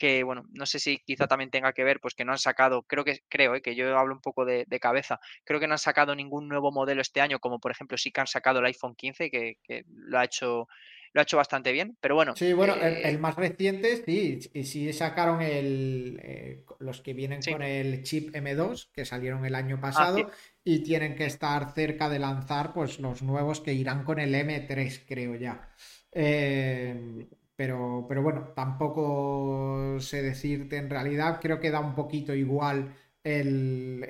que 0.01 0.23
bueno, 0.23 0.45
no 0.51 0.65
sé 0.65 0.79
si 0.79 0.97
quizá 1.05 1.27
también 1.27 1.51
tenga 1.51 1.73
que 1.73 1.83
ver, 1.83 1.99
pues 1.99 2.15
que 2.15 2.25
no 2.25 2.31
han 2.31 2.39
sacado, 2.39 2.81
creo 2.81 3.05
que 3.05 3.19
creo, 3.29 3.53
eh, 3.53 3.61
que 3.61 3.75
yo 3.75 3.95
hablo 3.99 4.15
un 4.15 4.19
poco 4.19 4.45
de, 4.45 4.65
cabeza, 4.79 5.19
creo 5.43 5.59
que 5.59 5.67
no 5.67 5.75
han 5.75 5.77
sacado 5.77 6.15
ningún 6.15 6.47
nuevo 6.47 6.71
modelo 6.71 7.01
este 7.01 7.21
año, 7.21 7.37
como 7.37 7.59
por 7.59 7.69
ejemplo 7.69 7.99
sí 7.99 8.11
que 8.11 8.19
han 8.19 8.25
sacado 8.25 8.57
el 8.57 8.65
iPhone 8.65 8.95
15, 8.95 9.29
que, 9.29 9.83
lo 9.85 10.17
ha 10.17 10.23
hecho 10.23 10.67
lo 11.13 11.21
ha 11.21 11.23
hecho 11.23 11.37
bastante 11.37 11.71
bien, 11.71 11.97
pero 11.99 12.15
bueno. 12.15 12.35
Sí, 12.35 12.53
bueno, 12.53 12.75
el, 12.75 13.05
eh, 13.05 13.17
más 13.17 13.35
reciente, 13.35 14.03
sí, 14.05 14.39
sí 14.63 14.93
sacaron 14.93 15.41
el, 15.41 16.19
eh, 16.23 16.63
los 16.79 17.01
que 17.01 17.13
vienen 17.13 17.41
con 17.41 17.61
el 17.61 18.03
chip 18.03 18.33
M2, 18.33 18.89
que 18.93 19.05
salieron 19.05 19.45
el 19.45 19.55
año 19.55 19.77
ah, 19.79 19.81
pasado, 19.81 20.31
y 20.63 20.83
tienen 20.83 21.15
que 21.15 21.25
estar 21.25 21.73
cerca 21.73 22.09
de 22.09 22.19
lanzar 22.19 22.73
pues 22.73 22.99
los 22.99 23.21
nuevos 23.21 23.59
que 23.59 23.73
irán 23.73 24.03
con 24.03 24.19
el 24.19 24.33
M3, 24.33 25.03
creo 25.07 25.35
ya. 25.35 25.69
Eh, 26.13 27.27
pero, 27.55 28.05
pero 28.07 28.23
bueno, 28.23 28.53
tampoco 28.55 29.97
sé 29.99 30.21
decirte 30.21 30.77
en 30.77 30.89
realidad, 30.89 31.39
creo 31.41 31.59
que 31.59 31.71
da 31.71 31.79
un 31.79 31.93
poquito 31.93 32.33
igual 32.33 32.95
el, 33.23 34.07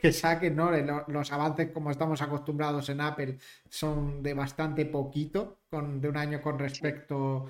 que 0.00 0.12
saquen, 0.12 0.56
¿no? 0.56 0.70
Los 1.08 1.32
avances 1.32 1.70
como 1.72 1.90
estamos 1.90 2.20
acostumbrados 2.20 2.88
en 2.90 3.00
Apple 3.00 3.38
son 3.68 4.22
de 4.22 4.34
bastante 4.34 4.84
poquito, 4.86 5.60
con, 5.70 6.00
de 6.00 6.08
un 6.08 6.16
año 6.16 6.42
con 6.42 6.58
respecto 6.58 7.46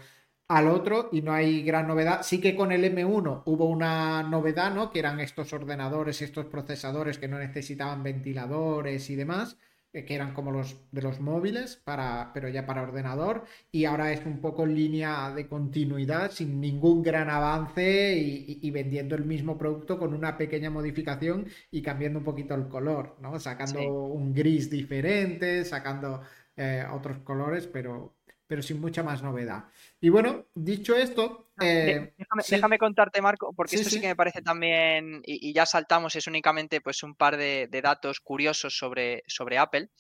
al 0.49 0.69
otro 0.69 1.09
y 1.13 1.23
no 1.23 1.33
hay 1.33 1.63
gran 1.63 1.87
novedad. 1.89 2.23
Sí 2.23 2.41
que 2.41 2.57
con 2.57 2.73
el 2.73 2.85
M1 2.85 3.43
hubo 3.47 3.67
una 3.67 4.23
novedad, 4.23 4.73
¿no? 4.75 4.91
Que 4.91 5.01
eran 5.01 5.21
estos 5.21 5.53
ordenadores, 5.53 6.23
estos 6.23 6.47
procesadores 6.47 7.19
que 7.19 7.29
no 7.29 7.39
necesitaban 7.39 8.03
ventiladores 8.03 9.11
y 9.11 9.17
demás. 9.17 9.57
Eh, 9.93 10.05
que 10.05 10.15
eran 10.15 10.35
como 10.35 10.53
los 10.53 10.77
de 10.93 11.03
los 11.03 11.19
móviles, 11.19 11.75
para, 11.75 12.31
pero 12.33 12.49
ya 12.49 12.65
para 12.65 12.83
ordenador, 12.83 13.45
y 13.73 13.87
ahora 13.87 14.13
es 14.13 14.25
un 14.25 14.41
poco 14.41 14.63
en 14.63 14.77
línea 14.77 15.33
de 15.35 15.49
continuidad, 15.49 16.31
sin 16.31 16.61
ningún 16.61 17.03
gran 17.03 17.29
avance 17.29 18.17
y, 18.17 18.71
vendiendo 18.71 19.17
el 19.17 19.25
mismo 19.25 19.59
producto 19.59 19.99
con 19.99 20.15
una 20.15 20.39
pequeña 20.39 20.71
modificación 20.71 21.49
y 21.73 21.83
cambiando 21.83 22.21
un 22.21 22.25
poquito 22.25 22.55
el 22.55 22.69
color, 22.69 23.17
¿no? 23.21 23.41
Sacando 23.41 23.81
un 23.81 24.33
gris 24.33 24.71
diferente, 24.71 25.65
sacando 25.65 26.23
eh, 26.57 26.85
otros 26.93 27.19
colores, 27.25 27.67
pero, 27.67 28.15
pero 28.51 28.63
sin 28.63 28.81
mucha 28.81 29.05
más 29.05 29.23
novedad. 29.23 29.67
Y 30.01 30.09
bueno, 30.09 30.47
dicho 30.57 30.97
esto... 30.97 31.53
Ah, 31.57 31.65
eh, 31.65 32.15
déjame, 32.49 32.79
contarte, 32.79 33.23
Marco, 33.23 33.53
porque 33.55 33.77
esto 33.77 33.91
sí, 33.91 34.01
que 34.01 34.09
me 34.09 34.17
parece 34.17 34.43
también, 34.43 35.23
y, 35.25 35.53
ya 35.53 35.67
saltamos, 35.67 36.17
es 36.17 36.27
únicamente 36.27 36.81
pues 36.81 37.05
un 37.05 37.15
par 37.15 37.37
de, 37.37 37.69
datos 37.81 38.19
curiosos 38.19 38.77
sobre, 38.77 39.23
sobre 39.29 39.57
Apple. 39.57 39.91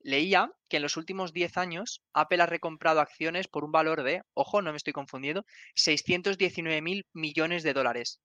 Leía 0.00 0.50
que 0.68 0.78
en 0.78 0.82
los 0.82 0.96
últimos 0.96 1.32
10 1.32 1.56
años 1.56 2.02
Apple 2.12 2.42
ha 2.42 2.46
recomprado 2.46 2.98
acciones 2.98 3.46
por 3.46 3.62
un 3.62 3.70
valor 3.70 4.02
de, 4.02 4.22
ojo, 4.34 4.60
no 4.60 4.72
me 4.72 4.78
estoy 4.78 4.92
confundiendo, 4.92 5.46
619 5.76 6.82
mil 6.82 7.06
millones 7.12 7.62
de 7.62 7.74
dólares. 7.74 8.20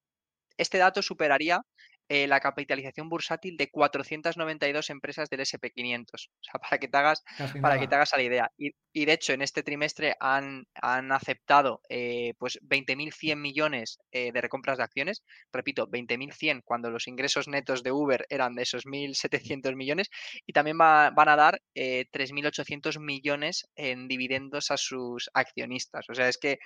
Este 0.58 0.80
dato 0.80 1.04
superaría 1.04 1.62
eh, 2.08 2.28
la 2.28 2.40
capitalización 2.40 3.10
bursátil 3.10 3.58
de 3.58 3.72
492 3.72 4.92
empresas 4.92 5.28
del 5.28 5.40
SP500. 5.40 6.06
O 6.14 6.44
sea, 6.44 6.60
para 6.60 6.78
que 6.78 6.88
te 6.88 6.98
hagas, 6.98 7.24
para 7.62 7.80
que 7.80 7.88
te 7.88 7.96
hagas 7.96 8.14
a 8.14 8.18
la 8.18 8.24
idea. 8.24 8.52
Y, 8.58 9.06
de 9.06 9.14
hecho, 9.14 9.34
en 9.34 9.42
este 9.42 9.64
trimestre 9.64 10.16
han, 10.20 10.68
han 10.76 11.12
aceptado 11.12 11.82
eh, 11.90 12.34
pues 12.38 12.60
20.100 12.62 13.36
millones 13.38 13.98
eh, 14.12 14.32
de 14.32 14.42
recompras 14.42 14.78
de 14.78 14.84
acciones. 14.84 15.24
Repito, 15.52 15.88
20.100 15.88 16.62
cuando 16.64 16.92
los 16.92 17.08
ingresos 17.08 17.48
netos 17.48 17.82
de 17.82 17.92
Uber 17.92 18.26
eran 18.30 18.54
de 18.54 18.64
esos 18.64 18.86
1.700 18.86 19.76
millones. 19.76 20.10
Y 20.46 20.54
también 20.54 20.78
van 20.78 21.30
a 21.30 21.36
dar 21.36 21.60
3.800 21.74 23.00
millones 23.00 23.68
en 23.76 24.08
dividendos 24.08 24.70
a 24.70 24.78
sus 24.78 25.30
accionistas. 25.34 26.06
O 26.10 26.14
sea, 26.14 26.30
es 26.30 26.38
que 26.38 26.60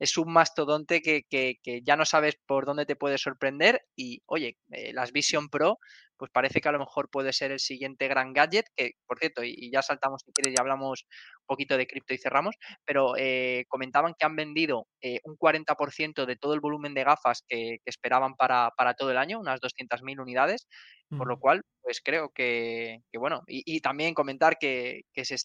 es 0.00 0.18
un 0.18 0.32
mastodonte 0.32 1.00
que, 1.00 1.22
que, 1.30 1.58
que 1.62 1.80
ya 1.82 1.94
no 1.96 2.04
sabes 2.04 2.36
por 2.46 2.66
dónde 2.66 2.86
te 2.86 2.96
puede 2.96 3.18
sorprender. 3.18 3.82
Y 3.96 4.22
oye, 4.26 4.56
eh, 4.88 4.92
las 4.92 5.12
Vision 5.12 5.48
Pro, 5.48 5.78
pues 6.16 6.30
parece 6.30 6.60
que 6.60 6.68
a 6.68 6.72
lo 6.72 6.78
mejor 6.78 7.08
puede 7.08 7.32
ser 7.32 7.50
el 7.50 7.60
siguiente 7.60 8.06
gran 8.06 8.32
gadget, 8.32 8.66
que 8.76 8.92
por 9.06 9.18
cierto, 9.18 9.42
y, 9.42 9.70
ya 9.72 9.80
saltamos 9.80 10.22
si 10.24 10.32
quieres, 10.32 10.54
ya 10.54 10.60
hablamos 10.60 11.06
un 11.40 11.46
poquito 11.46 11.78
de 11.78 11.86
cripto 11.86 12.12
y 12.12 12.18
cerramos, 12.18 12.56
pero 12.84 13.14
eh, 13.16 13.64
comentaban 13.68 14.14
que 14.18 14.26
han 14.26 14.36
vendido 14.36 14.86
eh, 15.00 15.20
un 15.24 15.36
40% 15.36 16.26
de 16.26 16.36
todo 16.36 16.52
el 16.52 16.60
volumen 16.60 16.92
de 16.92 17.04
gafas 17.04 17.42
que, 17.48 17.78
esperaban 17.86 18.34
para, 18.34 18.70
todo 18.98 19.10
el 19.10 19.18
año, 19.18 19.40
unas 19.40 19.60
200.000 19.60 20.20
unidades, 20.20 20.68
por 21.16 21.26
lo 21.26 21.40
cual, 21.40 21.62
pues 21.82 22.00
creo 22.00 22.28
que, 22.28 23.00
bueno, 23.14 23.42
y, 23.46 23.80
también 23.80 24.14
comentar 24.14 24.58
que, 24.58 25.04
se, 25.22 25.36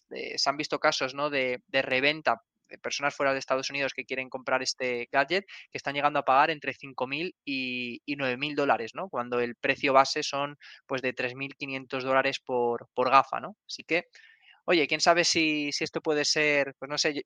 han 0.44 0.56
visto 0.56 0.78
casos 0.78 1.14
¿no? 1.14 1.30
de, 1.30 1.62
de 1.68 1.82
reventa 1.82 2.42
personas 2.82 3.14
fuera 3.14 3.32
de 3.32 3.38
Estados 3.38 3.70
Unidos 3.70 3.92
que 3.94 4.04
quieren 4.04 4.28
comprar 4.28 4.62
este 4.62 5.08
gadget 5.12 5.44
que 5.70 5.78
están 5.78 5.94
llegando 5.94 6.18
a 6.18 6.24
pagar 6.24 6.50
entre 6.50 6.72
5.000 6.74 7.34
y, 7.44 8.02
y 8.04 8.16
9.000 8.16 8.54
dólares, 8.54 8.92
¿no? 8.94 9.08
Cuando 9.08 9.40
el 9.40 9.56
precio 9.56 9.92
base 9.92 10.22
son 10.22 10.58
pues 10.86 11.02
de 11.02 11.14
3.500 11.14 12.02
dólares 12.02 12.40
por, 12.40 12.88
por 12.94 13.10
gafa, 13.10 13.40
¿no? 13.40 13.56
Así 13.66 13.84
que, 13.84 14.06
oye, 14.64 14.86
quién 14.86 15.00
sabe 15.00 15.24
si, 15.24 15.72
si, 15.72 15.84
esto 15.84 16.00
puede 16.00 16.24
ser, 16.24 16.74
pues 16.78 16.88
no 16.88 16.98
sé, 16.98 17.22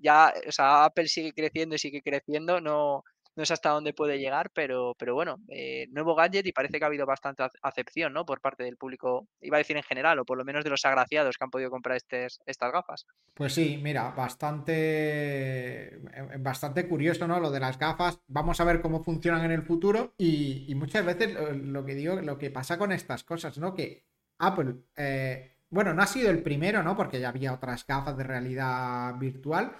ya, 0.00 0.32
o 0.46 0.52
sea, 0.52 0.84
Apple 0.84 1.08
sigue 1.08 1.32
creciendo 1.32 1.74
y 1.74 1.78
sigue 1.78 2.02
creciendo, 2.02 2.60
no, 2.60 3.02
no 3.36 3.44
sé 3.44 3.52
hasta 3.52 3.70
dónde 3.70 3.92
puede 3.92 4.18
llegar, 4.18 4.50
pero, 4.54 4.94
pero 4.98 5.14
bueno, 5.14 5.38
eh, 5.48 5.88
nuevo 5.90 6.14
gadget 6.14 6.46
y 6.46 6.52
parece 6.52 6.78
que 6.78 6.84
ha 6.84 6.88
habido 6.88 7.06
bastante 7.06 7.44
acepción, 7.62 8.12
¿no? 8.12 8.24
Por 8.24 8.40
parte 8.40 8.62
del 8.62 8.76
público, 8.76 9.28
iba 9.40 9.56
a 9.56 9.58
decir 9.58 9.76
en 9.76 9.82
general, 9.82 10.18
o 10.18 10.24
por 10.24 10.38
lo 10.38 10.44
menos 10.44 10.64
de 10.64 10.70
los 10.70 10.84
agraciados 10.84 11.36
que 11.36 11.44
han 11.44 11.50
podido 11.50 11.70
comprar 11.70 11.96
estas 11.96 12.72
gafas. 12.72 13.06
Pues 13.34 13.52
sí, 13.54 13.80
mira, 13.82 14.10
bastante, 14.10 15.94
eh, 15.96 16.00
bastante 16.38 16.86
curioso, 16.88 17.26
¿no? 17.26 17.40
Lo 17.40 17.50
de 17.50 17.60
las 17.60 17.78
gafas. 17.78 18.20
Vamos 18.28 18.60
a 18.60 18.64
ver 18.64 18.80
cómo 18.80 19.02
funcionan 19.02 19.44
en 19.44 19.52
el 19.52 19.62
futuro 19.62 20.14
y, 20.16 20.72
muchas 20.76 21.04
veces 21.04 21.34
lo, 21.56 21.84
que 21.84 21.94
digo, 21.94 22.16
lo 22.16 22.38
que 22.38 22.50
pasa 22.50 22.78
con 22.78 22.92
estas 22.92 23.24
cosas, 23.24 23.58
¿no? 23.58 23.74
Que 23.74 24.04
Apple, 24.38 24.74
eh, 24.96 25.56
bueno, 25.70 25.92
no 25.92 26.02
ha 26.02 26.06
sido 26.06 26.30
el 26.30 26.42
primero, 26.42 26.82
¿no? 26.82 26.96
Porque 26.96 27.20
ya 27.20 27.30
había 27.30 27.52
otras 27.52 27.86
gafas 27.86 28.16
de 28.16 28.24
realidad 28.24 29.14
virtual 29.18 29.72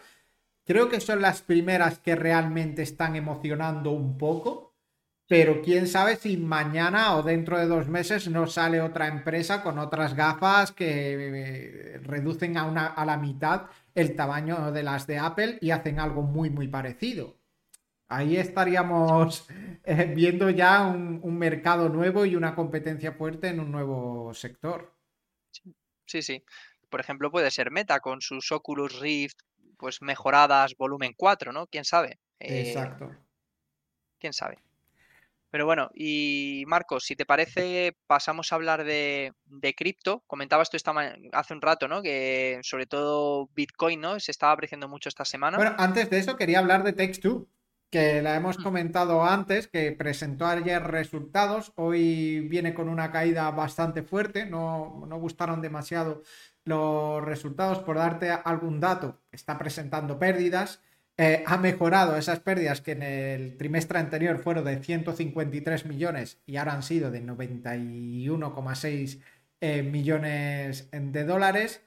Creo 0.65 0.89
que 0.89 1.01
son 1.01 1.21
las 1.21 1.43
primeras 1.43 1.99
que 1.99 2.17
realmente 2.17 2.83
están 2.83 3.17
emocionando 3.17 3.91
un 3.91 4.17
poco, 4.17 4.75
pero 5.27 5.61
quién 5.63 5.87
sabe 5.87 6.17
si 6.17 6.37
mañana 6.37 7.17
o 7.17 7.23
dentro 7.23 7.59
de 7.59 7.67
dos 7.67 7.89
meses 7.89 8.29
no 8.29 8.47
sale 8.47 8.81
otra 8.81 9.09
empresa 9.09 9.63
con 9.63 9.79
otras 9.79 10.15
gafas 10.15 10.73
que 10.73 11.15
eh, 11.15 11.99
reducen 12.03 12.57
a, 12.57 12.65
una, 12.65 12.87
a 12.87 13.05
la 13.05 13.17
mitad 13.19 13.67
el 13.95 14.17
tamaño 14.17 14.73
de 14.73 14.83
las 14.83 15.07
de 15.07 15.19
Apple 15.19 15.59
y 15.61 15.71
hacen 15.71 16.01
algo 16.01 16.23
muy, 16.23 16.51
muy 16.51 16.69
parecido. 16.69 17.37
Ahí 18.09 18.37
estaríamos 18.37 19.47
eh, 19.85 20.13
viendo 20.15 20.49
ya 20.51 20.87
un, 20.87 21.21
un 21.23 21.39
mercado 21.39 21.89
nuevo 21.91 22.25
y 22.25 22.37
una 22.37 22.55
competencia 22.55 23.13
fuerte 23.13 23.49
en 23.49 23.61
un 23.61 23.71
nuevo 23.71 24.33
sector. 24.33 24.95
Sí, 26.07 26.23
sí. 26.23 26.45
Por 26.91 27.01
ejemplo, 27.01 27.31
puede 27.31 27.51
ser 27.51 27.71
Meta 27.71 28.01
con 28.01 28.21
sus 28.21 28.53
Oculus 28.53 29.01
Rift 29.01 29.41
pues 29.85 30.01
mejoradas 30.01 30.75
volumen 30.79 31.13
4, 31.15 31.53
¿no? 31.53 31.67
¿Quién 31.67 31.85
sabe? 31.85 32.19
Eh, 32.41 32.69
Exacto. 32.69 33.15
¿Quién 34.19 34.33
sabe? 34.33 34.57
Pero 35.51 35.67
bueno, 35.67 35.91
y 35.95 36.65
Marcos, 36.67 37.05
si 37.05 37.15
te 37.17 37.27
parece, 37.27 37.95
pasamos 38.07 38.51
a 38.51 38.55
hablar 38.55 38.83
de, 38.83 39.35
cripto. 39.77 40.23
Comentabas 40.27 40.71
tú 40.71 40.79
esta 40.79 40.95
hace 41.33 41.53
un 41.53 41.61
rato, 41.61 41.87
¿no? 41.87 42.01
Que 42.01 42.61
sobre 42.63 42.87
todo 42.87 43.51
Bitcoin, 43.55 44.01
¿no? 44.01 44.19
Se 44.21 44.31
estaba 44.31 44.53
apreciando 44.53 44.89
mucho 44.89 45.11
esta 45.11 45.27
semana. 45.27 45.59
Bueno, 45.59 45.75
antes 45.77 46.09
de 46.09 46.17
eso 46.19 46.39
quería 46.39 46.61
hablar 46.61 46.83
de 46.83 46.97
Text2, 46.97 47.47
que 47.91 48.23
la 48.23 48.37
hemos 48.37 48.57
comentado 48.57 49.23
antes, 49.23 49.69
que 49.69 49.93
presentó 49.93 50.47
ayer 50.47 50.83
resultados, 50.83 51.73
hoy 51.77 52.41
viene 52.49 52.73
con 52.73 52.89
una 52.89 53.13
caída 53.13 53.51
bastante 53.51 54.03
fuerte, 54.03 54.47
no, 54.47 55.05
no 55.07 55.19
gustaron 55.19 55.61
demasiado 55.61 56.23
los 56.65 57.23
resultados, 57.25 57.79
por 57.81 57.97
darte 57.97 58.31
algún 58.31 58.81
dato, 58.81 59.21
está 59.33 59.59
presentando 59.59 60.19
pérdidas, 60.19 60.81
eh, 61.17 61.45
ha 61.47 61.59
mejorado 61.59 62.17
esas 62.17 62.41
pérdidas 62.41 62.81
que 62.81 62.93
en 62.93 63.03
el 63.03 63.57
trimestre 63.57 63.99
anterior 64.01 64.39
fueron 64.39 64.65
de 64.65 64.83
153 64.83 65.87
millones 65.87 66.41
y 66.45 66.57
ahora 66.57 66.73
han 66.73 66.83
sido 66.83 67.13
de 67.13 67.23
91,6 67.23 69.21
eh, 69.61 69.83
millones 69.83 70.89
de 70.91 71.25
dólares. 71.25 71.83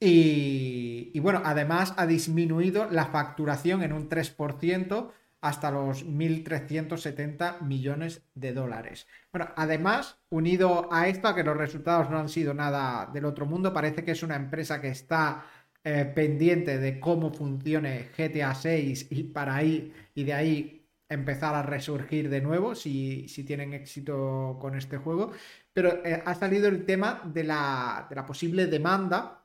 Y, 0.00 1.12
y, 1.14 1.20
bueno, 1.20 1.42
además 1.44 1.94
ha 1.96 2.06
disminuido 2.06 2.90
la 2.90 3.06
facturación 3.06 3.84
en 3.84 3.92
un 3.92 4.08
3% 4.08 5.12
hasta 5.42 5.70
los 5.72 6.06
1.370 6.06 7.60
millones 7.62 8.22
de 8.34 8.54
dólares. 8.54 9.08
Bueno, 9.32 9.50
además, 9.56 10.18
unido 10.30 10.88
a 10.92 11.08
esto, 11.08 11.28
a 11.28 11.34
que 11.34 11.42
los 11.42 11.56
resultados 11.56 12.08
no 12.10 12.18
han 12.18 12.28
sido 12.28 12.54
nada 12.54 13.10
del 13.12 13.24
otro 13.24 13.44
mundo, 13.44 13.72
parece 13.72 14.04
que 14.04 14.12
es 14.12 14.22
una 14.22 14.36
empresa 14.36 14.80
que 14.80 14.88
está 14.88 15.44
eh, 15.84 16.04
pendiente 16.14 16.78
de 16.78 17.00
cómo 17.00 17.32
funcione 17.32 18.10
GTA 18.16 18.54
6 18.54 19.08
y 19.10 19.24
para 19.24 19.56
ahí 19.56 19.92
y 20.14 20.22
de 20.22 20.32
ahí 20.32 20.88
empezar 21.08 21.56
a 21.56 21.62
resurgir 21.62 22.30
de 22.30 22.40
nuevo 22.40 22.76
si, 22.76 23.28
si 23.28 23.42
tienen 23.42 23.72
éxito 23.74 24.58
con 24.60 24.76
este 24.76 24.96
juego. 24.96 25.32
Pero 25.72 26.04
eh, 26.04 26.22
ha 26.24 26.34
salido 26.36 26.68
el 26.68 26.86
tema 26.86 27.20
de 27.24 27.42
la, 27.44 28.06
de 28.08 28.14
la 28.14 28.24
posible 28.24 28.66
demanda 28.66 29.44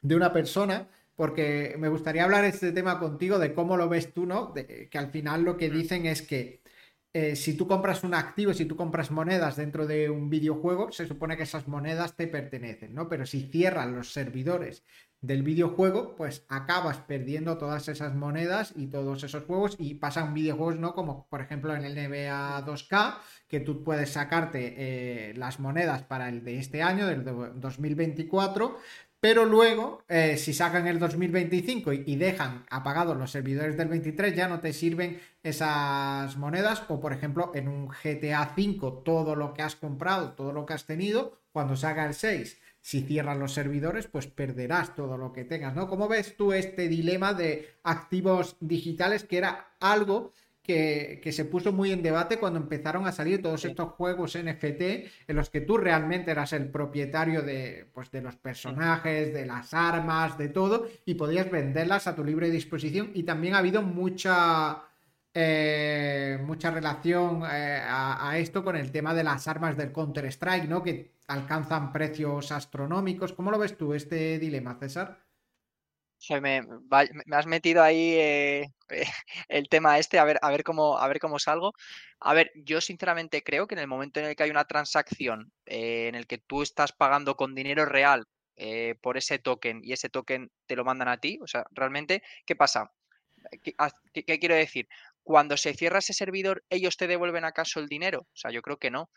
de 0.00 0.14
una 0.14 0.32
persona 0.32 0.86
porque 1.16 1.76
me 1.78 1.88
gustaría 1.88 2.24
hablar 2.24 2.44
este 2.44 2.72
tema 2.72 2.98
contigo 2.98 3.38
de 3.38 3.54
cómo 3.54 3.76
lo 3.76 3.88
ves 3.88 4.12
tú, 4.12 4.26
¿no? 4.26 4.52
De, 4.54 4.88
que 4.90 4.98
al 4.98 5.10
final 5.10 5.42
lo 5.42 5.56
que 5.56 5.70
mm. 5.70 5.72
dicen 5.72 6.06
es 6.06 6.22
que 6.22 6.62
eh, 7.16 7.36
si 7.36 7.56
tú 7.56 7.68
compras 7.68 8.02
un 8.02 8.12
activo, 8.12 8.52
si 8.52 8.64
tú 8.64 8.76
compras 8.76 9.12
monedas 9.12 9.54
dentro 9.54 9.86
de 9.86 10.10
un 10.10 10.30
videojuego, 10.30 10.90
se 10.90 11.06
supone 11.06 11.36
que 11.36 11.44
esas 11.44 11.68
monedas 11.68 12.16
te 12.16 12.26
pertenecen, 12.26 12.92
¿no? 12.92 13.08
Pero 13.08 13.24
si 13.24 13.42
cierran 13.42 13.94
los 13.94 14.12
servidores 14.12 14.82
del 15.20 15.42
videojuego, 15.42 16.16
pues 16.16 16.44
acabas 16.48 16.98
perdiendo 16.98 17.56
todas 17.56 17.88
esas 17.88 18.14
monedas 18.14 18.74
y 18.76 18.88
todos 18.88 19.22
esos 19.22 19.44
juegos 19.44 19.76
y 19.78 19.94
pasan 19.94 20.34
videojuegos, 20.34 20.76
¿no? 20.76 20.94
Como 20.94 21.26
por 21.28 21.40
ejemplo 21.40 21.74
en 21.74 21.84
el 21.84 21.94
NBA 21.94 22.66
2K, 22.66 23.18
que 23.48 23.60
tú 23.60 23.84
puedes 23.84 24.10
sacarte 24.10 24.74
eh, 24.76 25.34
las 25.34 25.60
monedas 25.60 26.02
para 26.02 26.28
el 26.28 26.44
de 26.44 26.58
este 26.58 26.82
año, 26.82 27.06
del 27.06 27.24
2024, 27.24 28.76
pero 29.24 29.46
luego, 29.46 30.02
eh, 30.06 30.36
si 30.36 30.52
sacan 30.52 30.86
el 30.86 30.98
2025 30.98 31.94
y, 31.94 32.16
dejan 32.16 32.66
apagados 32.68 33.16
los 33.16 33.30
servidores 33.30 33.74
del 33.74 33.88
23, 33.88 34.36
ya 34.36 34.48
no 34.48 34.60
te 34.60 34.74
sirven 34.74 35.18
esas 35.42 36.36
monedas. 36.36 36.82
O, 36.88 37.00
por 37.00 37.14
ejemplo, 37.14 37.50
en 37.54 37.68
un 37.68 37.88
GTA 37.88 38.52
5, 38.54 39.02
todo 39.02 39.34
lo 39.34 39.54
que 39.54 39.62
has 39.62 39.76
comprado, 39.76 40.32
todo 40.32 40.52
lo 40.52 40.66
que 40.66 40.74
has 40.74 40.84
tenido, 40.84 41.40
cuando 41.52 41.74
salga 41.74 42.04
el 42.04 42.12
6, 42.12 42.60
si 42.82 43.00
cierran 43.00 43.38
los 43.38 43.54
servidores, 43.54 44.08
pues 44.08 44.26
perderás 44.26 44.94
todo 44.94 45.16
lo 45.16 45.32
que 45.32 45.46
tengas, 45.46 45.74
¿no? 45.74 45.88
¿Cómo 45.88 46.06
ves 46.06 46.36
tú 46.36 46.52
este 46.52 46.88
dilema 46.88 47.32
de 47.32 47.78
activos 47.82 48.58
digitales 48.60 49.24
que 49.24 49.38
era 49.38 49.74
algo 49.80 50.34
que, 50.64 51.30
se 51.30 51.44
puso 51.44 51.72
muy 51.72 51.92
en 51.92 52.02
debate 52.02 52.38
cuando 52.38 52.58
empezaron 52.58 53.06
a 53.06 53.12
salir 53.12 53.42
todos 53.42 53.64
estos 53.66 53.90
juegos 53.90 54.36
NFT 54.36 54.80
en 55.28 55.36
los 55.36 55.50
que 55.50 55.60
tú 55.60 55.76
realmente 55.76 56.30
eras 56.30 56.54
el 56.54 56.70
propietario 56.70 57.42
de, 57.42 57.86
pues, 57.92 58.10
de 58.10 58.22
los 58.22 58.36
personajes, 58.36 59.34
de 59.34 59.44
las 59.44 59.74
armas, 59.74 60.38
de 60.38 60.48
todo, 60.48 60.86
y 61.04 61.14
podías 61.14 61.50
venderlas 61.50 62.06
a 62.06 62.16
tu 62.16 62.24
libre 62.24 62.50
disposición. 62.50 63.10
Y 63.12 63.24
también 63.24 63.54
ha 63.54 63.58
habido 63.58 63.82
mucha, 63.82 64.84
eh, 65.34 66.38
mucha 66.42 66.70
relación 66.70 67.42
eh, 67.42 67.82
a, 67.86 68.30
a, 68.30 68.38
esto 68.38 68.64
con 68.64 68.74
el 68.74 68.90
tema 68.90 69.12
de 69.12 69.24
las 69.24 69.46
armas 69.46 69.76
del 69.76 69.92
Counter-Strike, 69.92 70.66
¿no? 70.66 70.82
Que 70.82 71.12
alcanzan 71.26 71.92
precios 71.92 72.50
astronómicos. 72.50 73.34
¿Cómo 73.34 73.50
lo 73.50 73.58
ves 73.58 73.76
tú 73.76 73.92
este 73.92 74.38
dilema, 74.38 74.78
César? 74.80 75.18
Me, 76.40 76.62
has 77.32 77.46
metido 77.46 77.82
ahí 77.82 78.14
eh, 78.14 78.66
el 79.48 79.68
tema 79.68 79.98
este, 79.98 80.18
a 80.18 80.24
ver, 80.24 80.38
a 80.42 80.50
ver 80.50 80.64
cómo, 80.64 80.98
a 80.98 81.06
ver 81.08 81.18
cómo 81.18 81.38
salgo. 81.38 81.72
A 82.20 82.34
ver, 82.34 82.50
yo 82.54 82.80
sinceramente 82.80 83.42
creo 83.42 83.66
que 83.66 83.74
en 83.74 83.80
el 83.80 83.86
momento 83.86 84.20
en 84.20 84.26
el 84.26 84.36
que 84.36 84.42
hay 84.44 84.50
una 84.50 84.64
transacción 84.64 85.52
eh, 85.66 86.08
en 86.08 86.14
el 86.14 86.26
que 86.26 86.38
tú 86.38 86.62
estás 86.62 86.92
pagando 86.92 87.36
con 87.36 87.54
dinero 87.54 87.84
real 87.84 88.24
eh, 88.56 88.94
por 89.02 89.16
ese 89.16 89.38
token 89.38 89.80
y 89.82 89.92
ese 89.92 90.08
token 90.08 90.50
te 90.66 90.76
lo 90.76 90.84
mandan 90.84 91.08
a 91.08 91.18
ti, 91.18 91.38
o 91.42 91.46
sea, 91.46 91.64
realmente, 91.72 92.22
¿qué 92.46 92.56
pasa? 92.56 92.90
¿Qué, 93.62 93.74
qué 94.24 94.38
quiero 94.38 94.54
decir? 94.54 94.88
Cuando 95.22 95.56
se 95.56 95.74
cierra 95.74 95.98
ese 95.98 96.14
servidor, 96.14 96.64
¿ellos 96.70 96.96
te 96.96 97.06
devuelven 97.06 97.44
acaso 97.44 97.80
el 97.80 97.88
dinero? 97.88 98.20
O 98.20 98.36
sea, 98.36 98.50
yo 98.50 98.62
creo 98.62 98.78
que 98.78 98.90
no. 98.90 99.10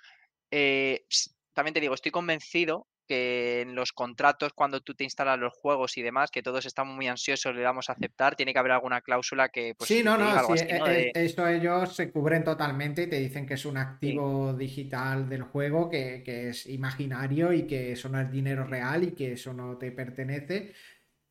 también 1.53 1.73
te 1.73 1.79
digo, 1.79 1.93
estoy 1.93 2.11
convencido 2.11 2.87
que 3.07 3.61
en 3.61 3.73
los 3.73 3.93
contratos 3.93 4.53
cuando 4.53 4.81
tú 4.81 4.93
te 4.93 5.03
instalas 5.03 5.39
los 5.39 5.53
juegos 5.53 5.97
y 5.97 6.01
demás, 6.01 6.29
que 6.29 6.43
todos 6.43 6.65
estamos 6.65 6.95
muy 6.95 7.07
ansiosos, 7.07 7.55
le 7.55 7.61
damos 7.61 7.89
a 7.89 7.93
aceptar, 7.93 8.35
tiene 8.35 8.53
que 8.53 8.59
haber 8.59 8.73
alguna 8.73 9.01
cláusula 9.01 9.49
que... 9.49 9.73
Pues, 9.75 9.87
sí, 9.87 10.03
no, 10.03 10.17
no, 10.17 10.55
sí, 10.55 10.65
e, 10.67 11.11
e, 11.15 11.25
esto 11.25 11.47
ellos 11.47 11.95
se 11.95 12.11
cubren 12.11 12.43
totalmente 12.43 13.03
y 13.03 13.07
te 13.07 13.19
dicen 13.19 13.47
que 13.47 13.55
es 13.55 13.65
un 13.65 13.77
activo 13.77 14.53
digital 14.53 15.29
del 15.29 15.43
juego, 15.43 15.89
que, 15.89 16.23
es 16.27 16.67
imaginario 16.67 17.53
y 17.53 17.63
que 17.63 17.93
eso 17.93 18.09
no 18.09 18.19
es 18.19 18.31
dinero 18.31 18.65
real 18.65 19.03
y 19.03 19.11
que 19.11 19.33
eso 19.33 19.53
no 19.53 19.77
te 19.77 19.91
pertenece. 19.91 20.73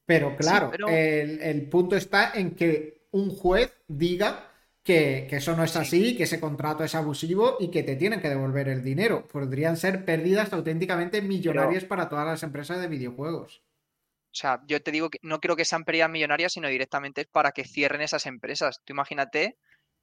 Pero 0.05 0.37
claro, 0.37 0.73
El, 0.89 1.43
el 1.43 1.69
punto 1.69 1.97
está 1.97 2.33
en 2.35 2.55
que 2.55 3.07
un 3.11 3.31
juez 3.31 3.73
diga 3.89 4.56
que, 4.87 5.27
eso 5.33 5.57
no 5.57 5.65
es 5.65 5.75
así, 5.77 6.17
que 6.17 6.23
ese 6.23 6.39
contrato 6.39 6.85
es 6.85 6.95
abusivo 6.95 7.57
y 7.59 7.71
que 7.73 7.83
te 7.83 7.97
tienen 7.97 8.21
que 8.21 8.29
devolver 8.29 8.69
el 8.69 8.85
dinero. 8.85 9.27
Podrían 9.27 9.77
ser 9.77 10.05
pérdidas 10.05 10.53
auténticamente 10.53 11.21
millonarias 11.21 11.85
para 11.85 12.09
todas 12.09 12.25
las 12.25 12.43
empresas 12.45 12.81
de 12.81 12.87
videojuegos. 12.87 13.63
O 14.31 14.39
sea, 14.39 14.63
yo 14.67 14.81
te 14.81 14.93
digo 14.93 15.11
que 15.11 15.19
no 15.23 15.41
creo 15.41 15.57
que 15.57 15.65
sean 15.65 15.85
pérdidas 15.85 16.09
millonarias, 16.09 16.53
sino 16.53 16.69
directamente 16.69 17.23
es 17.23 17.27
para 17.27 17.51
que 17.51 17.65
cierren 17.65 18.01
esas 18.01 18.27
empresas. 18.27 18.81
Tú 18.85 18.93
imagínate, 18.93 19.59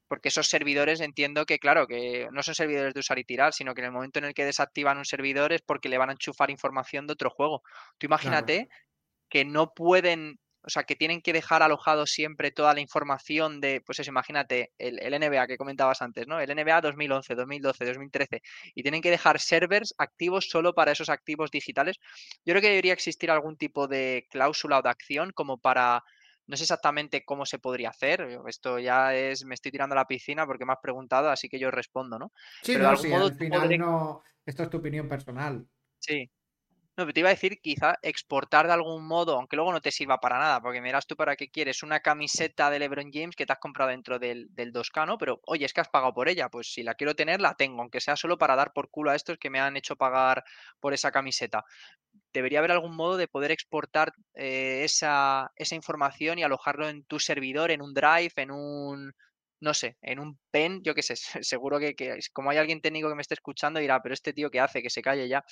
porque 0.10 0.28
esos 0.28 0.50
servidores 0.50 1.00
entiendo 1.00 1.46
que, 1.46 1.60
claro, 1.60 1.88
que 1.88 2.28
no 2.32 2.44
son 2.44 2.54
servidores 2.54 2.94
de 2.94 3.00
usar 3.00 3.18
y 3.20 3.24
tirar, 3.24 3.54
sino 3.54 3.74
que 3.74 3.82
en 3.82 3.86
el 3.86 3.92
momento 3.94 4.20
en 4.20 4.26
el 4.26 4.34
que 4.34 4.44
desactivan 4.44 4.98
un 4.98 5.06
servidor 5.06 5.54
es 5.54 5.62
porque 5.62 5.88
le 5.88 5.98
van 5.98 6.10
a 6.10 6.14
enchufar 6.14 6.52
información 6.52 7.08
de 7.08 7.14
otro 7.14 7.30
juego. 7.30 7.64
Tú 7.98 8.08
imagínate 8.08 8.68
que 9.30 9.46
no 9.46 9.74
pueden 9.74 10.40
o 10.66 10.70
sea, 10.70 10.84
que 10.84 10.96
tienen 10.96 11.22
que 11.22 11.34
dejar 11.34 11.62
alojado 11.62 12.06
siempre 12.06 12.52
toda 12.52 12.74
la 12.74 12.80
información 12.80 13.60
de, 13.60 13.82
pues 13.86 14.00
eso, 14.00 14.10
imagínate, 14.10 14.72
el, 14.78 14.98
NBA 14.98 15.48
que 15.48 15.58
comentabas 15.58 16.02
antes, 16.02 16.26
¿no? 16.26 16.40
El 16.40 16.50
NBA 16.56 16.82
2011, 16.82 17.36
2012, 17.36 17.86
2013, 17.86 18.42
y 18.74 18.82
tienen 18.82 19.02
que 19.02 19.12
dejar 19.12 19.40
servers 19.40 19.94
activos 19.98 20.50
solo 20.50 20.74
para 20.74 20.94
esos 20.94 21.10
activos 21.10 21.52
digitales. 21.52 22.00
Yo 22.46 22.54
creo 22.54 22.62
que 22.62 22.70
debería 22.70 22.94
existir 22.94 23.30
algún 23.30 23.58
tipo 23.58 23.88
de 23.88 24.26
cláusula 24.32 24.80
o 24.80 24.82
de 24.82 24.90
acción 24.90 25.32
como 25.32 25.58
para, 25.58 26.02
no 26.48 26.56
sé 26.56 26.64
exactamente 26.64 27.26
cómo 27.26 27.46
se 27.46 27.60
podría 27.60 27.90
hacer, 27.90 28.40
esto 28.48 28.80
ya 28.80 29.14
es, 29.14 29.44
me 29.44 29.56
estoy 29.56 29.72
tirando 29.72 29.94
a 29.94 29.98
la 29.98 30.08
piscina 30.08 30.46
porque 30.46 30.66
me 30.66 30.72
has 30.72 30.80
preguntado, 30.82 31.30
así 31.30 31.50
que 31.50 31.60
yo 31.60 31.72
respondo, 31.72 32.18
¿no? 32.18 32.32
Sí, 32.62 32.74
Pero 32.74 32.86
no, 32.86 32.90
al 32.92 32.98
final 32.98 33.78
no, 33.78 34.24
esto 34.46 34.64
es 34.64 34.70
tu 34.70 34.78
opinión 34.78 35.10
personal. 35.10 35.68
Sí, 36.00 36.30
no, 36.96 37.06
pero 37.06 37.14
te 37.14 37.20
iba 37.22 37.30
a 37.30 37.34
decir 37.34 37.60
quizá 37.60 37.98
exportar 38.04 38.68
de 38.68 38.74
algún 38.74 39.04
modo, 39.08 39.36
aunque 39.36 39.56
luego 39.56 39.72
no 39.72 39.82
te 39.82 39.92
sirva 39.92 40.20
para 40.20 40.38
nada, 40.38 40.62
porque 40.62 40.80
miras 40.80 41.08
tú 41.08 41.16
para 41.16 41.36
qué 41.36 41.50
quieres 41.50 41.82
una 41.82 42.02
camiseta 42.02 42.70
de 42.70 42.78
LeBron 42.78 43.10
James 43.12 43.36
que 43.36 43.48
te 43.48 43.54
has 43.54 43.58
comprado 43.58 43.90
dentro 43.90 44.20
del, 44.20 44.52
2K, 44.54 45.08
¿no? 45.08 45.18
Pero 45.18 45.42
oye, 45.48 45.66
es 45.66 45.74
que 45.74 45.82
has 45.82 45.90
pagado 45.90 46.14
por 46.14 46.30
ella, 46.30 46.50
pues 46.50 46.72
si 46.72 46.84
la 46.84 46.94
quiero 46.94 47.16
tener, 47.16 47.42
la 47.42 47.56
tengo, 47.56 47.82
aunque 47.82 48.00
sea 48.00 48.16
solo 48.16 48.38
para 48.38 48.56
dar 48.56 48.74
por 48.74 48.92
culo 48.92 49.10
a 49.10 49.16
estos 49.16 49.40
que 49.40 49.50
me 49.50 49.60
han 49.60 49.76
hecho 49.76 49.96
pagar 49.96 50.44
por 50.80 50.94
esa 50.94 51.12
camiseta. 51.12 51.64
Debería 52.32 52.60
haber 52.60 52.72
algún 52.72 52.96
modo 52.96 53.18
de 53.18 53.28
poder 53.28 53.50
exportar 53.52 54.14
eh, 54.36 54.84
esa, 54.84 55.52
esa 55.56 55.76
información 55.76 56.38
y 56.38 56.44
alojarlo 56.44 56.88
en 56.90 57.06
tu 57.06 57.20
servidor, 57.20 57.72
en 57.72 57.82
un 57.82 57.96
drive, 57.96 58.34
en 58.36 58.52
un, 58.52 59.14
no 59.62 59.74
sé, 59.74 59.98
en 60.02 60.20
un 60.20 60.38
pen, 60.52 60.82
yo 60.84 60.94
qué 60.94 61.02
sé, 61.02 61.16
seguro 61.44 61.80
que, 61.80 61.96
que, 61.96 62.20
como 62.34 62.52
hay 62.52 62.58
alguien 62.58 62.82
técnico 62.82 63.10
que 63.10 63.16
me 63.16 63.22
esté 63.24 63.34
escuchando 63.34 63.80
dirá, 63.80 64.00
pero 64.04 64.14
este 64.14 64.34
tío 64.34 64.52
que 64.52 64.60
hace, 64.60 64.84
que 64.84 64.92
se 64.92 65.02
calle 65.02 65.28
ya 65.28 65.44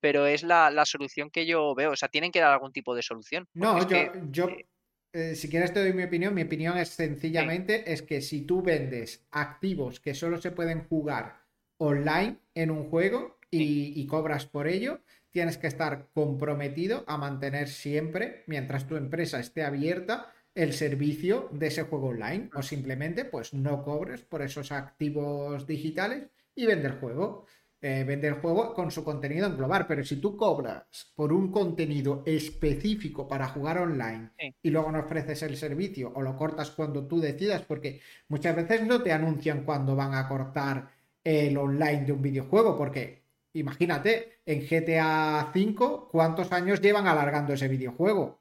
pero 0.00 0.26
es 0.26 0.42
la, 0.42 0.84
solución 0.84 1.30
que 1.30 1.46
yo 1.46 1.74
veo. 1.74 1.92
O 1.92 1.96
sea, 1.96 2.08
tienen 2.08 2.32
que 2.32 2.40
dar 2.40 2.52
algún 2.52 2.72
tipo 2.72 2.94
de 2.94 3.02
solución. 3.02 3.46
No, 3.54 3.86
yo, 4.30 4.48
eh 4.48 4.66
eh, 5.12 5.34
si 5.34 5.48
quieres 5.48 5.72
te 5.72 5.80
doy 5.80 5.92
mi 5.92 6.04
opinión. 6.04 6.34
Mi 6.34 6.42
opinión 6.42 6.76
es 6.76 6.90
sencillamente 6.90 7.92
es 7.92 8.02
que 8.02 8.20
si 8.20 8.42
tú 8.42 8.62
vendes 8.62 9.26
activos 9.30 10.00
que 10.00 10.14
solo 10.14 10.40
se 10.40 10.50
pueden 10.50 10.84
jugar 10.84 11.40
online 11.78 12.38
en 12.54 12.70
un 12.70 12.88
juego 12.90 13.38
y, 13.50 14.06
cobras 14.06 14.46
por 14.46 14.68
ello, 14.68 15.00
tienes 15.30 15.56
que 15.56 15.66
estar 15.66 16.08
comprometido 16.12 17.04
a 17.06 17.16
mantener 17.16 17.68
siempre, 17.68 18.44
mientras 18.46 18.86
tu 18.86 18.96
empresa 18.96 19.40
esté 19.40 19.64
abierta, 19.64 20.32
el 20.54 20.74
servicio 20.74 21.48
de 21.52 21.68
ese 21.68 21.84
juego 21.84 22.08
online. 22.08 22.50
O 22.54 22.62
simplemente, 22.62 23.24
pues 23.24 23.54
no 23.54 23.82
cobres 23.84 24.22
por 24.22 24.42
esos 24.42 24.72
activos 24.72 25.66
digitales 25.66 26.28
y 26.54 26.66
vende 26.66 26.88
el 26.88 26.94
juego. 26.94 27.46
Eh, 27.80 28.04
vende 28.04 28.28
el 28.28 28.34
juego 28.34 28.74
con 28.74 28.90
su 28.90 29.04
contenido 29.04 29.46
en 29.46 29.56
global, 29.56 29.86
pero 29.86 30.04
si 30.04 30.16
tú 30.16 30.36
cobras 30.36 31.12
por 31.14 31.32
un 31.32 31.52
contenido 31.52 32.22
específico 32.26 33.28
para 33.28 33.48
jugar 33.48 33.78
online 33.78 34.30
y 34.62 34.70
luego 34.70 34.90
no 34.90 35.00
ofreces 35.00 35.42
el 35.44 35.56
servicio 35.56 36.12
o 36.14 36.22
lo 36.22 36.36
cortas 36.36 36.70
cuando 36.70 37.06
tú 37.06 37.20
decidas, 37.20 37.62
porque 37.62 38.00
muchas 38.28 38.56
veces 38.56 38.86
no 38.86 39.02
te 39.02 39.12
anuncian 39.12 39.64
cuando 39.64 39.94
van 39.94 40.14
a 40.14 40.28
cortar 40.28 40.90
el 41.22 41.56
online 41.56 42.04
de 42.04 42.12
un 42.12 42.22
videojuego, 42.22 42.76
porque 42.76 43.22
imagínate, 43.52 44.40
en 44.44 44.60
GTA 44.66 45.52
V, 45.54 46.08
¿cuántos 46.10 46.50
años 46.52 46.80
llevan 46.80 47.06
alargando 47.06 47.52
ese 47.52 47.68
videojuego? 47.68 48.40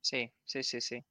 Sí, 0.00 0.30
sí, 0.44 0.62
sí, 0.62 0.80
sí. 0.80 1.04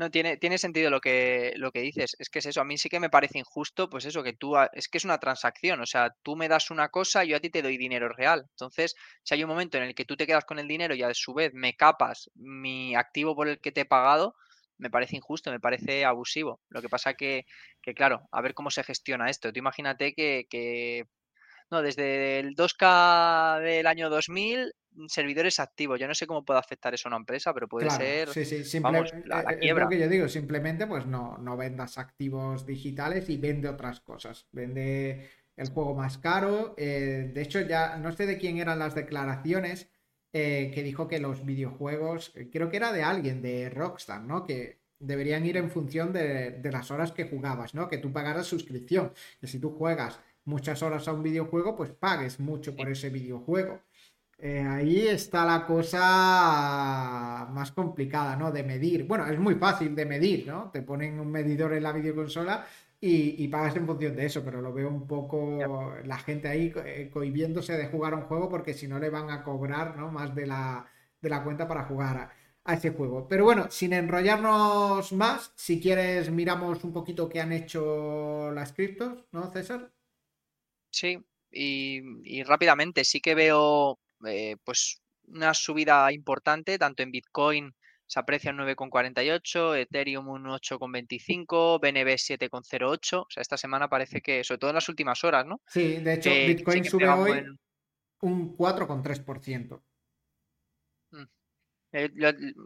No, 0.00 0.10
tiene, 0.10 0.38
tiene 0.38 0.56
sentido 0.56 0.88
lo 0.88 0.98
que, 0.98 1.52
lo 1.56 1.72
que 1.72 1.82
dices. 1.82 2.16
Es 2.18 2.30
que 2.30 2.38
es 2.38 2.46
eso. 2.46 2.62
A 2.62 2.64
mí 2.64 2.78
sí 2.78 2.88
que 2.88 3.00
me 3.00 3.10
parece 3.10 3.38
injusto, 3.38 3.90
pues 3.90 4.06
eso, 4.06 4.22
que 4.22 4.32
tú. 4.32 4.54
Es 4.72 4.88
que 4.88 4.96
es 4.96 5.04
una 5.04 5.18
transacción. 5.18 5.78
O 5.82 5.84
sea, 5.86 6.16
tú 6.22 6.36
me 6.36 6.48
das 6.48 6.70
una 6.70 6.88
cosa 6.88 7.22
yo 7.24 7.36
a 7.36 7.40
ti 7.40 7.50
te 7.50 7.60
doy 7.60 7.76
dinero 7.76 8.08
real. 8.08 8.46
Entonces, 8.52 8.94
si 9.22 9.34
hay 9.34 9.44
un 9.44 9.50
momento 9.50 9.76
en 9.76 9.84
el 9.84 9.94
que 9.94 10.06
tú 10.06 10.16
te 10.16 10.26
quedas 10.26 10.46
con 10.46 10.58
el 10.58 10.68
dinero 10.68 10.94
y 10.94 11.02
a 11.02 11.12
su 11.12 11.34
vez 11.34 11.52
me 11.52 11.74
capas 11.74 12.30
mi 12.34 12.94
activo 12.96 13.36
por 13.36 13.46
el 13.48 13.60
que 13.60 13.72
te 13.72 13.82
he 13.82 13.84
pagado, 13.84 14.36
me 14.78 14.88
parece 14.88 15.16
injusto, 15.16 15.50
me 15.50 15.60
parece 15.60 16.06
abusivo. 16.06 16.62
Lo 16.70 16.80
que 16.80 16.88
pasa 16.88 17.12
que, 17.12 17.44
que 17.82 17.92
claro, 17.92 18.22
a 18.32 18.40
ver 18.40 18.54
cómo 18.54 18.70
se 18.70 18.82
gestiona 18.84 19.28
esto. 19.28 19.52
Tú 19.52 19.58
imagínate 19.58 20.14
que, 20.14 20.46
que 20.48 21.04
no, 21.70 21.82
desde 21.82 22.40
el 22.40 22.56
2K 22.56 23.60
del 23.60 23.86
año 23.86 24.10
2000 24.10 24.74
servidores 25.06 25.60
activos. 25.60 25.98
Yo 26.00 26.08
no 26.08 26.14
sé 26.14 26.26
cómo 26.26 26.44
puede 26.44 26.58
afectar 26.58 26.92
eso 26.94 27.08
a 27.08 27.10
una 27.10 27.16
empresa, 27.18 27.54
pero 27.54 27.68
puede 27.68 27.90
ser 27.90 28.28
sí, 28.28 28.44
sí. 28.44 28.80
la, 28.80 29.40
eh, 29.52 29.58
quiebra. 29.58 29.84
Es 29.84 29.86
lo 29.86 29.88
que 29.88 29.98
yo 29.98 30.08
digo, 30.08 30.28
simplemente 30.28 30.86
pues 30.86 31.06
no, 31.06 31.38
no 31.38 31.56
vendas 31.56 31.98
activos 31.98 32.66
digitales 32.66 33.28
y 33.28 33.36
vende 33.36 33.68
otras 33.68 34.00
cosas. 34.00 34.46
Vende 34.52 35.30
el 35.56 35.68
juego 35.68 35.94
más 35.94 36.18
caro. 36.18 36.74
Eh, 36.76 37.30
de 37.32 37.42
hecho, 37.42 37.60
ya 37.60 37.96
no 37.96 38.12
sé 38.12 38.26
de 38.26 38.38
quién 38.38 38.58
eran 38.58 38.78
las 38.78 38.94
declaraciones 38.94 39.88
eh, 40.32 40.70
que 40.74 40.82
dijo 40.82 41.08
que 41.08 41.20
los 41.20 41.44
videojuegos, 41.44 42.32
creo 42.52 42.70
que 42.70 42.76
era 42.76 42.92
de 42.92 43.02
alguien, 43.02 43.42
de 43.42 43.70
Rockstar, 43.70 44.22
¿no? 44.22 44.44
Que 44.44 44.80
deberían 44.98 45.46
ir 45.46 45.56
en 45.56 45.70
función 45.70 46.12
de, 46.12 46.50
de 46.50 46.72
las 46.72 46.90
horas 46.90 47.12
que 47.12 47.24
jugabas, 47.24 47.74
¿no? 47.74 47.88
Que 47.88 47.98
tú 47.98 48.12
pagaras 48.12 48.46
suscripción. 48.46 49.12
Que 49.40 49.46
si 49.46 49.58
tú 49.58 49.70
juegas 49.70 50.20
muchas 50.44 50.82
horas 50.82 51.06
a 51.08 51.12
un 51.12 51.22
videojuego, 51.22 51.76
pues 51.76 51.90
pagues 51.92 52.40
mucho 52.40 52.74
por 52.74 52.88
ese 52.88 53.10
videojuego. 53.10 53.80
Eh, 54.42 54.60
ahí 54.60 55.06
está 55.06 55.44
la 55.44 55.66
cosa 55.66 57.46
más 57.52 57.72
complicada, 57.72 58.36
¿no? 58.36 58.50
De 58.50 58.62
medir. 58.62 59.04
Bueno, 59.06 59.26
es 59.26 59.38
muy 59.38 59.56
fácil 59.56 59.94
de 59.94 60.06
medir, 60.06 60.46
¿no? 60.46 60.70
Te 60.70 60.82
ponen 60.82 61.20
un 61.20 61.30
medidor 61.30 61.74
en 61.74 61.82
la 61.82 61.92
videoconsola 61.92 62.66
y, 63.00 63.48
pagas 63.48 63.76
en 63.76 63.86
función 63.86 64.16
de 64.16 64.26
eso, 64.26 64.42
pero 64.44 64.60
lo 64.62 64.72
veo 64.72 64.88
un 64.88 65.06
poco 65.06 65.94
la 66.04 66.18
gente 66.18 66.48
ahí 66.48 66.72
eh, 66.84 67.10
cohibiéndose 67.12 67.76
de 67.76 67.88
jugar 67.88 68.14
un 68.14 68.22
juego 68.22 68.48
porque 68.48 68.74
si 68.74 68.88
no 68.88 68.98
le 68.98 69.10
van 69.10 69.30
a 69.30 69.42
cobrar, 69.42 69.96
¿no? 69.96 70.10
Más 70.10 70.34
de 70.34 70.46
la, 70.46 70.86
de 71.20 71.28
la 71.30 71.44
cuenta 71.44 71.68
para 71.68 71.84
jugar 71.84 72.16
a, 72.16 72.32
a 72.64 72.74
ese 72.74 72.90
juego. 72.92 73.26
Pero 73.28 73.44
bueno, 73.44 73.66
sin 73.70 73.92
enrollarnos 73.92 75.12
más, 75.12 75.52
si 75.56 75.80
quieres 75.80 76.30
miramos 76.30 76.84
un 76.84 76.92
poquito 76.92 77.28
qué 77.28 77.40
han 77.40 77.52
hecho 77.52 78.50
las 78.52 78.72
criptos, 78.72 79.24
¿no, 79.32 79.50
César? 79.52 79.90
Sí, 80.90 81.18
y, 81.50 82.00
y 82.24 82.42
rápidamente 82.42 83.04
sí 83.04 83.20
que 83.20 83.34
veo 83.34 83.98
eh, 84.26 84.56
pues 84.64 85.00
una 85.28 85.54
subida 85.54 86.12
importante, 86.12 86.78
tanto 86.78 87.02
en 87.02 87.10
Bitcoin 87.12 87.72
se 88.10 88.18
aprecia 88.18 88.50
un 88.50 88.58
9,48, 88.58 89.76
Ethereum 89.76 90.28
un 90.28 90.44
8,25, 90.46 91.78
BNB 91.80 92.08
7,08. 92.16 93.20
O 93.20 93.26
sea, 93.30 93.40
esta 93.40 93.56
semana 93.56 93.88
parece 93.88 94.20
que, 94.20 94.42
sobre 94.42 94.58
todo 94.58 94.70
en 94.70 94.74
las 94.74 94.88
últimas 94.88 95.22
horas, 95.22 95.46
¿no? 95.46 95.60
Sí, 95.68 95.98
de 95.98 96.14
hecho, 96.14 96.30
Bitcoin 96.30 96.84
sube 96.84 97.08
hoy 97.08 97.44
un 98.22 98.56
4,3%. 98.56 99.80
Eh, 101.92 102.08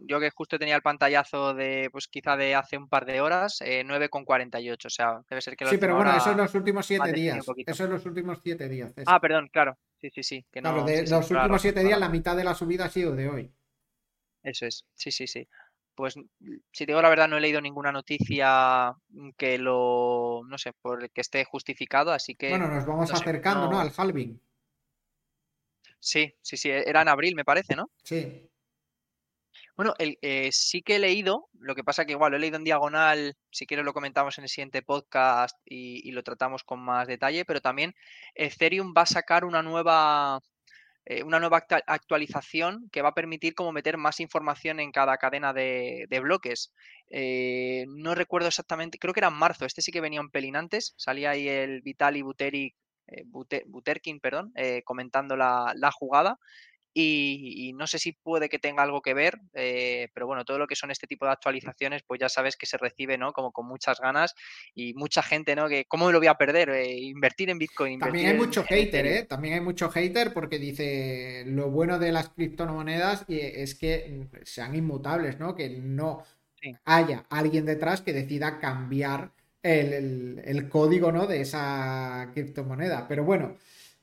yo, 0.07 0.19
que 0.19 0.29
justo 0.29 0.59
tenía 0.59 0.75
el 0.75 0.83
pantallazo 0.83 1.55
de, 1.55 1.89
pues 1.91 2.07
quizá 2.07 2.37
de 2.37 2.53
hace 2.53 2.77
un 2.77 2.87
par 2.87 3.05
de 3.05 3.21
horas, 3.21 3.59
eh, 3.61 3.83
9,48. 3.83 4.85
O 4.85 4.89
sea, 4.89 5.19
debe 5.29 5.41
ser 5.41 5.55
que... 5.55 5.65
Sí, 5.65 5.77
pero 5.77 5.95
bueno, 5.95 6.15
eso 6.15 6.31
es 6.31 6.37
los 6.37 6.53
últimos 6.53 6.85
siete 6.85 7.11
días. 7.11 7.45
Eso 7.65 7.83
es 7.83 7.89
los 7.89 8.05
últimos 8.05 8.39
siete 8.43 8.69
días. 8.69 8.93
Ah, 9.05 9.19
perdón, 9.19 9.49
claro. 9.51 9.77
Sí, 9.99 10.09
sí, 10.13 10.23
sí. 10.23 10.45
Que 10.51 10.61
claro, 10.61 10.83
de 10.83 11.07
los 11.07 11.31
últimos 11.31 11.61
siete 11.61 11.83
días, 11.83 11.99
la 11.99 12.09
mitad 12.09 12.37
de 12.37 12.43
la 12.43 12.53
subida 12.53 12.85
ha 12.85 12.89
sido 12.89 13.15
de 13.15 13.29
hoy. 13.29 13.51
Eso 14.43 14.67
es, 14.67 14.85
sí, 14.93 15.11
sí, 15.11 15.25
sí. 15.25 15.47
Pues 15.95 16.13
si 16.13 16.85
te 16.85 16.91
digo 16.91 17.01
la 17.01 17.09
verdad, 17.09 17.27
no 17.27 17.37
he 17.37 17.41
leído 17.41 17.61
ninguna 17.61 17.91
noticia 17.91 18.93
que 19.37 19.57
lo, 19.57 20.41
no 20.45 20.57
sé, 20.57 20.73
por 20.73 21.09
que 21.09 21.21
esté 21.21 21.45
justificado, 21.45 22.11
así 22.11 22.35
que... 22.35 22.49
Bueno, 22.49 22.67
nos 22.67 22.85
vamos 22.85 23.11
acercando, 23.11 23.71
¿no? 23.71 23.79
Al 23.79 23.91
halving. 23.95 24.39
Sí, 25.99 26.35
sí, 26.41 26.57
sí, 26.57 26.69
era 26.69 27.01
en 27.01 27.07
abril, 27.07 27.33
me 27.33 27.45
parece, 27.45 27.75
¿no? 27.75 27.89
Sí. 28.03 28.47
Bueno, 29.75 29.93
el, 29.97 30.17
eh, 30.21 30.49
sí 30.53 30.81
que 30.81 30.95
he 30.95 30.99
leído, 30.99 31.49
lo 31.59 31.75
que 31.75 31.83
pasa 31.83 32.05
que 32.05 32.13
igual 32.13 32.31
lo 32.31 32.37
he 32.37 32.39
leído 32.39 32.55
en 32.55 32.63
diagonal, 32.63 33.35
si 33.51 33.65
quieres 33.65 33.85
lo 33.85 33.93
comentamos 33.93 34.37
en 34.37 34.45
el 34.45 34.49
siguiente 34.49 34.81
podcast 34.81 35.57
y, 35.65 36.11
lo 36.11 36.23
tratamos 36.23 36.63
con 36.63 36.79
más 36.79 37.07
detalle, 37.07 37.43
pero 37.43 37.59
también 37.59 37.93
Ethereum 38.35 38.93
va 38.97 39.01
a 39.01 39.05
sacar 39.05 39.43
una 39.43 39.61
nueva, 39.61 40.39
eh, 41.05 41.23
una 41.23 41.39
nueva 41.41 41.65
actualización 41.87 42.89
que 42.89 43.01
va 43.01 43.09
a 43.09 43.13
permitir 43.13 43.53
como 43.53 43.73
meter 43.73 43.97
más 43.97 44.21
información 44.21 44.79
en 44.79 44.91
cada 44.93 45.17
cadena 45.17 45.51
de, 45.53 46.07
bloques. 46.23 46.71
Eh, 47.09 47.85
no 47.89 48.15
recuerdo 48.15 48.47
exactamente, 48.47 48.97
creo 48.97 49.13
que 49.13 49.19
era 49.19 49.27
en 49.27 49.33
marzo, 49.35 49.65
este 49.65 49.81
sí 49.81 49.91
que 49.91 50.01
venía 50.01 50.21
un 50.21 50.31
pelín 50.31 50.55
antes, 50.55 50.93
salía 50.97 51.31
ahí 51.31 51.49
el 51.49 51.81
Vitali 51.81 52.21
Buterin, 52.21 52.71
Buterkin, 53.67 54.19
perdón, 54.19 54.53
comentando 54.85 55.35
la, 55.35 55.73
la 55.75 55.91
jugada 55.91 56.39
y, 56.97 57.73
no 57.73 57.87
sé 57.87 57.99
si 57.99 58.13
puede 58.13 58.47
que 58.47 58.57
tenga 58.57 58.81
algo 58.81 59.01
que 59.01 59.13
ver, 59.13 59.41
eh, 59.53 60.07
pero 60.13 60.27
bueno, 60.27 60.45
todo 60.45 60.57
lo 60.57 60.65
que 60.65 60.77
son 60.77 60.91
este 60.91 61.07
tipo 61.07 61.25
de 61.25 61.33
actualizaciones, 61.33 62.03
pues 62.07 62.21
ya 62.21 62.29
sabes 62.29 62.55
que 62.55 62.65
se 62.65 62.77
recibe, 62.77 63.17
¿no? 63.17 63.33
Como 63.33 63.51
con 63.51 63.67
muchas 63.67 63.99
ganas 63.99 64.33
y 64.73 64.93
mucha 64.93 65.21
gente, 65.21 65.57
¿no? 65.57 65.67
Que 65.67 65.85
cómo 65.85 66.05
me 66.05 66.13
lo 66.13 66.19
voy 66.19 66.27
a 66.27 66.35
perder, 66.35 66.69
eh, 66.69 66.97
invertir 66.97 67.49
en 67.49 67.59
Bitcoin. 67.59 67.99
También 67.99 68.27
hay 68.27 68.37
mucho 68.37 68.63
hater, 68.63 69.05
¿eh? 69.05 69.23
También 69.23 69.55
hay 69.55 69.59
mucho 69.59 69.89
hater 69.89 70.31
porque 70.31 70.57
dice 70.57 71.43
lo 71.47 71.69
bueno 71.69 71.99
de 71.99 72.13
las 72.13 72.29
criptomonedas 72.29 73.25
es 73.27 73.75
que 73.75 74.27
sean 74.43 74.73
inmutables, 74.73 75.37
¿no? 75.37 75.53
Que 75.53 75.69
no 75.69 76.23
haya 76.85 77.25
alguien 77.29 77.65
detrás 77.65 78.01
que 78.01 78.13
decida 78.13 78.57
cambiar 78.59 79.31
el, 79.61 80.41
el 80.45 80.69
código, 80.69 81.11
¿no? 81.11 81.27
De 81.27 81.41
esa 81.41 82.31
criptomoneda. 82.33 83.05
Pero 83.09 83.25
bueno. 83.25 83.57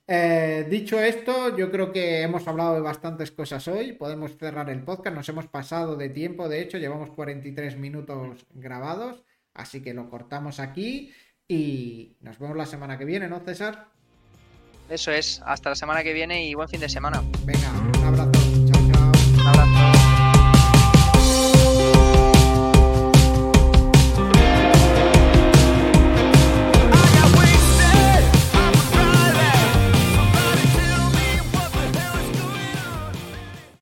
Eh, 0.06 0.66
dicho 0.68 0.98
esto, 1.00 1.56
yo 1.56 1.70
creo 1.70 1.92
que 1.92 2.22
hemos 2.22 2.46
hablado 2.48 2.74
de 2.74 2.80
bastantes 2.80 3.30
cosas 3.30 3.66
hoy. 3.68 3.92
Podemos 3.92 4.36
cerrar 4.36 4.68
el 4.70 4.82
podcast. 4.82 5.16
Nos 5.16 5.28
hemos 5.28 5.46
pasado 5.46 5.96
de 5.96 6.08
tiempo, 6.08 6.48
de 6.48 6.60
hecho, 6.60 6.78
llevamos 6.78 7.10
43 7.10 7.76
minutos 7.78 8.46
grabados. 8.50 9.22
Así 9.54 9.82
que 9.82 9.94
lo 9.94 10.08
cortamos 10.08 10.60
aquí 10.60 11.12
y 11.46 12.16
nos 12.20 12.38
vemos 12.38 12.56
la 12.56 12.66
semana 12.66 12.98
que 12.98 13.04
viene, 13.04 13.28
¿no, 13.28 13.40
César? 13.40 13.88
Eso 14.88 15.12
es. 15.12 15.42
Hasta 15.44 15.70
la 15.70 15.76
semana 15.76 16.02
que 16.02 16.12
viene 16.12 16.46
y 16.46 16.54
buen 16.54 16.68
fin 16.68 16.80
de 16.80 16.88
semana. 16.88 17.22
Venga, 17.44 17.70
un 17.98 18.04
abrazo. 18.06 18.41